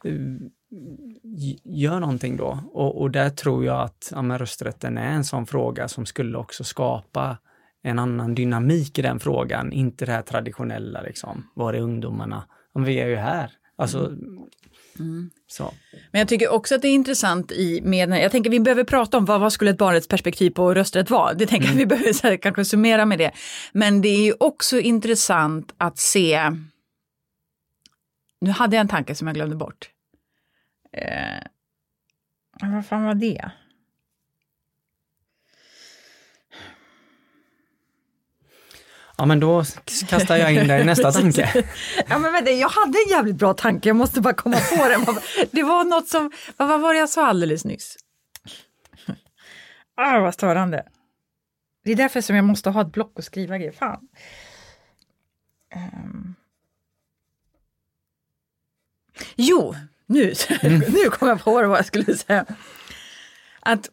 Gör 1.64 2.01
någonting 2.01 2.37
då. 2.37 2.59
Och, 2.73 3.01
och 3.01 3.11
där 3.11 3.31
tror 3.31 3.64
jag 3.64 3.81
att 3.81 4.12
ja, 4.14 4.38
rösträtten 4.38 4.99
är 4.99 5.12
en 5.12 5.25
sån 5.25 5.47
fråga 5.47 5.88
som 5.88 6.07
skulle 6.07 6.38
också 6.38 6.64
skapa 6.64 7.38
en 7.83 7.99
annan 7.99 8.35
dynamik 8.35 8.99
i 8.99 9.03
den 9.03 9.21
frågan, 9.21 9.73
inte 9.73 10.07
det 10.07 10.12
här 10.12 10.23
traditionella 10.23 11.03
liksom, 11.03 11.51
var 11.55 11.75
är 11.75 11.81
ungdomarna? 11.81 12.45
Om 12.73 12.85
vi 12.85 13.01
är 13.01 13.09
ju 13.09 13.17
här. 13.17 13.51
Alltså, 13.77 14.07
mm. 14.99 15.31
Så. 15.47 15.75
Men 16.12 16.19
jag 16.19 16.29
tycker 16.29 16.53
också 16.53 16.75
att 16.75 16.83
det 16.83 16.88
är 16.88 16.95
intressant 16.95 17.53
i 17.53 17.81
med, 17.85 18.11
jag 18.11 18.33
tänker 18.33 18.51
vi 18.51 18.61
behöver 18.61 18.85
prata 18.85 19.19
om 19.19 19.25
vad, 19.25 19.41
vad 19.41 19.53
skulle 19.53 19.71
ett 19.71 20.09
perspektiv 20.09 20.51
på 20.51 20.75
rösträtt 20.75 21.11
vara? 21.11 21.35
Det 21.35 21.47
tänker 21.47 21.67
mm. 21.67 21.79
vi 21.79 21.87
behöver 21.87 22.12
så 22.12 22.27
här, 22.27 22.37
kanske 22.37 22.64
summera 22.64 23.05
med 23.05 23.19
det. 23.19 23.31
Men 23.73 24.01
det 24.01 24.09
är 24.09 24.25
ju 24.25 24.35
också 24.41 24.79
intressant 24.79 25.75
att 25.79 25.99
se, 25.99 26.53
nu 28.40 28.51
hade 28.51 28.77
jag 28.77 28.81
en 28.81 28.88
tanke 28.88 29.14
som 29.14 29.27
jag 29.27 29.35
glömde 29.35 29.57
bort. 29.57 29.90
Eh, 30.92 31.42
vad 32.61 32.87
fan 32.87 33.05
var 33.05 33.14
det? 33.14 33.51
Ja 39.16 39.27
men 39.27 39.40
då 39.40 39.64
kastar 40.09 40.37
jag 40.37 40.55
in 40.55 40.68
dig 40.68 40.81
i 40.81 40.85
nästa 40.85 41.12
tanke. 41.20 41.64
ja 42.09 42.18
men 42.18 42.33
vänta, 42.33 42.51
jag 42.51 42.68
hade 42.68 42.98
en 43.07 43.11
jävligt 43.11 43.37
bra 43.37 43.55
tanke, 43.55 43.88
jag 43.88 43.96
måste 43.96 44.20
bara 44.20 44.35
komma 44.35 44.57
på 44.57 44.88
den. 44.88 45.07
Det 45.51 45.62
var 45.62 45.85
något 45.85 46.09
som, 46.09 46.31
vad 46.57 46.81
var 46.81 46.94
det 46.94 47.01
jag 47.01 47.09
sa 47.09 47.27
alldeles 47.27 47.64
nyss? 47.64 47.96
Ah, 49.94 50.20
vad 50.20 50.35
störande. 50.35 50.85
Det 51.85 51.92
är 51.92 51.96
därför 51.96 52.20
som 52.20 52.37
jag 52.37 52.44
måste 52.44 52.70
ha 52.70 52.81
ett 52.81 52.92
block 52.92 53.18
och 53.18 53.24
skriva 53.24 53.59
grejer. 53.59 53.72
Fan. 53.72 54.09
Um. 55.74 56.35
Jo, 59.37 59.74
nu, 60.07 60.35
mm. 60.61 60.78
nu 60.88 61.11
kom 61.11 61.28
jag 61.28 61.44
på 61.44 61.52
vad 61.52 61.78
jag 61.78 61.87
skulle 61.87 62.16
säga. 62.16 62.44
Att 63.61 63.90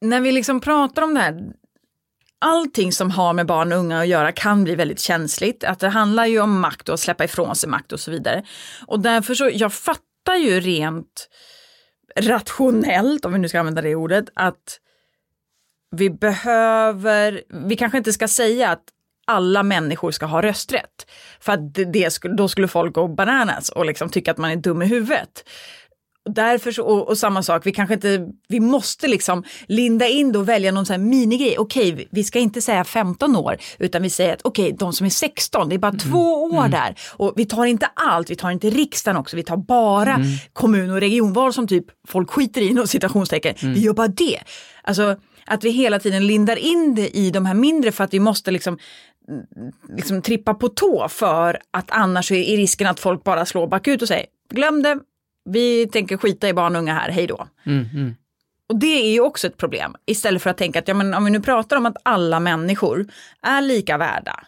när 0.00 0.20
vi 0.20 0.32
liksom 0.32 0.60
pratar 0.60 1.02
om 1.02 1.14
det 1.14 1.20
här, 1.20 1.52
allting 2.38 2.92
som 2.92 3.10
har 3.10 3.32
med 3.32 3.46
barn 3.46 3.72
och 3.72 3.78
unga 3.78 4.00
att 4.00 4.08
göra 4.08 4.32
kan 4.32 4.64
bli 4.64 4.74
väldigt 4.74 5.00
känsligt. 5.00 5.64
Att 5.64 5.78
det 5.78 5.88
handlar 5.88 6.26
ju 6.26 6.40
om 6.40 6.60
makt 6.60 6.88
och 6.88 6.94
att 6.94 7.00
släppa 7.00 7.24
ifrån 7.24 7.56
sig 7.56 7.68
makt 7.68 7.92
och 7.92 8.00
så 8.00 8.10
vidare. 8.10 8.44
Och 8.86 9.00
därför 9.00 9.34
så, 9.34 9.50
jag 9.52 9.72
fattar 9.72 10.36
ju 10.36 10.60
rent 10.60 11.28
rationellt, 12.16 13.24
om 13.24 13.32
vi 13.32 13.38
nu 13.38 13.48
ska 13.48 13.60
använda 13.60 13.82
det 13.82 13.94
ordet, 13.94 14.24
att 14.34 14.80
vi 15.96 16.10
behöver, 16.10 17.42
vi 17.68 17.76
kanske 17.76 17.98
inte 17.98 18.12
ska 18.12 18.28
säga 18.28 18.70
att 18.70 18.84
alla 19.30 19.62
människor 19.62 20.10
ska 20.10 20.26
ha 20.26 20.42
rösträtt. 20.42 21.06
För 21.40 21.52
att 21.52 21.74
det, 21.92 22.12
skulle, 22.12 22.34
då 22.34 22.48
skulle 22.48 22.68
folk 22.68 22.94
gå 22.94 23.08
bananas 23.08 23.68
och 23.68 23.86
liksom 23.86 24.08
tycka 24.08 24.30
att 24.30 24.38
man 24.38 24.50
är 24.50 24.56
dum 24.56 24.82
i 24.82 24.86
huvudet. 24.86 25.44
Därför 26.34 26.72
så, 26.72 26.84
och, 26.84 27.08
och, 27.08 27.18
samma 27.18 27.42
sak, 27.42 27.66
vi 27.66 27.72
kanske 27.72 27.94
inte, 27.94 28.28
vi 28.48 28.60
måste 28.60 29.08
liksom 29.08 29.44
linda 29.66 30.08
in 30.08 30.32
det 30.32 30.38
och 30.38 30.48
välja 30.48 30.72
någon 30.72 30.86
sån 30.86 30.94
här 30.94 31.08
minigrej. 31.08 31.58
Okej, 31.58 32.08
vi 32.10 32.24
ska 32.24 32.38
inte 32.38 32.62
säga 32.62 32.84
15 32.84 33.36
år, 33.36 33.56
utan 33.78 34.02
vi 34.02 34.10
säger 34.10 34.32
att 34.32 34.42
okej, 34.44 34.76
de 34.78 34.92
som 34.92 35.06
är 35.06 35.10
16, 35.10 35.68
det 35.68 35.74
är 35.74 35.78
bara 35.78 35.88
mm. 35.88 35.98
två 35.98 36.44
år 36.44 36.58
mm. 36.58 36.70
där. 36.70 36.94
Och 37.08 37.32
vi 37.36 37.46
tar 37.46 37.64
inte 37.64 37.86
allt, 37.94 38.30
vi 38.30 38.36
tar 38.36 38.50
inte 38.50 38.70
riksdagen 38.70 39.16
också, 39.16 39.36
vi 39.36 39.42
tar 39.42 39.56
bara 39.56 40.14
mm. 40.14 40.26
kommun 40.52 40.90
och 40.90 41.00
regionval 41.00 41.52
som 41.52 41.68
typ 41.68 41.86
folk 42.08 42.30
skiter 42.30 42.60
i, 42.60 42.86
citationstecken. 42.86 43.54
Mm. 43.62 43.74
Vi 43.74 43.80
gör 43.80 43.92
bara 43.92 44.08
det. 44.08 44.38
Alltså, 44.82 45.16
att 45.46 45.64
vi 45.64 45.70
hela 45.70 45.98
tiden 45.98 46.26
lindar 46.26 46.56
in 46.56 46.94
det 46.94 47.16
i 47.16 47.30
de 47.30 47.46
här 47.46 47.54
mindre 47.54 47.92
för 47.92 48.04
att 48.04 48.14
vi 48.14 48.20
måste 48.20 48.50
liksom 48.50 48.78
liksom 49.88 50.22
trippa 50.22 50.54
på 50.54 50.68
tå 50.68 51.08
för 51.08 51.58
att 51.70 51.90
annars 51.90 52.32
är 52.32 52.56
risken 52.56 52.86
att 52.86 53.00
folk 53.00 53.24
bara 53.24 53.46
slår 53.46 53.66
bakut 53.66 54.02
och 54.02 54.08
säger 54.08 54.26
glöm 54.50 54.82
det, 54.82 54.98
vi 55.44 55.86
tänker 55.86 56.16
skita 56.16 56.48
i 56.48 56.54
barn 56.54 56.76
och 56.76 56.82
unga 56.82 56.94
här, 56.94 57.10
hej 57.10 57.26
då. 57.26 57.48
Mm, 57.66 57.86
mm. 57.94 58.14
Och 58.68 58.78
det 58.78 59.06
är 59.06 59.12
ju 59.12 59.20
också 59.20 59.46
ett 59.46 59.56
problem. 59.56 59.94
Istället 60.06 60.42
för 60.42 60.50
att 60.50 60.58
tänka 60.58 60.78
att 60.78 60.88
ja, 60.88 60.94
men 60.94 61.14
om 61.14 61.24
vi 61.24 61.30
nu 61.30 61.40
pratar 61.40 61.76
om 61.76 61.86
att 61.86 61.96
alla 62.02 62.40
människor 62.40 63.06
är 63.42 63.62
lika 63.62 63.98
värda, 63.98 64.44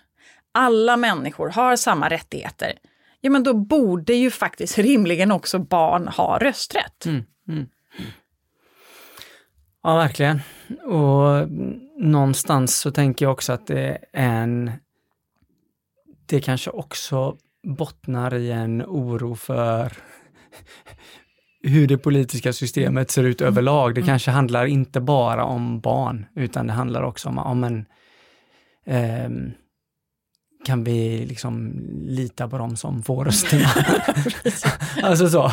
alla 0.53 0.97
människor 0.97 1.49
har 1.49 1.77
samma 1.77 2.09
rättigheter, 2.09 2.73
ja 3.21 3.31
men 3.31 3.43
då 3.43 3.55
borde 3.55 4.15
ju 4.15 4.31
faktiskt 4.31 4.79
rimligen 4.79 5.33
också 5.33 5.59
barn 5.59 6.09
ha 6.09 6.39
rösträtt. 6.39 7.07
Mm, 7.07 7.25
mm. 7.49 7.67
Ja, 9.83 9.97
verkligen. 9.97 10.41
Och 10.85 11.51
någonstans 11.99 12.77
så 12.77 12.91
tänker 12.91 13.25
jag 13.25 13.33
också 13.33 13.53
att 13.53 13.67
det 13.67 13.79
är 13.79 13.99
en... 14.13 14.73
Det 16.27 16.41
kanske 16.41 16.71
också 16.71 17.37
bottnar 17.63 18.35
i 18.35 18.51
en 18.51 18.83
oro 18.83 19.35
för 19.35 19.93
hur 21.63 21.87
det 21.87 21.99
politiska 21.99 22.53
systemet 22.53 23.11
ser 23.11 23.25
ut 23.25 23.41
mm. 23.41 23.53
överlag. 23.53 23.95
Det 23.95 24.01
mm. 24.01 24.07
kanske 24.07 24.31
handlar 24.31 24.67
inte 24.67 25.01
bara 25.01 25.45
om 25.45 25.81
barn, 25.81 26.27
utan 26.35 26.67
det 26.67 26.73
handlar 26.73 27.03
också 27.03 27.29
om, 27.29 27.39
om 27.39 27.65
en 27.65 27.87
eh, 28.87 29.31
kan 30.65 30.85
vi 30.85 31.27
liksom 31.27 31.73
lita 32.07 32.49
på 32.49 32.59
dem 32.59 32.77
som 32.77 33.03
får 33.03 33.25
rösterna? 33.25 33.69
alltså 35.03 35.29
så. 35.29 35.53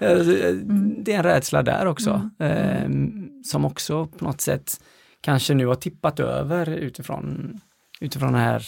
Mm. 0.00 1.04
Det 1.04 1.12
är 1.12 1.16
en 1.16 1.22
rädsla 1.22 1.62
där 1.62 1.86
också, 1.86 2.30
eh, 2.38 2.90
som 3.44 3.64
också 3.64 4.06
på 4.06 4.24
något 4.24 4.40
sätt 4.40 4.80
kanske 5.20 5.54
nu 5.54 5.66
har 5.66 5.74
tippat 5.74 6.20
över 6.20 6.70
utifrån, 6.70 7.60
utifrån 8.00 8.32
den 8.32 8.42
här 8.42 8.66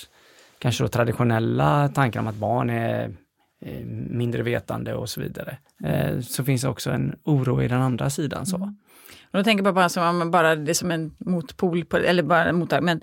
kanske 0.58 0.84
då 0.84 0.88
traditionella 0.88 1.88
tanken 1.88 2.20
om 2.20 2.26
att 2.26 2.34
barn 2.34 2.70
är 2.70 3.14
Eh, 3.66 3.84
mindre 4.10 4.42
vetande 4.42 4.94
och 4.94 5.08
så 5.08 5.20
vidare. 5.20 5.56
Eh, 5.84 6.20
så 6.20 6.44
finns 6.44 6.62
det 6.62 6.68
också 6.68 6.90
en 6.90 7.14
oro 7.24 7.62
i 7.62 7.68
den 7.68 7.82
andra 7.82 8.10
sidan. 8.10 8.46
Så. 8.46 8.56
Mm. 8.56 8.76
Och 9.30 9.38
då 9.38 9.44
tänker 9.44 9.64
jag 9.64 9.74
bara 9.74 9.88
som 9.88 10.30
bara 10.30 10.56
det 10.56 10.74
som 10.74 10.90
en 10.90 11.14
motpol, 11.18 11.84
på, 11.84 11.96
eller 11.96 12.22
bara 12.22 12.52
mot, 12.52 12.70
men 12.82 13.00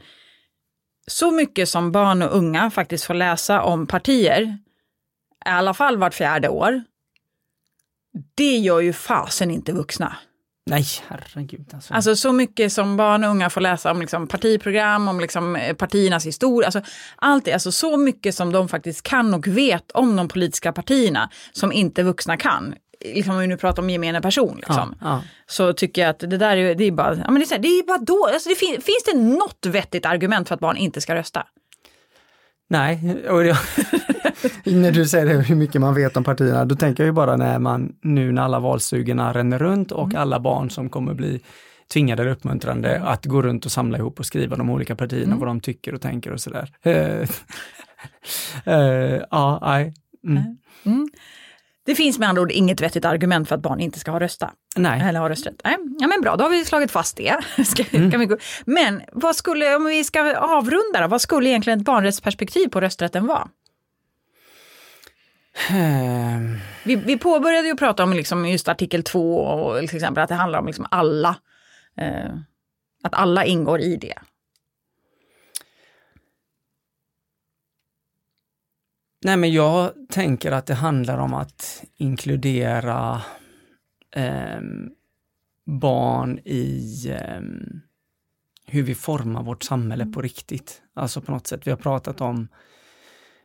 så 1.08 1.32
mycket 1.32 1.70
som 1.70 1.92
barn 1.92 2.22
och 2.22 2.38
unga 2.38 2.72
faktiskt 2.72 3.04
får 3.04 3.14
läsa 3.14 3.62
om 3.62 3.88
partier, 3.88 4.42
i 5.46 5.50
alla 5.50 5.74
fall 5.74 5.98
vart 5.98 6.14
fjärde 6.14 6.50
år, 6.50 6.84
det 8.36 8.58
gör 8.58 8.80
ju 8.80 8.94
fasen 8.94 9.52
inte 9.52 9.72
vuxna. 9.72 10.18
Nej, 10.66 10.86
herregud. 11.08 11.74
Alltså. 11.74 11.94
alltså 11.94 12.16
så 12.16 12.32
mycket 12.32 12.74
som 12.74 12.98
barn 12.98 13.24
och 13.24 13.30
unga 13.30 13.50
får 13.50 13.62
läsa 13.62 13.92
om 13.92 14.02
liksom 14.02 14.28
partiprogram, 14.28 15.08
om 15.08 15.20
liksom 15.20 15.56
eh, 15.56 15.76
partiernas 15.76 16.26
historia. 16.26 16.68
Alltså, 16.68 16.82
allt 17.16 17.46
det, 17.46 17.54
alltså 17.54 17.72
så 17.72 17.98
mycket 17.98 18.36
som 18.36 18.52
de 18.52 18.68
faktiskt 18.70 19.04
kan 19.04 19.34
och 19.34 19.48
vet 19.48 19.92
om 19.92 20.16
de 20.16 20.28
politiska 20.28 20.72
partierna 20.72 21.30
som 21.52 21.72
inte 21.72 22.04
vuxna 22.04 22.38
kan. 22.38 22.76
Liksom, 23.06 23.34
om 23.34 23.40
vi 23.40 23.48
nu 23.48 23.58
pratar 23.58 23.84
om 23.84 23.90
gemene 23.90 24.22
person. 24.22 24.56
Liksom, 24.56 24.96
ja, 25.02 25.08
ja. 25.08 25.24
Så 25.48 25.74
tycker 25.74 26.02
jag 26.02 26.10
att 26.10 26.20
det 26.20 26.38
där 26.38 26.58
är, 26.58 26.76
det 26.76 26.84
är 26.84 26.92
bara, 26.92 27.16
ja, 27.16 27.32
men 27.32 27.36
det 27.36 27.52
är, 27.52 27.60
det 27.60 27.68
är 27.68 27.88
bara 27.88 27.98
då, 27.98 28.30
alltså 28.34 28.50
det 28.50 28.56
fin, 28.56 28.72
finns 28.72 29.04
det 29.14 29.18
något 29.18 29.66
vettigt 29.66 30.06
argument 30.06 30.48
för 30.48 30.56
att 30.56 30.62
barn 30.62 30.78
inte 30.78 31.02
ska 31.02 31.16
rösta? 31.16 31.48
Nej, 32.70 33.18
och 33.30 33.46
jag, 33.46 33.58
när 34.64 34.92
du 34.92 35.06
säger 35.06 35.42
hur 35.42 35.56
mycket 35.56 35.82
man 35.82 35.96
vet 35.96 36.18
om 36.18 36.24
partierna, 36.24 36.66
då 36.66 36.76
tänker 36.76 37.04
jag 37.04 37.08
ju 37.08 37.14
bara 37.14 37.38
när 37.38 37.60
man 37.60 37.96
nu 38.02 38.32
när 38.32 38.42
alla 38.42 38.60
valsugerna 38.60 39.34
ränner 39.34 39.60
runt 39.60 39.92
och 39.92 40.10
mm. 40.10 40.22
alla 40.22 40.40
barn 40.40 40.70
som 40.70 40.90
kommer 40.90 41.14
bli 41.14 41.42
tvingade 41.94 42.22
eller 42.22 42.32
uppmuntrande 42.32 42.96
mm. 42.96 43.08
att 43.08 43.26
gå 43.26 43.42
runt 43.42 43.66
och 43.66 43.72
samla 43.72 43.98
ihop 43.98 44.20
och 44.20 44.26
skriva 44.26 44.56
de 44.56 44.70
olika 44.70 44.96
partierna, 44.96 45.26
mm. 45.26 45.40
vad 45.40 45.48
de 45.48 45.60
tycker 45.60 45.94
och 45.94 46.02
tänker 46.02 46.32
och 46.32 46.42
sådär. 46.42 46.70
uh, 46.88 47.28
ja, 49.32 49.60
nej. 49.62 49.94
Mm. 50.28 51.08
Det 51.92 51.96
finns 51.96 52.20
med 52.20 52.30
andra 52.30 52.42
ord 52.42 52.52
inget 52.52 52.82
vettigt 52.82 53.06
argument 53.06 53.48
för 53.48 53.56
att 53.56 53.62
barn 53.62 53.80
inte 53.80 54.00
ska 54.00 54.12
ha 54.12 54.20
rösta. 54.20 54.52
Nej. 54.76 55.02
Eller 55.02 55.20
ha 55.20 55.30
rösträtt. 55.30 55.62
Nej. 55.64 55.78
Ja 56.00 56.08
men 56.08 56.22
bra, 56.22 56.36
då 56.36 56.44
har 56.44 56.50
vi 56.50 56.66
slagit 56.66 56.92
fast 56.92 57.18
det. 57.18 57.38
ska, 57.66 57.84
mm. 57.98 58.20
vi 58.20 58.26
gå. 58.26 58.38
Men 58.66 59.02
vad 59.12 59.36
skulle, 59.36 59.76
om 59.76 59.86
vi 59.86 60.04
ska 60.04 60.38
avrunda 60.38 61.02
då, 61.02 61.08
vad 61.08 61.22
skulle 61.22 61.50
egentligen 61.50 61.80
ett 61.80 61.86
barnrättsperspektiv 61.86 62.68
på 62.68 62.82
rösträtten 62.82 63.28
vara? 63.28 63.48
Hmm. 65.70 66.58
Vi, 66.84 66.96
vi 66.96 67.18
påbörjade 67.18 67.68
ju 67.68 67.76
prata 67.76 68.04
om 68.04 68.14
liksom 68.14 68.46
just 68.46 68.68
artikel 68.68 69.04
2 69.04 69.38
och 69.38 69.88
till 69.88 69.96
exempel 69.96 70.24
att 70.24 70.30
det 70.30 70.36
handlar 70.36 70.60
om 70.60 70.68
liksom 70.68 70.88
alla. 70.92 71.36
Eh, 71.98 72.32
att 73.04 73.14
alla 73.14 73.46
ingår 73.46 73.80
i 73.82 73.96
det. 73.96 74.16
Nej 79.24 79.38
men 79.38 79.54
jag 79.54 79.92
tänker 80.10 80.52
att 80.52 80.66
det 80.66 80.74
handlar 80.74 81.18
om 81.18 81.34
att 81.34 81.84
inkludera 81.98 83.22
eh, 84.16 84.62
barn 85.66 86.40
i 86.46 87.08
eh, 87.10 87.42
hur 88.66 88.84
vi 88.84 88.96
formar 88.96 89.44
vårt 89.44 89.64
samhälle 89.64 90.06
på 90.06 90.22
riktigt. 90.22 90.82
Alltså 90.94 91.22
på 91.22 91.32
något 91.32 91.48
sätt, 91.48 91.68
vi 91.68 91.72
har 91.72 91.78
pratat 91.78 92.22
om 92.22 92.48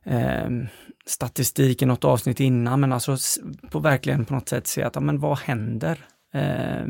eh, 0.05 0.51
statistik 1.07 1.83
i 1.83 1.87
något 1.87 2.05
avsnitt 2.05 2.41
innan, 2.41 2.81
men 2.81 2.93
alltså 2.93 3.16
på 3.70 3.79
verkligen 3.79 4.24
på 4.24 4.35
något 4.35 4.49
sätt 4.49 4.66
se 4.66 4.83
att, 4.83 5.03
men 5.03 5.20
vad 5.20 5.39
händer? 5.39 6.07
Eh, 6.35 6.87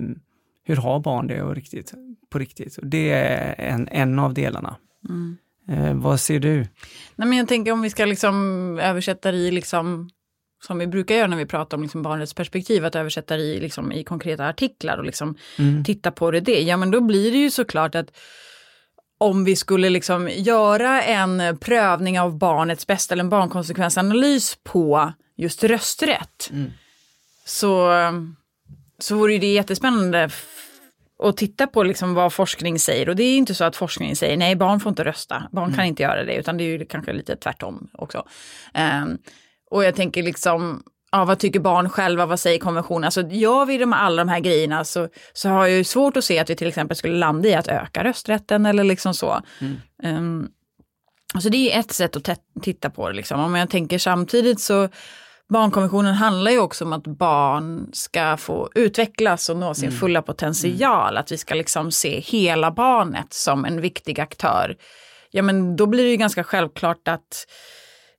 hur 0.64 0.76
har 0.76 1.01
barn 1.01 1.26
det 1.26 1.43
och 1.43 1.55
riktigt, 1.55 1.95
på 2.30 2.39
riktigt? 2.39 2.76
Och 2.76 2.87
det 2.87 3.11
är 3.11 3.55
en, 3.59 3.89
en 3.89 4.18
av 4.18 4.34
delarna. 4.34 4.76
Mm. 5.09 5.37
Eh, 5.68 5.94
vad 5.94 6.20
ser 6.20 6.38
du? 6.38 6.56
Nej, 7.16 7.28
men 7.28 7.38
jag 7.38 7.48
tänker 7.48 7.72
om 7.72 7.82
vi 7.82 7.90
ska 7.90 8.04
liksom 8.04 8.78
översätta 8.78 9.32
det 9.32 9.38
i, 9.38 9.50
liksom, 9.50 10.10
som 10.66 10.78
vi 10.78 10.86
brukar 10.86 11.14
göra 11.14 11.26
när 11.26 11.36
vi 11.36 11.46
pratar 11.46 11.76
om 11.76 11.82
liksom 11.82 12.02
barnets 12.02 12.34
perspektiv, 12.34 12.84
att 12.84 12.94
översätta 12.94 13.36
det 13.36 13.42
i, 13.42 13.60
liksom, 13.60 13.92
i 13.92 14.04
konkreta 14.04 14.48
artiklar 14.48 14.98
och 14.98 15.04
liksom 15.04 15.36
mm. 15.58 15.84
titta 15.84 16.10
på 16.10 16.30
det, 16.30 16.40
det. 16.40 16.62
Ja 16.62 16.76
men 16.76 16.90
då 16.90 17.00
blir 17.00 17.32
det 17.32 17.38
ju 17.38 17.50
såklart 17.50 17.94
att 17.94 18.10
om 19.18 19.44
vi 19.44 19.56
skulle 19.56 19.90
liksom 19.90 20.28
göra 20.28 21.02
en 21.02 21.58
prövning 21.58 22.20
av 22.20 22.38
barnets 22.38 22.86
bästa 22.86 23.14
eller 23.14 23.24
en 23.24 23.30
barnkonsekvensanalys 23.30 24.58
på 24.62 25.12
just 25.36 25.64
rösträtt 25.64 26.50
mm. 26.52 26.70
så, 27.44 27.92
så 28.98 29.16
vore 29.16 29.38
det 29.38 29.52
jättespännande 29.52 30.28
att 31.22 31.36
titta 31.36 31.66
på 31.66 31.82
liksom 31.82 32.14
vad 32.14 32.32
forskning 32.32 32.78
säger. 32.78 33.08
Och 33.08 33.16
det 33.16 33.22
är 33.22 33.36
inte 33.36 33.54
så 33.54 33.64
att 33.64 33.76
forskningen 33.76 34.16
säger 34.16 34.36
nej, 34.36 34.56
barn 34.56 34.80
får 34.80 34.90
inte 34.90 35.04
rösta, 35.04 35.48
barn 35.52 35.64
mm. 35.64 35.76
kan 35.76 35.84
inte 35.84 36.02
göra 36.02 36.24
det, 36.24 36.34
utan 36.34 36.56
det 36.56 36.64
är 36.64 36.78
ju 36.78 36.86
kanske 36.86 37.12
lite 37.12 37.36
tvärtom 37.36 37.88
också. 37.92 38.26
Um, 39.02 39.18
och 39.70 39.84
jag 39.84 39.94
tänker 39.94 40.22
liksom, 40.22 40.82
ja, 41.12 41.24
vad 41.24 41.38
tycker 41.38 41.60
barn 41.60 41.88
själva, 41.88 42.26
vad 42.26 42.40
säger 42.40 42.58
konventionen? 42.58 43.04
Alltså 43.04 43.22
gör 43.22 43.66
vi 43.66 43.78
de, 43.78 43.92
alla 43.92 44.24
de 44.24 44.28
här 44.28 44.40
grejerna 44.40 44.84
så, 44.84 45.08
så 45.32 45.48
har 45.48 45.66
jag 45.66 45.78
ju 45.78 45.84
svårt 45.84 46.16
att 46.16 46.24
se 46.24 46.38
att 46.38 46.50
vi 46.50 46.56
till 46.56 46.68
exempel 46.68 46.96
skulle 46.96 47.16
landa 47.16 47.48
i 47.48 47.54
att 47.54 47.68
öka 47.68 48.04
rösträtten 48.04 48.66
eller 48.66 48.84
liksom 48.84 49.14
så. 49.14 49.42
Mm. 49.60 50.16
Um, 50.16 50.48
så 51.40 51.48
det 51.48 51.72
är 51.72 51.80
ett 51.80 51.92
sätt 51.92 52.16
att 52.16 52.40
titta 52.62 52.90
på 52.90 53.08
det. 53.08 53.16
Liksom. 53.16 53.40
Om 53.40 53.54
jag 53.54 53.70
tänker 53.70 53.98
samtidigt 53.98 54.60
så 54.60 54.88
barnkonventionen 55.49 56.14
handlar 56.14 56.51
ju 56.51 56.59
också 56.59 56.84
om 56.84 56.92
att 56.92 57.07
barn 57.07 57.90
ska 57.92 58.36
få 58.36 58.68
utvecklas 58.74 59.49
och 59.49 59.57
nå 59.57 59.74
sin 59.74 59.88
mm. 59.88 60.01
fulla 60.01 60.22
potential. 60.22 61.09
Mm. 61.09 61.20
Att 61.20 61.32
vi 61.32 61.38
ska 61.38 61.55
liksom 61.55 61.92
se 61.92 62.20
hela 62.20 62.70
barnet 62.70 63.32
som 63.32 63.64
en 63.64 63.80
viktig 63.80 64.20
aktör. 64.20 64.76
Ja 65.30 65.42
men 65.42 65.76
då 65.76 65.86
blir 65.86 66.05
det 66.05 66.11
ju 66.11 66.16
ganska 66.16 66.44
självklart 66.44 67.09
att 67.09 67.47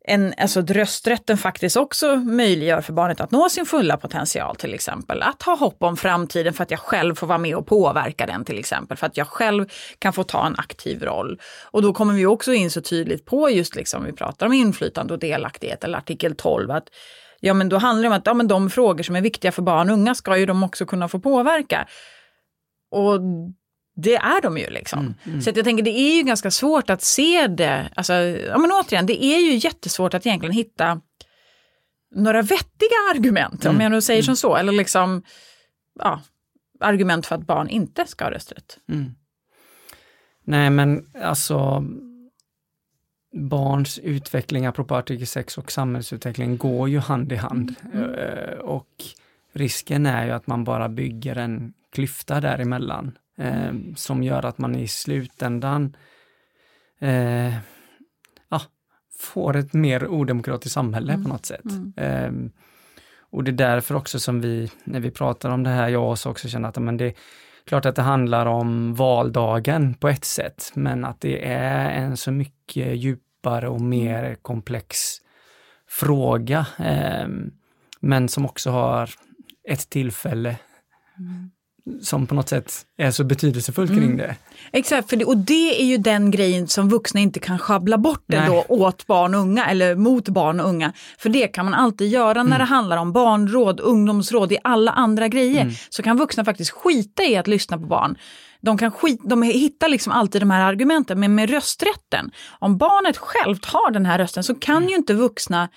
en, 0.09 0.33
alltså 0.37 0.61
rösträtten 0.61 1.37
faktiskt 1.37 1.77
också 1.77 2.15
möjliggör 2.15 2.81
för 2.81 2.93
barnet 2.93 3.21
att 3.21 3.31
nå 3.31 3.49
sin 3.49 3.65
fulla 3.65 3.97
potential 3.97 4.55
till 4.55 4.73
exempel. 4.73 5.21
Att 5.21 5.43
ha 5.43 5.55
hopp 5.55 5.83
om 5.83 5.97
framtiden 5.97 6.53
för 6.53 6.63
att 6.63 6.71
jag 6.71 6.79
själv 6.79 7.15
får 7.15 7.27
vara 7.27 7.37
med 7.37 7.55
och 7.55 7.67
påverka 7.67 8.25
den 8.25 8.45
till 8.45 8.59
exempel. 8.59 8.97
För 8.97 9.07
att 9.07 9.17
jag 9.17 9.27
själv 9.27 9.65
kan 9.99 10.13
få 10.13 10.23
ta 10.23 10.45
en 10.45 10.55
aktiv 10.57 11.03
roll. 11.03 11.39
Och 11.63 11.81
då 11.81 11.93
kommer 11.93 12.13
vi 12.13 12.25
också 12.25 12.53
in 12.53 12.71
så 12.71 12.81
tydligt 12.81 13.25
på 13.25 13.49
just 13.49 13.75
liksom, 13.75 14.05
vi 14.05 14.13
pratar 14.13 14.45
om 14.45 14.53
inflytande 14.53 15.13
och 15.13 15.19
delaktighet 15.19 15.83
eller 15.83 15.97
artikel 15.97 16.35
12, 16.35 16.71
att 16.71 16.89
ja 17.39 17.53
men 17.53 17.69
då 17.69 17.77
handlar 17.77 18.01
det 18.01 18.07
om 18.07 18.19
att 18.19 18.25
ja, 18.25 18.33
men 18.33 18.47
de 18.47 18.69
frågor 18.69 19.03
som 19.03 19.15
är 19.15 19.21
viktiga 19.21 19.51
för 19.51 19.61
barn 19.61 19.89
och 19.89 19.93
unga 19.93 20.15
ska 20.15 20.37
ju 20.37 20.45
de 20.45 20.63
också 20.63 20.85
kunna 20.85 21.07
få 21.07 21.19
påverka. 21.19 21.87
Och 22.91 23.19
det 23.99 24.15
är 24.15 24.41
de 24.41 24.57
ju 24.57 24.69
liksom. 24.69 24.99
Mm, 24.99 25.13
mm. 25.25 25.41
Så 25.41 25.49
jag 25.55 25.65
tänker 25.65 25.83
det 25.83 25.99
är 25.99 26.15
ju 26.15 26.23
ganska 26.23 26.51
svårt 26.51 26.89
att 26.89 27.01
se 27.01 27.47
det. 27.47 27.89
Alltså, 27.95 28.13
ja, 28.13 28.57
men 28.57 28.71
återigen, 28.71 29.05
det 29.05 29.23
är 29.23 29.39
ju 29.39 29.55
jättesvårt 29.55 30.13
att 30.13 30.25
egentligen 30.25 30.55
hitta 30.55 31.01
några 32.15 32.41
vettiga 32.41 32.97
argument, 33.15 33.65
mm, 33.65 33.75
om 33.75 33.81
jag 33.81 33.91
nu 33.91 34.01
säger 34.01 34.19
mm. 34.19 34.25
som 34.25 34.35
så. 34.35 34.55
Eller 34.55 34.71
liksom, 34.71 35.23
ja, 35.99 36.21
argument 36.79 37.25
för 37.25 37.35
att 37.35 37.47
barn 37.47 37.69
inte 37.69 38.07
ska 38.07 38.25
ha 38.25 38.31
rösträtt. 38.31 38.77
Mm. 38.89 39.11
Nej 40.43 40.69
men 40.69 41.11
alltså 41.23 41.83
barns 43.33 43.99
utveckling, 43.99 44.65
apropå 44.65 44.95
artikel 44.95 45.27
6 45.27 45.57
och 45.57 45.71
samhällsutveckling, 45.71 46.57
går 46.57 46.89
ju 46.89 46.99
hand 46.99 47.31
i 47.31 47.35
hand. 47.35 47.75
Mm. 47.93 48.13
Eh, 48.13 48.57
och 48.57 49.03
risken 49.53 50.05
är 50.05 50.25
ju 50.25 50.31
att 50.31 50.47
man 50.47 50.63
bara 50.63 50.89
bygger 50.89 51.35
en 51.35 51.73
klyfta 51.91 52.41
däremellan 52.41 53.17
eh, 53.37 53.73
som 53.95 54.23
gör 54.23 54.45
att 54.45 54.57
man 54.57 54.75
i 54.75 54.87
slutändan 54.87 55.95
eh, 56.99 57.53
ja, 58.49 58.61
får 59.19 59.55
ett 59.55 59.73
mer 59.73 60.07
odemokratiskt 60.07 60.73
samhälle 60.73 61.13
mm. 61.13 61.23
på 61.23 61.29
något 61.29 61.45
sätt. 61.45 61.65
Mm. 61.71 61.93
Eh, 61.97 62.51
och 63.29 63.43
det 63.43 63.51
är 63.51 63.53
därför 63.53 63.95
också 63.95 64.19
som 64.19 64.41
vi, 64.41 64.71
när 64.83 64.99
vi 64.99 65.11
pratar 65.11 65.49
om 65.49 65.63
det 65.63 65.69
här, 65.69 65.89
jag 65.89 66.11
också, 66.11 66.29
också 66.29 66.47
känner 66.47 66.69
att 66.69 66.77
men 66.77 66.97
det 66.97 67.05
är 67.05 67.13
klart 67.65 67.85
att 67.85 67.95
det 67.95 68.01
handlar 68.01 68.45
om 68.45 68.93
valdagen 68.93 69.93
på 69.93 70.09
ett 70.09 70.25
sätt, 70.25 70.71
men 70.75 71.05
att 71.05 71.21
det 71.21 71.47
är 71.47 71.89
en 71.89 72.17
så 72.17 72.31
mycket 72.31 72.97
djupare 72.97 73.69
och 73.69 73.81
mer 73.81 74.35
komplex 74.35 74.97
fråga, 75.89 76.65
eh, 76.79 77.27
men 77.99 78.29
som 78.29 78.45
också 78.45 78.71
har 78.71 79.09
ett 79.69 79.89
tillfälle 79.89 80.57
mm 81.19 81.51
som 82.01 82.27
på 82.27 82.35
något 82.35 82.49
sätt 82.49 82.85
är 82.97 83.11
så 83.11 83.23
betydelsefullt 83.23 83.91
kring 83.91 84.03
mm. 84.03 84.17
det. 84.17 84.35
Exakt, 84.71 85.09
för 85.09 85.17
det, 85.17 85.25
och 85.25 85.37
det 85.37 85.81
är 85.81 85.85
ju 85.85 85.97
den 85.97 86.31
grejen 86.31 86.67
som 86.67 86.89
vuxna 86.89 87.19
inte 87.19 87.39
kan 87.39 87.59
schabbla 87.59 87.97
bort 87.97 88.23
det 88.27 88.43
då 88.47 88.65
åt 88.67 89.07
barn 89.07 89.35
och 89.35 89.41
unga 89.41 89.65
eller 89.69 89.95
mot 89.95 90.29
barn 90.29 90.59
och 90.59 90.69
unga. 90.69 90.93
För 91.17 91.29
det 91.29 91.47
kan 91.47 91.65
man 91.65 91.73
alltid 91.73 92.07
göra 92.07 92.39
mm. 92.39 92.49
när 92.49 92.59
det 92.59 92.65
handlar 92.65 92.97
om 92.97 93.13
barnråd, 93.13 93.79
ungdomsråd, 93.79 94.51
i 94.51 94.57
alla 94.63 94.91
andra 94.91 95.27
grejer. 95.27 95.61
Mm. 95.61 95.73
Så 95.89 96.03
kan 96.03 96.17
vuxna 96.17 96.45
faktiskt 96.45 96.71
skita 96.71 97.23
i 97.23 97.35
att 97.35 97.47
lyssna 97.47 97.77
på 97.77 97.85
barn. 97.85 98.17
De, 98.61 98.77
kan 98.77 98.91
skit, 98.91 99.19
de 99.23 99.41
hittar 99.41 99.89
liksom 99.89 100.13
alltid 100.13 100.41
de 100.41 100.51
här 100.51 100.65
argumenten, 100.65 101.19
men 101.19 101.35
med 101.35 101.49
rösträtten, 101.49 102.31
om 102.59 102.77
barnet 102.77 103.17
självt 103.17 103.65
har 103.65 103.91
den 103.91 104.05
här 104.05 104.17
rösten 104.17 104.43
så 104.43 104.55
kan 104.55 104.77
mm. 104.77 104.89
ju 104.89 104.95
inte 104.95 105.13
vuxna 105.13 105.69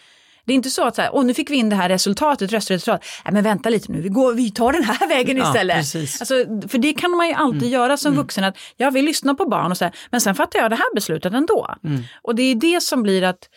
det 0.50 0.54
är 0.54 0.56
inte 0.56 0.70
så 0.70 0.84
att 0.86 0.96
så 0.96 1.02
här, 1.02 1.10
Åh, 1.14 1.24
nu 1.24 1.34
fick 1.34 1.50
vi 1.50 1.56
in 1.56 1.68
det 1.68 1.76
här 1.76 1.88
resultatet, 1.88 2.52
röstresultat. 2.52 3.04
Nej, 3.24 3.34
men 3.34 3.44
vänta 3.44 3.68
lite 3.68 3.92
nu, 3.92 4.00
vi, 4.00 4.08
går, 4.08 4.34
vi 4.34 4.50
tar 4.50 4.72
den 4.72 4.84
här 4.84 5.08
vägen 5.16 5.38
istället. 5.38 5.94
Ja, 5.94 6.00
alltså, 6.00 6.34
för 6.68 6.78
det 6.78 6.92
kan 6.92 7.10
man 7.10 7.28
ju 7.28 7.34
alltid 7.34 7.62
mm. 7.62 7.72
göra 7.72 7.96
som 7.96 8.12
mm. 8.12 8.22
vuxen, 8.22 8.44
att 8.44 8.56
jag 8.76 8.90
vill 8.90 9.04
lyssna 9.04 9.34
på 9.34 9.48
barn 9.48 9.70
och 9.70 9.78
så 9.78 9.84
här, 9.84 9.94
men 10.10 10.20
sen 10.20 10.34
fattar 10.34 10.58
jag 10.58 10.70
det 10.70 10.76
här 10.76 10.94
beslutet 10.94 11.32
ändå. 11.32 11.74
Mm. 11.84 12.02
Och 12.22 12.34
det 12.34 12.42
är 12.42 12.54
det 12.54 12.82
som 12.82 13.02
blir 13.02 13.22
att 13.22 13.48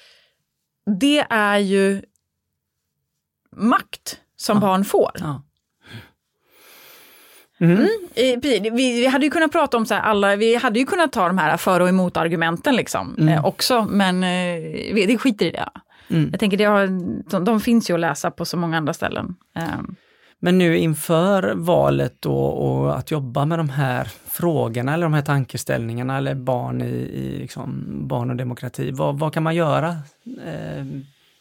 det 1.00 1.26
är 1.30 1.58
ju 1.58 2.02
makt 3.56 4.18
som 4.38 4.58
ja. 4.58 4.62
barn 4.62 4.86
får. 4.86 5.12
Ja. 5.20 5.44
Mm. 7.60 7.78
Mm. 8.16 8.40
Vi, 8.42 8.70
vi, 8.74 9.08
hade 9.08 9.26
ju 9.26 9.32
kunnat 9.32 9.52
prata 9.52 9.78
om 9.78 9.86
så 9.86 9.94
här 9.94 10.02
alla, 10.02 10.36
vi 10.36 10.56
hade 10.56 10.80
ju 10.80 10.86
kunnat 10.86 11.12
ta 11.12 11.28
de 11.28 11.38
här 11.38 11.58
för 11.58 11.80
och 11.80 11.90
emot 11.90 12.18
argumenten 12.18 12.76
liksom 12.76 13.16
mm. 13.20 13.34
eh, 13.34 13.46
också, 13.46 13.86
men 13.90 14.24
eh, 14.24 14.96
det 15.08 15.18
skiter 15.18 15.46
i 15.46 15.52
det. 15.52 15.70
Mm. 16.10 16.30
Jag 16.32 16.40
tänker, 16.40 16.58
det 16.58 16.64
har, 16.64 16.88
de, 17.30 17.46
de, 17.46 17.60
finns 17.60 17.90
ju 17.90 17.94
att 17.94 18.00
läsa 18.00 18.32
på 18.32 18.46
så 18.46 18.58
många 18.58 18.78
andra 18.78 18.94
ställen. 18.94 19.36
Um. 19.78 19.96
Men 20.40 20.58
nu 20.58 20.78
inför 20.78 21.54
valet 21.56 22.26
och, 22.26 22.66
och, 22.66 22.98
att 22.98 23.12
jobba 23.12 23.46
med 23.46 23.60
de 23.60 23.70
här 23.70 24.08
frågorna 24.28 24.94
eller 24.94 25.04
de 25.04 25.14
här 25.14 25.22
tankeställningarna 25.22 26.18
eller 26.18 26.36
barn 26.36 26.82
i, 26.82 26.86
i 26.86 27.40
liksom, 27.40 27.86
barn 28.08 28.30
och 28.30 28.36
demokrati, 28.36 28.92
vad, 28.92 29.20
vad 29.20 29.34
kan 29.34 29.44
man 29.44 29.56
göra? 29.56 29.88
Eh, 30.46 30.86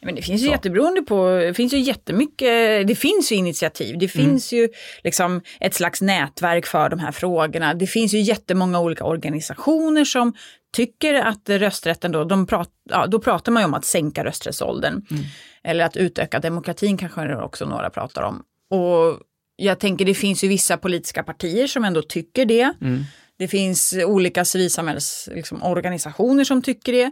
men 0.05 0.15
det 0.15 0.23
finns 0.23 0.43
ju 0.43 0.47
så. 0.47 0.53
jätteberoende 0.53 1.03
på, 1.03 1.29
det 1.29 1.55
finns 1.55 1.73
ju 1.73 1.79
jättemycket, 1.79 2.89
det 2.89 2.95
finns 2.95 3.33
ju 3.33 3.37
initiativ, 3.37 3.99
det 3.99 4.15
mm. 4.15 4.29
finns 4.29 4.53
mm. 4.53 4.63
ju 4.63 4.69
liksom 5.05 5.41
ett 5.61 5.75
slags 5.75 6.01
nätverk 6.01 6.67
för 6.67 6.89
de 6.89 6.99
här 6.99 7.13
frågorna. 7.13 7.75
Det 7.75 7.87
finns 7.87 8.15
ju 8.15 8.21
jättemånga 8.21 8.81
olika 8.81 9.05
organisationer 9.05 10.05
som 10.05 10.33
tycker 10.73 11.15
att 11.15 11.49
rösträtten 11.49 12.13
då, 12.13 12.25
de 12.25 12.47
prat, 12.47 12.71
ja, 12.91 13.07
då 13.07 13.19
pratar 13.19 13.53
man 13.53 13.63
ju 13.63 13.67
om 13.67 13.75
att 13.75 13.85
sänka 13.85 14.25
rösträttsåldern. 14.25 15.07
Mm. 15.11 15.23
Eller 15.65 15.85
att 15.85 15.97
utöka 15.97 16.39
demokratin 16.39 16.97
kanske 16.97 17.37
också 17.37 17.67
några 17.67 17.91
pratar 17.91 18.23
om. 18.23 18.43
Och 18.71 19.21
jag 19.57 19.79
tänker 19.79 20.05
det 20.05 20.15
finns 20.15 20.45
ju 20.45 20.49
vissa 20.49 20.77
politiska 20.77 21.23
partier 21.23 21.67
som 21.67 21.85
ändå 21.85 22.03
tycker 22.03 22.45
det. 22.45 22.73
Mm. 22.81 23.05
Det 23.39 23.49
finns 23.49 23.95
olika 24.07 24.45
civilsamhällsorganisationer 24.45 26.39
liksom, 26.39 26.57
som 26.57 26.63
tycker 26.63 26.93
det. 26.93 27.11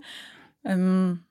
Um, 0.68 1.22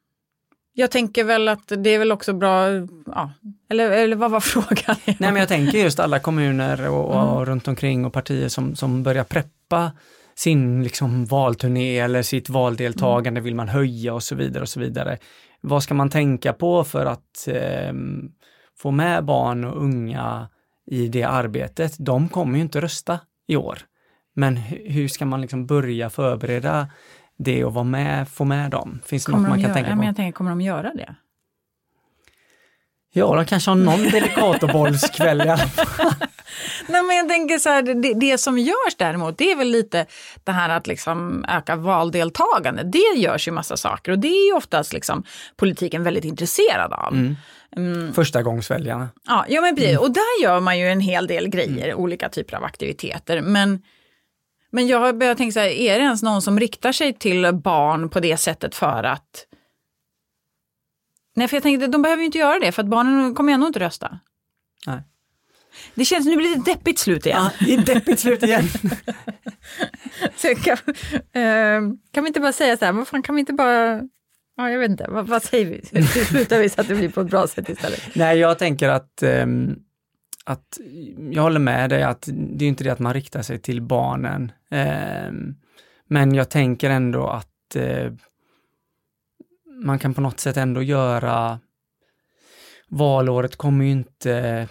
jag 0.73 0.91
tänker 0.91 1.23
väl 1.23 1.47
att 1.47 1.71
det 1.77 1.89
är 1.89 1.99
väl 1.99 2.11
också 2.11 2.33
bra, 2.33 2.67
ja, 3.05 3.31
eller, 3.69 3.91
eller 3.91 4.15
vad 4.15 4.31
var 4.31 4.39
frågan? 4.53 4.95
Nej 5.05 5.15
men 5.17 5.35
jag 5.35 5.47
tänker 5.47 5.77
just 5.77 5.99
alla 5.99 6.19
kommuner 6.19 6.89
och, 6.89 7.05
och 7.05 7.31
mm. 7.33 7.45
runt 7.45 7.67
omkring 7.67 8.05
och 8.05 8.13
partier 8.13 8.49
som, 8.49 8.75
som 8.75 9.03
börjar 9.03 9.23
preppa 9.23 9.91
sin 10.39 10.83
liksom 10.83 11.25
valturné 11.25 11.99
eller 11.99 12.21
sitt 12.21 12.49
valdeltagande 12.49 13.41
vill 13.41 13.55
man 13.55 13.67
höja 13.67 14.13
och 14.13 14.23
så 14.23 14.35
vidare 14.35 14.61
och 14.61 14.69
så 14.69 14.79
vidare. 14.79 15.17
Vad 15.61 15.83
ska 15.83 15.93
man 15.93 16.09
tänka 16.09 16.53
på 16.53 16.83
för 16.83 17.05
att 17.05 17.47
eh, 17.47 17.93
få 18.77 18.91
med 18.91 19.25
barn 19.25 19.63
och 19.63 19.83
unga 19.83 20.49
i 20.85 21.07
det 21.07 21.23
arbetet? 21.23 21.95
De 21.99 22.29
kommer 22.29 22.55
ju 22.55 22.61
inte 22.61 22.81
rösta 22.81 23.19
i 23.47 23.55
år. 23.55 23.79
Men 24.35 24.57
hur 24.57 25.07
ska 25.07 25.25
man 25.25 25.41
liksom 25.41 25.65
börja 25.65 26.09
förbereda 26.09 26.87
det 27.37 27.65
och 27.65 27.73
vara 27.73 27.83
med, 27.83 28.29
få 28.29 28.45
med 28.45 28.71
dem? 28.71 28.99
Finns 29.05 29.25
det 29.25 29.31
kommer 29.31 29.43
något 29.43 29.49
man 29.49 29.57
kan 29.57 29.63
göra, 29.63 29.73
tänka 29.73 29.89
på? 29.89 29.95
Men 29.95 30.07
jag 30.07 30.15
tänker, 30.15 30.37
kommer 30.37 30.49
de 30.49 30.61
göra 30.61 30.93
det? 30.93 31.15
Ja, 33.13 33.35
de 33.35 33.45
kanske 33.45 33.71
har 33.71 33.75
någon 33.75 34.03
delikatobollskväll 34.11 35.41
i 35.41 35.49
alla 35.49 35.57
fall. 35.57 36.13
Nej, 36.87 37.03
men 37.03 37.15
jag 37.15 37.29
tänker 37.29 37.57
så 37.57 37.69
här, 37.69 37.81
det, 37.81 38.13
det 38.13 38.37
som 38.37 38.57
görs 38.57 38.95
däremot, 38.97 39.37
det 39.37 39.51
är 39.51 39.55
väl 39.55 39.67
lite 39.67 40.05
det 40.43 40.51
här 40.51 40.69
att 40.69 40.87
liksom 40.87 41.45
öka 41.47 41.75
valdeltagande. 41.75 42.83
Det 42.83 43.19
görs 43.19 43.47
ju 43.47 43.51
massa 43.51 43.77
saker 43.77 44.11
och 44.11 44.19
det 44.19 44.27
är 44.27 44.47
ju 44.47 44.53
oftast 44.53 44.93
liksom 44.93 45.23
politiken 45.55 46.03
väldigt 46.03 46.25
intresserad 46.25 46.93
av. 46.93 47.13
Mm. 47.13 47.35
Mm. 47.75 48.13
Första 48.13 48.43
gångsväljarna. 48.43 49.09
Ja, 49.27 49.45
ja 49.49 49.61
men 49.61 49.75
precis. 49.75 49.91
Mm. 49.91 50.01
Och 50.01 50.11
där 50.11 50.43
gör 50.43 50.59
man 50.59 50.79
ju 50.79 50.87
en 50.87 50.99
hel 50.99 51.27
del 51.27 51.47
grejer, 51.47 51.85
mm. 51.85 51.97
olika 51.97 52.29
typer 52.29 52.57
av 52.57 52.63
aktiviteter. 52.63 53.41
Men, 53.41 53.81
men 54.71 54.87
jag 54.87 54.99
har 54.99 55.13
börjat 55.13 55.37
tänka 55.37 55.53
så 55.53 55.59
här, 55.59 55.67
är 55.67 55.99
det 55.99 56.03
ens 56.03 56.23
någon 56.23 56.41
som 56.41 56.59
riktar 56.59 56.91
sig 56.91 57.13
till 57.13 57.53
barn 57.53 58.09
på 58.09 58.19
det 58.19 58.37
sättet 58.37 58.75
för 58.75 59.03
att 59.03 59.45
Nej, 61.35 61.47
för 61.47 61.55
jag 61.55 61.63
tänkte 61.63 61.87
de 61.87 62.01
behöver 62.01 62.21
ju 62.21 62.25
inte 62.25 62.37
göra 62.37 62.59
det 62.59 62.71
för 62.71 62.83
att 62.83 62.89
barnen 62.89 63.35
kommer 63.35 63.53
ändå 63.53 63.67
inte 63.67 63.79
rösta. 63.79 64.19
Nej. 64.87 65.01
Det 65.95 66.05
känns, 66.05 66.25
nu 66.25 66.35
blir 66.35 66.55
det 66.55 66.71
deppigt 66.71 66.99
slut 66.99 67.25
igen. 67.25 67.49
Ja, 67.59 67.65
det 67.65 67.73
är 67.73 67.95
deppigt 67.95 68.19
slut 68.19 68.43
igen. 68.43 68.67
kan, 70.63 70.77
uh, 70.77 71.93
kan 72.11 72.23
vi 72.23 72.27
inte 72.27 72.39
bara 72.39 72.53
säga 72.53 72.77
så 72.77 72.85
här, 72.85 72.91
vad 72.91 73.07
fan 73.07 73.23
kan 73.23 73.35
vi 73.35 73.39
inte 73.39 73.53
bara 73.53 74.01
Ja, 74.59 74.71
jag 74.71 74.79
vet 74.79 74.91
inte, 74.91 75.05
vad, 75.09 75.27
vad 75.27 75.43
säger 75.43 75.65
vi? 75.65 75.81
Hur 75.99 76.23
slutar 76.23 76.59
vi 76.59 76.69
så 76.69 76.81
att 76.81 76.87
det 76.87 76.95
blir 76.95 77.09
på 77.09 77.21
ett 77.21 77.29
bra 77.29 77.47
sätt 77.47 77.69
istället? 77.69 78.15
Nej, 78.15 78.37
jag 78.37 78.59
tänker 78.59 78.89
att, 78.89 79.23
um, 79.23 79.75
att 80.45 80.79
jag 81.31 81.43
håller 81.43 81.59
med 81.59 81.89
dig 81.89 82.03
att 82.03 82.29
det 82.31 82.65
är 82.65 82.69
inte 82.69 82.83
det 82.83 82.89
att 82.89 82.99
man 82.99 83.13
riktar 83.13 83.41
sig 83.41 83.59
till 83.59 83.81
barnen. 83.81 84.51
Um, 85.29 85.55
men 86.07 86.33
jag 86.33 86.49
tänker 86.49 86.89
ändå 86.89 87.27
att 87.27 87.75
uh, 87.75 88.11
man 89.83 89.99
kan 89.99 90.13
på 90.13 90.21
något 90.21 90.39
sätt 90.39 90.57
ändå 90.57 90.81
göra 90.81 91.59
valåret 92.89 93.55
kommer 93.55 93.85
ju 93.85 93.91
inte 93.91 94.67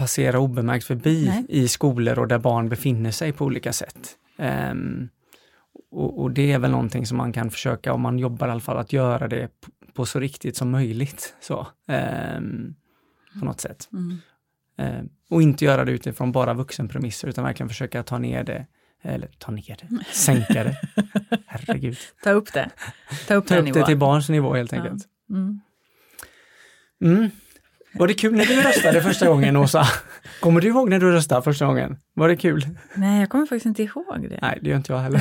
passera 0.00 0.38
obemärkt 0.38 0.84
förbi 0.84 1.26
Nej. 1.26 1.44
i 1.48 1.68
skolor 1.68 2.18
och 2.18 2.28
där 2.28 2.38
barn 2.38 2.68
befinner 2.68 3.10
sig 3.10 3.32
på 3.32 3.44
olika 3.44 3.72
sätt. 3.72 4.16
Um, 4.36 5.08
och, 5.90 6.20
och, 6.20 6.30
det 6.30 6.52
är 6.52 6.58
väl 6.58 6.70
någonting 6.70 7.06
som 7.06 7.16
man 7.16 7.32
kan 7.32 7.50
försöka, 7.50 7.92
om 7.92 8.00
man 8.00 8.18
jobbar 8.18 8.48
i 8.48 8.50
alla 8.50 8.60
fall, 8.60 8.78
att 8.78 8.92
göra 8.92 9.28
det 9.28 9.48
på, 9.94 10.06
så 10.06 10.20
riktigt 10.20 10.56
som 10.56 10.70
möjligt. 10.70 11.34
Så, 11.40 11.66
um, 12.36 12.74
på 13.38 13.44
något 13.44 13.60
sätt. 13.60 13.88
Mm. 13.92 14.18
Um, 14.98 15.08
och 15.30 15.42
inte 15.42 15.64
göra 15.64 15.84
det 15.84 15.92
utifrån 15.92 16.32
bara 16.32 16.54
vuxenpremisser 16.54 17.28
utan 17.28 17.44
verkligen 17.44 17.68
försöka 17.68 18.02
ta 18.02 18.18
ner 18.18 18.44
det 18.44 18.66
eller 19.02 19.28
ta 19.38 19.52
ner 19.52 19.76
det, 19.80 20.04
sänka 20.12 20.64
det. 20.64 20.76
Herregud. 21.46 21.98
Ta 22.22 22.30
upp 22.30 22.52
det. 22.52 22.70
Ta 23.28 23.34
upp, 23.34 23.46
Ta 23.46 23.56
upp 23.58 23.74
det 23.74 23.86
till 23.86 23.98
barns 23.98 24.28
nivå 24.28 24.54
helt 24.54 24.72
enkelt. 24.72 25.08
Ja. 25.26 25.36
Mm. 25.36 25.60
Mm. 27.04 27.30
Var 27.92 28.06
det 28.06 28.14
kul 28.14 28.36
när 28.36 28.44
du 28.44 28.62
röstade 28.62 29.02
första 29.02 29.28
gången, 29.28 29.56
Åsa? 29.56 29.86
Kommer 30.40 30.60
du 30.60 30.68
ihåg 30.68 30.90
när 30.90 30.98
du 30.98 31.12
röstade 31.12 31.42
första 31.42 31.66
gången? 31.66 31.96
Var 32.14 32.28
det 32.28 32.36
kul? 32.36 32.66
Nej, 32.94 33.20
jag 33.20 33.28
kommer 33.28 33.46
faktiskt 33.46 33.66
inte 33.66 33.82
ihåg 33.82 34.26
det. 34.30 34.38
Nej, 34.42 34.58
det 34.62 34.70
gör 34.70 34.76
inte 34.76 34.92
jag 34.92 34.98
heller. 34.98 35.20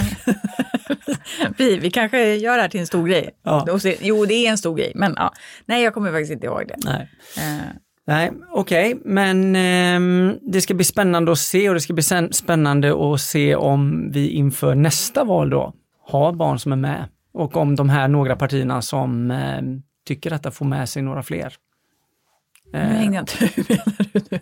vi, 1.58 1.78
vi 1.78 1.92
kanske 1.92 2.36
gör 2.36 2.56
det 2.56 2.62
här 2.62 2.70
till 2.70 2.80
en 2.80 2.88
stor 2.88 3.08
grej. 3.08 3.30
Ja. 3.44 3.80
Jo, 4.02 4.26
det 4.26 4.34
är 4.34 4.50
en 4.50 4.58
stor 4.58 4.76
grej, 4.76 4.92
men 4.96 5.14
ja. 5.18 5.34
nej, 5.66 5.84
jag 5.84 5.94
kommer 5.94 6.12
faktiskt 6.12 6.32
inte 6.32 6.46
ihåg 6.46 6.64
det. 6.68 6.76
Nej. 6.86 7.10
Uh. 7.38 7.64
Nej, 8.08 8.32
okej, 8.52 8.94
okay. 8.94 9.02
men 9.06 9.56
eh, 9.56 10.36
det 10.42 10.62
ska 10.62 10.74
bli 10.74 10.86
spännande 10.86 11.32
att 11.32 11.40
se 11.40 11.70
och 11.70 11.76
det 11.76 11.82
ska 11.82 11.94
bli 11.94 12.04
spännande 12.32 13.14
att 13.14 13.22
se 13.22 13.56
om 13.56 14.12
vi 14.12 14.30
inför 14.30 14.76
nästa 14.76 15.24
val 15.24 15.50
då 15.50 15.74
har 16.08 16.34
barn 16.34 16.60
som 16.60 16.72
är 16.72 16.76
med 16.76 17.06
och 17.34 17.58
om 17.58 17.76
de 17.76 17.90
här 17.90 18.08
några 18.08 18.36
partierna 18.36 18.82
som 18.82 19.32
eh, 19.32 19.62
tycker 20.08 20.34
att 20.34 20.44
det 20.44 20.52
får 20.52 20.66
med 20.66 20.90
sig 20.90 21.02
några 21.02 21.24
fler. 21.24 21.54
Nu 22.72 22.80
hängde 22.80 23.16
jag 23.16 23.22
inte? 23.22 23.50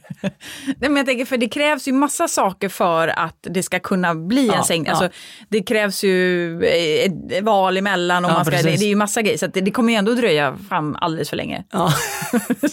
Nej, 0.65 0.89
men 0.89 0.97
jag 0.97 1.05
tänker, 1.05 1.25
för 1.25 1.37
det 1.37 1.47
krävs 1.47 1.87
ju 1.87 1.91
massa 1.91 2.27
saker 2.27 2.69
för 2.69 3.07
att 3.07 3.37
det 3.41 3.63
ska 3.63 3.79
kunna 3.79 4.15
bli 4.15 4.49
en 4.49 4.63
sänkning. 4.63 4.85
Ja. 4.85 4.91
Alltså, 4.91 5.19
det 5.49 5.63
krävs 5.63 6.03
ju 6.03 6.63
ett 6.63 7.43
val 7.43 7.77
emellan 7.77 8.25
och 8.25 8.31
ja, 8.31 8.35
man 8.35 8.45
ska, 8.45 8.55
det, 8.55 8.63
det, 8.63 8.85
är 8.85 8.89
ju 8.89 8.95
massa 8.95 9.21
grejer. 9.21 9.37
Så 9.37 9.47
det, 9.47 9.61
det, 9.61 9.71
kommer 9.71 9.93
ju 9.93 9.97
ändå 9.97 10.13
dröja 10.13 10.57
fram 10.69 10.95
alldeles 11.01 11.29
för 11.29 11.37
länge. 11.37 11.63
Ja. 11.71 11.93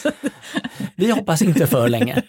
vi 0.97 1.11
hoppas 1.11 1.43
inte 1.43 1.67
för 1.67 1.89
länge. 1.89 2.23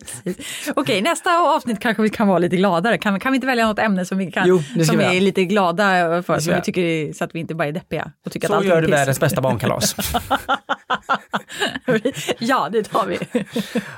Okej, 0.74 1.02
nästa 1.02 1.38
avsnitt 1.38 1.80
kanske 1.80 2.02
vi 2.02 2.10
kan 2.10 2.28
vara 2.28 2.38
lite 2.38 2.56
gladare. 2.56 2.98
Kan, 2.98 3.20
kan 3.20 3.32
vi 3.32 3.36
inte 3.36 3.46
välja 3.46 3.66
något 3.66 3.78
ämne 3.78 4.04
som 4.04 4.18
vi, 4.18 4.32
kan, 4.32 4.48
jo, 4.48 4.62
som 4.84 4.98
vi 4.98 5.04
är 5.04 5.20
lite 5.20 5.44
glada 5.44 5.82
för, 6.22 6.38
så, 6.38 6.54
vi 6.54 6.60
tycker, 6.60 7.12
så 7.12 7.24
att 7.24 7.34
vi 7.34 7.40
inte 7.40 7.54
bara 7.54 7.68
är 7.68 7.72
deppiga? 7.72 8.12
Och 8.26 8.32
tycker 8.32 8.48
så 8.48 8.54
att 8.54 8.64
gör 8.64 8.82
du 8.82 8.88
världens 8.88 9.20
bästa 9.20 9.40
barnkalas. 9.40 9.96
Ja, 12.50 12.68
det 12.72 12.82
tar 12.82 13.06
vi. 13.06 13.16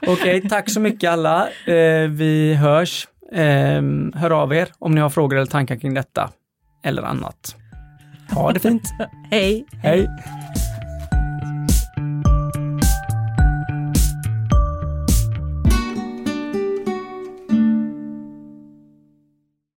Okej, 0.00 0.12
okay, 0.12 0.48
tack 0.48 0.70
så 0.70 0.80
mycket 0.80 1.10
alla. 1.10 1.48
Eh, 1.48 2.08
vi 2.08 2.54
hörs. 2.54 3.08
Eh, 3.32 3.82
hör 4.14 4.30
av 4.30 4.54
er 4.54 4.68
om 4.78 4.94
ni 4.94 5.00
har 5.00 5.10
frågor 5.10 5.36
eller 5.36 5.46
tankar 5.46 5.76
kring 5.76 5.94
detta 5.94 6.30
eller 6.84 7.02
annat. 7.02 7.56
Ha 8.30 8.52
det 8.52 8.60
fint. 8.60 8.82
Hej. 9.30 9.66
Hej. 9.82 10.08